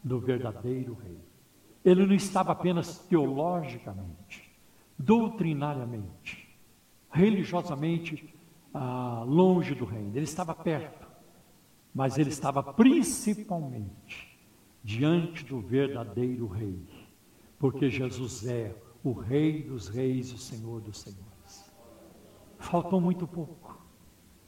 Do 0.03 0.19
verdadeiro 0.19 0.93
rei. 0.93 1.17
Ele 1.83 2.05
não 2.05 2.13
estava 2.13 2.51
apenas 2.51 2.99
teologicamente, 2.99 4.51
doutrinariamente, 4.97 6.44
religiosamente 7.15 8.35
ah, 8.73 9.23
longe 9.25 9.73
do 9.73 9.85
reino, 9.85 10.11
ele 10.13 10.25
estava 10.25 10.53
perto, 10.53 11.07
mas 11.93 12.17
ele 12.17 12.29
estava 12.29 12.61
principalmente 12.61 14.37
diante 14.83 15.45
do 15.45 15.61
verdadeiro 15.61 16.45
rei, 16.45 16.85
porque 17.57 17.89
Jesus 17.89 18.45
é 18.45 18.75
o 19.03 19.13
Rei 19.13 19.63
dos 19.63 19.87
Reis 19.87 20.29
e 20.31 20.35
o 20.35 20.37
Senhor 20.37 20.81
dos 20.81 20.99
Senhores. 20.99 21.71
Faltou 22.59 22.99
muito 22.99 23.25
pouco, 23.25 23.81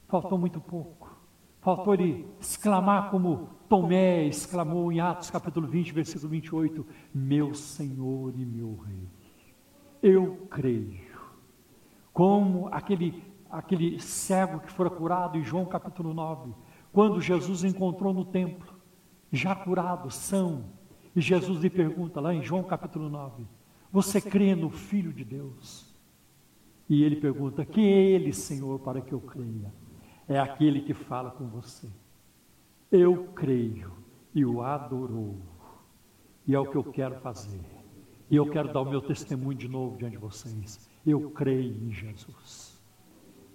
faltou 0.07 0.37
muito 0.37 0.59
pouco. 0.59 1.15
Faltou 1.61 1.93
ele 1.93 2.25
exclamar 2.39 3.11
como 3.11 3.49
Tomé 3.67 4.25
exclamou 4.25 4.91
em 4.91 5.01
Atos 5.01 5.29
capítulo 5.29 5.67
20, 5.67 5.91
versículo 5.91 6.29
28, 6.29 6.85
meu 7.13 7.53
Senhor 7.53 8.33
e 8.37 8.45
meu 8.45 8.77
Rei. 8.77 9.09
Eu 10.01 10.47
creio. 10.49 11.06
Como 12.17 12.67
aquele, 12.71 13.23
aquele 13.47 13.99
cego 13.99 14.59
que 14.59 14.71
fora 14.71 14.89
curado 14.89 15.37
em 15.37 15.43
João 15.43 15.67
capítulo 15.67 16.15
9, 16.15 16.51
quando 16.91 17.21
Jesus 17.21 17.63
encontrou 17.63 18.11
no 18.11 18.25
templo, 18.25 18.73
já 19.31 19.53
curado, 19.55 20.09
são, 20.09 20.65
e 21.15 21.21
Jesus 21.21 21.61
lhe 21.61 21.69
pergunta 21.69 22.19
lá 22.19 22.33
em 22.33 22.41
João 22.41 22.63
capítulo 22.63 23.07
9: 23.07 23.45
Você 23.91 24.19
crê 24.19 24.55
no 24.55 24.71
Filho 24.71 25.13
de 25.13 25.23
Deus? 25.23 25.95
E 26.89 27.03
ele 27.03 27.17
pergunta: 27.17 27.63
Quem 27.63 27.85
é 27.85 28.01
ele, 28.01 28.33
Senhor, 28.33 28.79
para 28.79 28.99
que 28.99 29.13
eu 29.13 29.21
creia? 29.21 29.71
É 30.27 30.39
aquele 30.39 30.81
que 30.81 30.95
fala 30.95 31.29
com 31.29 31.45
você. 31.45 31.87
Eu 32.91 33.25
creio 33.35 33.91
e 34.33 34.43
o 34.43 34.63
adorou. 34.63 35.37
E 36.47 36.55
é 36.55 36.59
o 36.59 36.65
que 36.65 36.77
eu 36.77 36.83
quero 36.83 37.19
fazer. 37.19 37.61
E 38.27 38.35
eu 38.35 38.49
quero 38.49 38.73
dar 38.73 38.81
o 38.81 38.89
meu 38.89 39.03
testemunho 39.03 39.55
de 39.55 39.67
novo 39.67 39.97
diante 39.97 40.13
de 40.13 40.17
vocês. 40.17 40.89
Eu 41.07 41.29
creio 41.31 41.73
em 41.87 41.89
Jesus. 41.89 42.77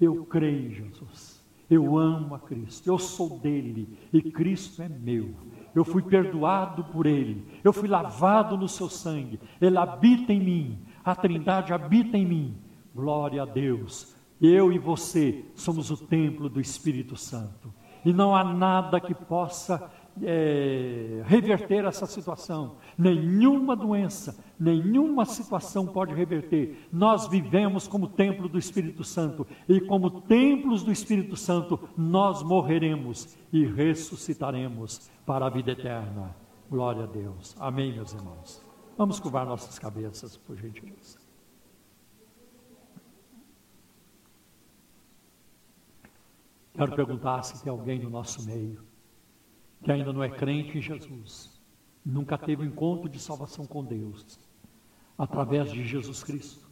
Eu 0.01 0.25
creio 0.25 0.69
em 0.69 0.71
Jesus. 0.71 1.45
Eu 1.69 1.99
amo 1.99 2.35
a 2.35 2.39
Cristo. 2.39 2.89
Eu 2.89 2.99
sou 2.99 3.39
dele 3.39 3.87
e 4.11 4.23
Cristo 4.23 4.81
é 4.81 4.89
meu. 4.89 5.35
Eu 5.75 5.85
fui 5.85 6.03
perdoado 6.03 6.85
por 6.85 7.05
ele. 7.05 7.47
Eu 7.63 7.73
fui 7.73 7.89
lavado 7.89 8.57
no 8.57 8.69
seu 8.69 8.89
sangue. 8.89 9.39
Ele 9.61 9.77
habita 9.77 10.33
em 10.33 10.41
mim. 10.41 10.79
A 11.05 11.15
Trindade 11.15 11.75
habita 11.75 12.17
em 12.17 12.25
mim. 12.25 12.57
Glória 12.95 13.43
a 13.43 13.47
Deus. 13.47 14.17
Eu 14.41 14.73
e 14.73 14.79
você 14.79 15.45
somos 15.55 15.91
o 15.91 15.97
templo 15.97 16.49
do 16.49 16.61
Espírito 16.61 17.17
Santo. 17.17 17.73
E 18.03 18.15
não 18.15 18.35
há 18.35 18.43
nada 18.43 18.99
que 18.99 19.15
possa 19.15 19.91
é, 20.21 21.23
reverter 21.25 21.85
essa 21.85 22.07
situação. 22.07 22.77
Nenhuma 22.99 23.75
doença, 23.75 24.37
nenhuma 24.59 25.25
situação 25.25 25.87
pode 25.87 26.15
reverter. 26.15 26.89
Nós 26.93 27.29
vivemos 27.29 27.87
como 27.87 28.09
templo 28.09 28.49
do 28.49 28.59
Espírito 28.59 29.05
Santo. 29.05 29.47
E 29.69 29.81
como 29.81 30.23
templos 30.23 30.83
do 30.83 30.93
Espírito 30.93 31.37
Santo, 31.37 31.89
nós 31.97 32.43
morreremos 32.43 33.37
e 33.53 33.65
ressuscitaremos 33.65 35.11
para 35.25 35.47
a 35.47 35.51
vida 35.51 35.73
eterna. 35.73 36.35
Glória 36.69 37.05
a 37.05 37.07
Deus. 37.07 37.55
Amém, 37.59 37.93
meus 37.93 38.13
irmãos. 38.13 38.65
Vamos 38.97 39.19
curvar 39.19 39.47
nossas 39.47 39.79
cabeças, 39.79 40.37
por 40.37 40.57
gentileza. 40.57 41.21
Quero 46.75 46.97
perguntar 46.97 47.43
se 47.43 47.63
tem 47.63 47.71
alguém 47.71 47.99
no 47.99 48.09
nosso 48.09 48.47
meio 48.47 48.92
que 49.83 49.91
ainda 49.91 50.13
não 50.13 50.23
é 50.23 50.29
crente 50.29 50.79
em 50.79 50.81
Jesus, 50.81 51.61
nunca 52.05 52.39
teve 52.39 52.63
um 52.63 52.67
encontro 52.67 53.09
de 53.09 53.19
salvação 53.19 53.67
com 53.67 53.85
Deus, 53.85 54.39
através 55.17 55.71
de 55.71 55.85
Jesus 55.85 56.23
Cristo, 56.23 56.71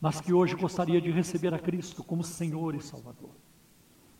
mas 0.00 0.20
que 0.20 0.32
hoje 0.32 0.54
gostaria 0.54 1.00
de 1.00 1.10
receber 1.10 1.52
a 1.52 1.58
Cristo 1.58 2.02
como 2.02 2.22
Senhor 2.22 2.74
e 2.74 2.80
Salvador, 2.80 3.30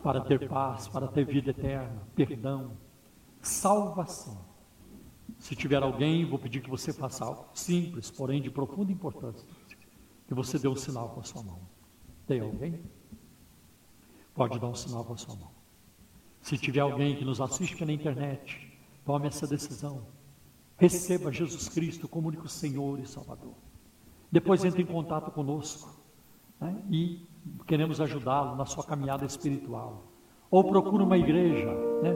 para 0.03 0.21
ter 0.21 0.49
paz, 0.49 0.89
para 0.89 1.09
ter 1.09 1.25
vida 1.25 1.51
eterna, 1.51 2.03
perdão, 2.15 2.77
salvação. 3.41 4.47
Se 5.39 5.55
tiver 5.55 5.83
alguém, 5.83 6.25
vou 6.25 6.39
pedir 6.39 6.61
que 6.61 6.71
você 6.71 6.93
faça 6.93 7.25
algo 7.25 7.47
simples, 7.55 8.11
porém 8.11 8.43
de 8.43 8.51
profunda 8.51 8.91
importância, 8.91 9.47
que 10.27 10.35
você 10.35 10.59
dê 10.59 10.69
um 10.69 10.77
sinal 10.77 11.11
com 11.11 11.21
a 11.21 11.25
sua 11.25 11.43
mão. 11.43 11.61
Tem 12.27 12.41
alguém? 12.41 12.83
pode 14.39 14.57
dar 14.61 14.69
um 14.69 14.75
sinal 14.75 15.05
com 15.05 15.15
a 15.15 15.17
sua 15.17 15.35
mão. 15.35 15.51
Se 16.41 16.57
tiver 16.57 16.81
alguém 16.81 17.17
que 17.17 17.25
nos 17.25 17.41
assiste 17.41 17.77
pela 17.77 17.93
internet, 17.93 18.73
tome 19.05 19.27
essa 19.27 19.47
decisão. 19.47 20.03
Receba 20.77 21.33
Jesus 21.33 21.69
Cristo 21.69 22.09
como 22.09 22.29
único 22.29 22.49
Senhor 22.49 22.99
e 23.01 23.07
Salvador. 23.07 23.55
Depois 24.31 24.65
entre 24.65 24.83
em 24.83 24.87
contato 24.87 25.31
conosco 25.31 25.99
né? 26.61 26.77
e 26.91 27.27
queremos 27.67 28.01
ajudá-lo 28.01 28.55
na 28.57 28.65
sua 28.65 28.85
caminhada 28.85 29.25
espiritual. 29.25 30.05
Ou 30.51 30.65
procure 30.65 31.03
uma 31.03 31.19
igreja 31.19 31.67
né? 32.03 32.15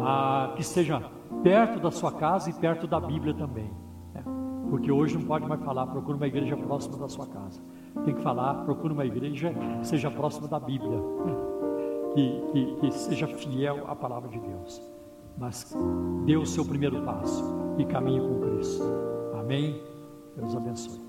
ah, 0.00 0.52
que 0.54 0.62
esteja 0.62 1.00
perto 1.42 1.80
da 1.80 1.90
sua 1.90 2.12
casa 2.12 2.50
e 2.50 2.52
perto 2.52 2.86
da 2.86 3.00
Bíblia 3.00 3.34
também. 3.34 3.70
Né? 4.14 4.22
Porque 4.70 4.92
hoje 4.92 5.18
não 5.18 5.24
pode 5.24 5.46
mais 5.46 5.62
falar, 5.62 5.86
procure 5.86 6.16
uma 6.16 6.26
igreja 6.26 6.56
próxima 6.56 6.96
da 6.98 7.08
sua 7.08 7.26
casa 7.26 7.60
tem 8.04 8.14
que 8.14 8.22
falar, 8.22 8.54
procure 8.64 8.92
uma 8.92 9.04
igreja 9.04 9.52
que 9.52 9.86
seja 9.86 10.10
próxima 10.10 10.48
da 10.48 10.60
Bíblia, 10.60 10.98
que 12.14 12.90
seja 12.92 13.26
fiel 13.26 13.86
à 13.88 13.94
palavra 13.94 14.28
de 14.28 14.38
Deus. 14.38 14.82
Mas 15.38 15.74
dê 16.24 16.36
o 16.36 16.46
seu 16.46 16.64
primeiro 16.64 17.02
passo 17.02 17.44
e 17.78 17.84
caminhe 17.84 18.20
com 18.20 18.40
Cristo. 18.40 18.82
Amém? 19.38 19.80
Deus 20.36 20.54
abençoe. 20.54 21.00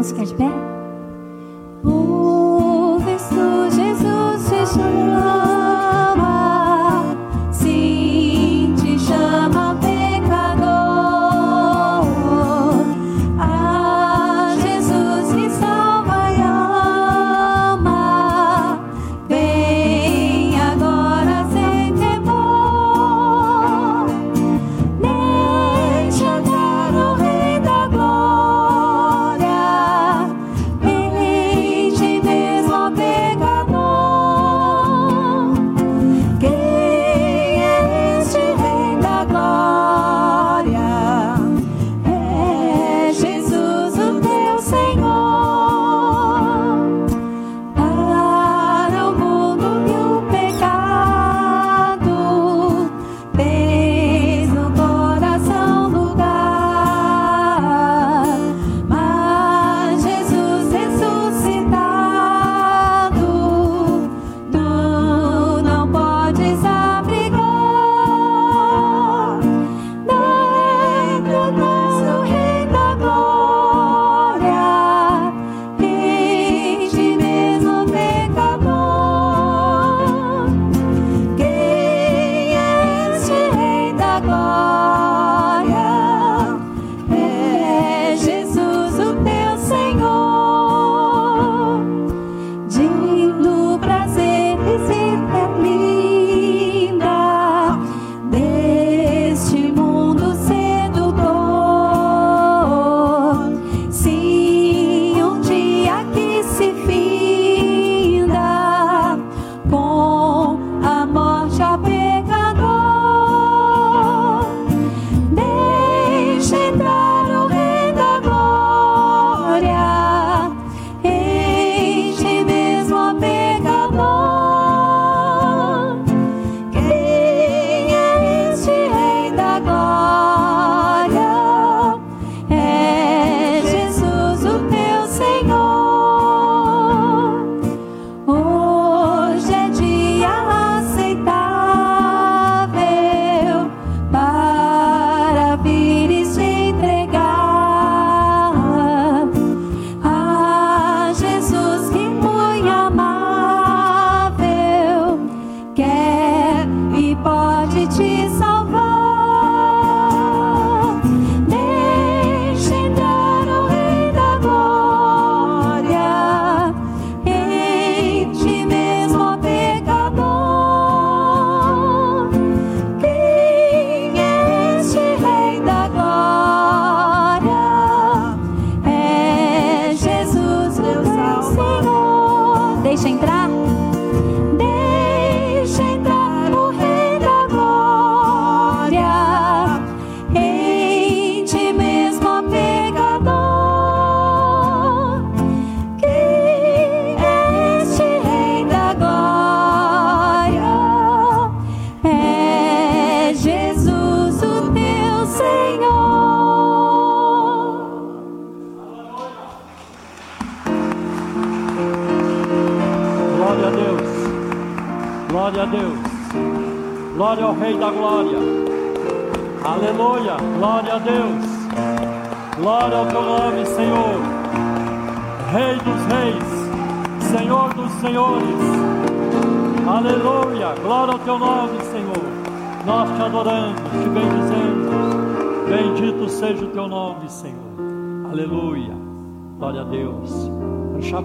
Vamos 0.00 0.12
ficar 0.12 0.24
de 0.24 0.34
pé? 0.34 0.50
Povo, 1.82 3.00
tu, 3.28 3.70
Jesus, 3.70 4.40
seja 4.48 5.09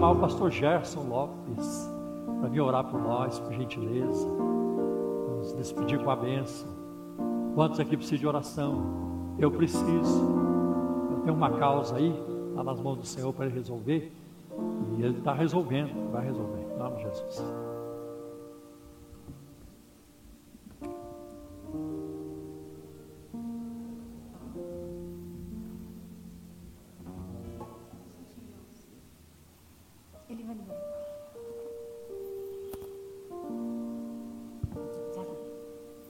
chamar 0.06 0.12
o 0.12 0.20
pastor 0.20 0.50
Gerson 0.50 1.02
Lopes 1.08 1.90
para 2.38 2.48
vir 2.48 2.60
orar 2.60 2.84
por 2.84 3.00
nós, 3.00 3.40
por 3.40 3.52
gentileza. 3.52 4.28
Vamos 4.28 5.52
despedir 5.54 5.98
com 5.98 6.10
a 6.10 6.16
bênção. 6.16 6.68
Quantos 7.54 7.80
aqui 7.80 7.96
precisam 7.96 8.18
de 8.18 8.26
oração? 8.26 9.34
Eu 9.38 9.50
preciso. 9.50 10.22
Eu 11.10 11.20
tenho 11.24 11.34
uma 11.34 11.50
causa 11.50 11.96
aí, 11.96 12.14
está 12.50 12.62
nas 12.62 12.80
mãos 12.80 12.98
do 12.98 13.06
Senhor 13.06 13.32
para 13.32 13.46
ele 13.46 13.54
resolver. 13.54 14.12
E 14.96 15.02
ele 15.02 15.18
está 15.18 15.32
resolvendo, 15.32 16.12
vai 16.12 16.24
resolver. 16.24 16.62
Em 16.74 16.78
nome 16.78 16.96
de 16.96 17.02
Jesus. 17.02 17.75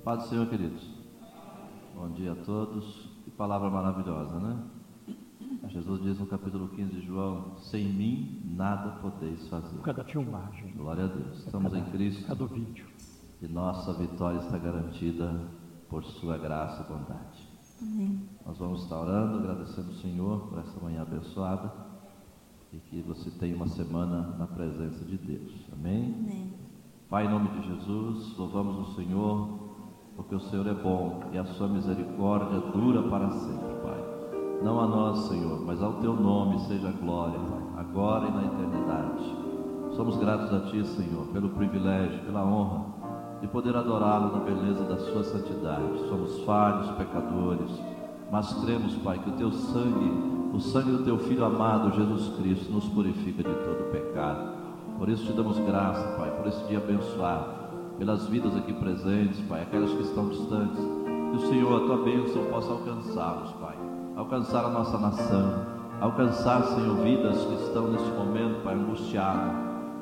Paz 0.07 0.23
do 0.23 0.29
Senhor, 0.29 0.47
queridos. 0.47 0.89
Bom 1.93 2.09
dia 2.13 2.31
a 2.31 2.37
todos. 2.37 3.11
Que 3.25 3.31
palavra 3.33 3.69
maravilhosa, 3.69 4.39
né? 4.39 4.63
Jesus 5.67 6.01
diz 6.01 6.21
no 6.21 6.27
capítulo 6.27 6.69
15 6.69 6.93
de 6.93 7.05
João: 7.05 7.57
Sem 7.59 7.87
mim 7.87 8.41
nada 8.45 9.01
podeis 9.01 9.49
fazer. 9.49 9.77
Cada 9.81 10.05
filmagem. 10.05 10.73
Glória 10.77 11.07
a 11.07 11.09
Deus. 11.09 11.39
Estamos 11.39 11.75
em 11.75 11.83
Cristo. 11.87 12.25
Cada 12.25 12.47
vídeo. 12.47 12.87
E 13.43 13.49
nossa 13.49 13.95
vitória 13.95 14.39
está 14.39 14.57
garantida 14.59 15.51
por 15.89 16.05
Sua 16.05 16.39
graça 16.39 16.85
e 16.85 16.87
bondade. 16.87 17.49
Amém. 17.83 18.29
Nós 18.47 18.59
vamos 18.59 18.85
estar 18.85 19.01
orando, 19.01 19.39
agradecendo 19.39 19.91
o 19.91 19.95
Senhor 19.95 20.47
por 20.47 20.61
essa 20.61 20.79
manhã 20.79 21.03
abençoada 21.03 21.73
e 22.73 22.79
que 22.79 23.03
você 23.03 23.29
tenha 23.29 23.57
uma 23.57 23.67
semana 23.67 24.37
na 24.39 24.47
presença 24.47 25.05
de 25.05 25.19
Deus. 25.19 25.53
Amém? 25.73 26.15
Amém. 26.17 26.55
Pai, 27.11 27.27
em 27.27 27.29
nome 27.29 27.49
de 27.59 27.67
Jesus, 27.67 28.37
louvamos 28.37 28.89
o 28.89 28.95
Senhor 28.95 29.66
porque 30.17 30.35
o 30.35 30.41
Senhor 30.41 30.67
é 30.67 30.73
bom 30.73 31.21
e 31.33 31.39
a 31.39 31.45
sua 31.45 31.69
misericórdia 31.69 32.59
dura 32.73 33.03
para 33.03 33.31
sempre, 33.31 33.75
Pai. 33.83 34.05
Não 34.63 34.81
a 34.81 34.87
nós, 34.87 35.29
Senhor, 35.29 35.61
mas 35.65 35.83
ao 35.83 35.95
teu 35.95 36.15
nome 36.15 36.59
seja 36.61 36.91
glória, 36.91 37.39
Pai, 37.39 37.85
agora 37.85 38.27
e 38.27 38.33
na 38.33 38.45
eternidade. 38.47 39.37
Somos 39.95 40.17
gratos 40.17 40.53
a 40.53 40.61
Ti, 40.71 40.85
Senhor, 40.87 41.27
pelo 41.29 41.51
privilégio, 41.51 42.25
pela 42.25 42.45
honra 42.45 42.87
de 43.41 43.47
poder 43.47 43.77
adorá-lo 43.77 44.33
na 44.33 44.45
beleza 44.45 44.85
da 44.85 44.97
Sua 44.97 45.23
santidade. 45.23 46.09
Somos 46.09 46.41
falhos, 46.41 46.91
pecadores, 46.93 47.71
mas 48.33 48.53
cremos, 48.65 48.95
Pai, 48.97 49.19
que 49.19 49.29
o 49.29 49.35
Teu 49.35 49.53
sangue, 49.53 50.51
o 50.55 50.59
sangue 50.59 50.93
do 50.93 51.05
Teu 51.05 51.19
Filho 51.19 51.45
amado, 51.45 51.95
Jesus 51.95 52.35
Cristo, 52.39 52.73
nos 52.73 52.89
purifica 52.89 53.43
de 53.43 53.55
todo 53.55 53.91
pecado. 53.93 54.57
Por 54.99 55.11
isso 55.11 55.27
te 55.27 55.33
damos 55.35 55.59
graça, 55.59 56.17
Pai, 56.17 56.31
por 56.31 56.47
esse 56.47 56.67
dia 56.67 56.79
abençoado 56.79 57.66
pelas 57.99 58.27
vidas 58.29 58.57
aqui 58.57 58.73
presentes, 58.73 59.41
Pai, 59.49 59.63
aquelas 59.63 59.91
que 59.91 60.03
estão 60.03 60.29
distantes. 60.29 60.79
Que 60.79 61.37
o 61.37 61.49
Senhor, 61.49 61.83
a 61.83 61.87
tua 61.87 62.05
bênção, 62.05 62.45
possa 62.47 62.71
alcançá-los, 62.73 63.53
Pai. 63.53 63.77
Alcançar 64.17 64.65
a 64.65 64.71
nossa 64.71 64.99
nação. 64.99 65.67
Alcançar, 66.01 66.63
Senhor, 66.63 66.97
vidas 66.97 67.43
que 67.45 67.55
estão 67.65 67.89
neste 67.89 68.09
momento, 68.11 68.63
Pai, 68.63 68.75
angustiada, 68.75 69.53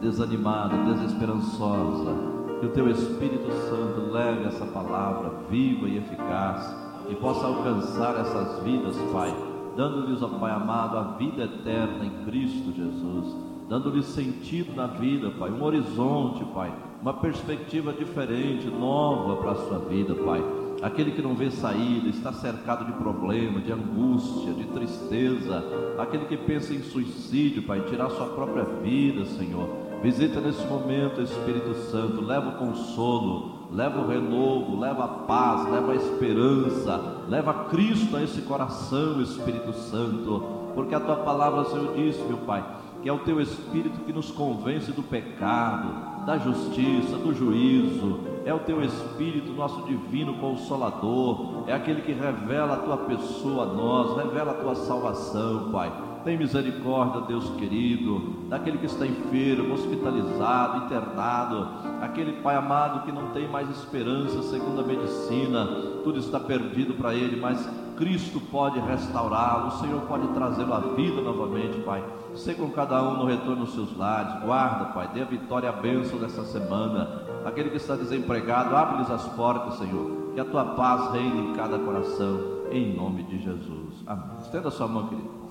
desanimada, 0.01 0.77
desesperançosa. 0.93 2.13
Que 2.61 2.67
o 2.67 2.71
teu 2.71 2.89
Espírito 2.91 3.51
Santo 3.69 4.13
leve 4.13 4.45
essa 4.47 4.65
palavra 4.67 5.31
viva 5.51 5.89
e 5.89 5.99
eficaz 5.99 6.75
e 7.09 7.15
possa 7.15 7.47
alcançar 7.47 8.19
essas 8.21 8.63
vidas, 8.63 8.97
Pai, 9.13 9.35
dando-lhes, 9.77 10.23
ó 10.23 10.29
Pai 10.29 10.53
amado, 10.53 10.97
a 10.97 11.03
vida 11.17 11.45
eterna 11.45 12.05
em 12.05 12.25
Cristo 12.25 12.73
Jesus, 12.73 13.54
dando-lhes 13.69 14.07
sentido 14.07 14.75
na 14.75 14.87
vida, 14.87 15.31
Pai, 15.31 15.51
um 15.51 15.63
horizonte, 15.63 16.45
Pai, 16.47 16.73
uma 17.01 17.15
perspectiva 17.15 17.93
diferente, 17.93 18.67
nova 18.67 19.37
para 19.37 19.53
a 19.53 19.57
sua 19.57 19.79
vida, 19.79 20.15
Pai. 20.15 20.43
Aquele 20.83 21.13
que 21.13 21.23
não 21.23 21.35
vê 21.35 21.51
saída, 21.51 22.09
está 22.09 22.33
cercado 22.33 22.85
de 22.85 22.93
problema, 22.93 23.61
de 23.61 23.73
angústia, 23.73 24.53
de 24.53 24.65
tristeza, 24.65 25.65
aquele 25.99 26.27
que 26.27 26.37
pensa 26.37 26.75
em 26.75 26.83
suicídio, 26.83 27.63
Pai, 27.63 27.81
tirar 27.83 28.11
sua 28.11 28.27
própria 28.27 28.65
vida, 28.65 29.25
Senhor. 29.25 29.69
Visita 30.03 30.41
nesse 30.41 30.67
momento, 30.67 31.23
Espírito 31.23 31.73
Santo, 31.91 32.21
leva 32.21 32.51
o 32.51 32.59
consolo, 32.59 33.69
leva 33.73 34.01
o 34.01 34.07
renovo, 34.07 34.79
leva 34.79 35.05
a 35.05 35.09
paz, 35.09 35.71
leva 35.71 35.93
a 35.93 35.97
esperança, 35.97 37.25
leva 37.29 37.65
Cristo 37.71 38.15
a 38.15 38.23
esse 38.23 38.43
coração, 38.43 39.23
Espírito 39.23 39.73
Santo, 39.73 40.43
porque 40.75 40.95
a 40.95 41.01
tua 41.01 41.17
palavra, 41.17 41.65
Senhor, 41.65 41.95
disse, 41.95 42.21
meu 42.25 42.37
Pai, 42.39 42.63
que 43.05 43.11
é 43.11 43.13
o 43.13 43.19
teu 43.19 43.39
Espírito 43.39 44.01
que 44.01 44.15
nos 44.15 44.31
convence 44.31 44.91
do 44.91 45.03
pecado, 45.03 46.25
da 46.25 46.39
justiça, 46.39 47.19
do 47.19 47.35
juízo, 47.35 48.21
é 48.47 48.55
o 48.55 48.61
teu 48.61 48.83
Espírito, 48.83 49.53
nosso 49.53 49.83
divino 49.83 50.39
consolador, 50.39 51.65
é 51.67 51.75
aquele 51.75 52.01
que 52.01 52.13
revela 52.13 52.73
a 52.73 52.79
tua 52.79 52.97
pessoa 52.97 53.65
a 53.65 53.67
nós, 53.67 54.17
revela 54.17 54.53
a 54.53 54.55
tua 54.55 54.75
salvação, 54.75 55.71
Pai. 55.71 55.93
Tem 56.25 56.39
misericórdia, 56.39 57.21
Deus 57.21 57.51
querido, 57.59 58.47
daquele 58.49 58.79
que 58.79 58.87
está 58.87 59.07
enfermo, 59.07 59.75
hospitalizado, 59.75 60.87
internado, 60.87 61.69
aquele 62.01 62.33
Pai 62.41 62.57
amado 62.57 63.05
que 63.05 63.13
não 63.13 63.33
tem 63.33 63.47
mais 63.47 63.69
esperança 63.69 64.43
segundo 64.45 64.81
a 64.81 64.83
medicina, 64.83 65.67
tudo 66.03 66.19
está 66.19 66.41
perdido 66.41 66.95
para 66.95 67.15
ele, 67.15 67.39
mas 67.39 67.69
Cristo 67.97 68.41
pode 68.41 68.79
restaurá-lo, 68.81 69.69
o 69.69 69.79
Senhor 69.79 70.01
pode 70.03 70.27
trazê-lo 70.29 70.75
à 70.75 70.81
vida 70.81 71.21
novamente, 71.21 71.81
Pai. 71.81 72.05
Ser 72.35 72.55
com 72.55 72.71
cada 72.71 73.03
um 73.03 73.19
no 73.19 73.27
retorno 73.27 73.65
dos 73.65 73.75
seus 73.75 73.97
lares, 73.97 74.43
guarda, 74.43 74.87
Pai, 74.87 75.09
dê 75.15 75.23
a 75.23 75.27
vitória 75.27 75.67
e 75.67 75.71
a 75.71 75.73
bênção 75.73 76.19
dessa 76.19 76.45
semana. 76.45 77.23
Aquele 77.45 77.71
que 77.71 77.77
está 77.77 77.95
desempregado, 77.95 78.75
abre-lhes 78.75 79.11
as 79.11 79.27
portas, 79.35 79.79
Senhor, 79.79 80.33
que 80.35 80.41
a 80.41 80.45
tua 80.45 80.65
paz 80.75 81.13
reine 81.13 81.51
em 81.51 81.55
cada 81.55 81.79
coração, 81.79 82.67
em 82.71 82.97
nome 82.97 83.23
de 83.25 83.39
Jesus. 83.39 84.03
Amém. 84.07 84.39
Estenda 84.41 84.69
a 84.69 84.73
sua 84.73 84.89
mão, 84.89 85.09
querido. 85.09 85.45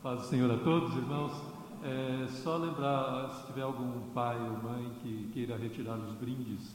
Paz 0.00 0.20
do 0.20 0.26
Senhor 0.26 0.50
a 0.50 0.56
todos, 0.56 0.96
irmãos. 0.96 1.47
É, 1.82 2.26
só 2.28 2.56
lembrar, 2.56 3.30
se 3.30 3.46
tiver 3.46 3.62
algum 3.62 4.10
pai 4.10 4.36
ou 4.36 4.62
mãe 4.62 4.90
que 5.00 5.30
queira 5.32 5.56
retirar 5.56 5.96
os 5.96 6.14
brindes 6.16 6.74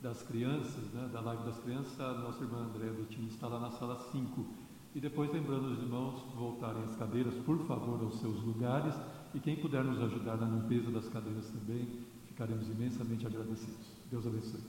das 0.00 0.22
crianças, 0.22 0.84
né, 0.92 1.08
da 1.12 1.20
live 1.20 1.42
das 1.44 1.58
crianças, 1.58 1.98
a 1.98 2.12
nossa 2.14 2.44
irmã 2.44 2.58
Andréa 2.58 2.92
Bettini 2.92 3.28
está 3.28 3.48
lá 3.48 3.58
na 3.58 3.70
sala 3.70 3.98
5. 4.12 4.46
E 4.94 5.00
depois 5.00 5.32
lembrando 5.32 5.72
os 5.72 5.78
irmãos 5.78 6.22
voltarem 6.36 6.84
as 6.84 6.94
cadeiras, 6.94 7.34
por 7.44 7.58
favor, 7.66 8.00
aos 8.00 8.20
seus 8.20 8.40
lugares. 8.42 8.94
E 9.34 9.40
quem 9.40 9.56
puder 9.56 9.82
nos 9.82 10.00
ajudar 10.00 10.36
na 10.36 10.46
limpeza 10.46 10.90
das 10.90 11.08
cadeiras 11.08 11.48
também, 11.48 11.88
ficaremos 12.28 12.68
imensamente 12.68 13.26
agradecidos. 13.26 13.86
Deus 14.10 14.26
abençoe. 14.26 14.60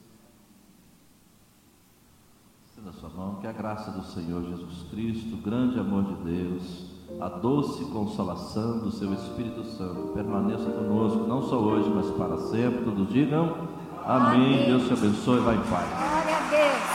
Na 2.84 2.92
sua 2.92 3.10
mão, 3.10 3.36
que 3.36 3.48
a 3.48 3.54
graça 3.54 3.92
do 3.92 4.04
Senhor 4.04 4.44
Jesus 4.44 4.90
Cristo, 4.90 5.38
grande 5.38 5.80
amor 5.80 6.04
de 6.04 6.24
Deus, 6.24 6.95
a 7.20 7.30
doce 7.30 7.86
consolação 7.86 8.80
do 8.80 8.92
seu 8.92 9.14
Espírito 9.14 9.64
Santo 9.64 10.12
permaneça 10.14 10.70
conosco, 10.70 11.26
não 11.28 11.42
só 11.44 11.58
hoje, 11.58 11.90
mas 11.90 12.10
para 12.12 12.38
sempre. 12.38 12.84
Todos 12.84 13.08
digam 13.10 13.54
amém. 14.06 14.56
amém. 14.56 14.66
Deus 14.66 14.88
te 14.88 14.94
abençoe. 14.94 15.40
Vai 15.40 15.56
em 15.56 15.62
paz. 15.62 15.88
Glória 15.90 16.38
a 16.38 16.50
Deus. 16.50 16.86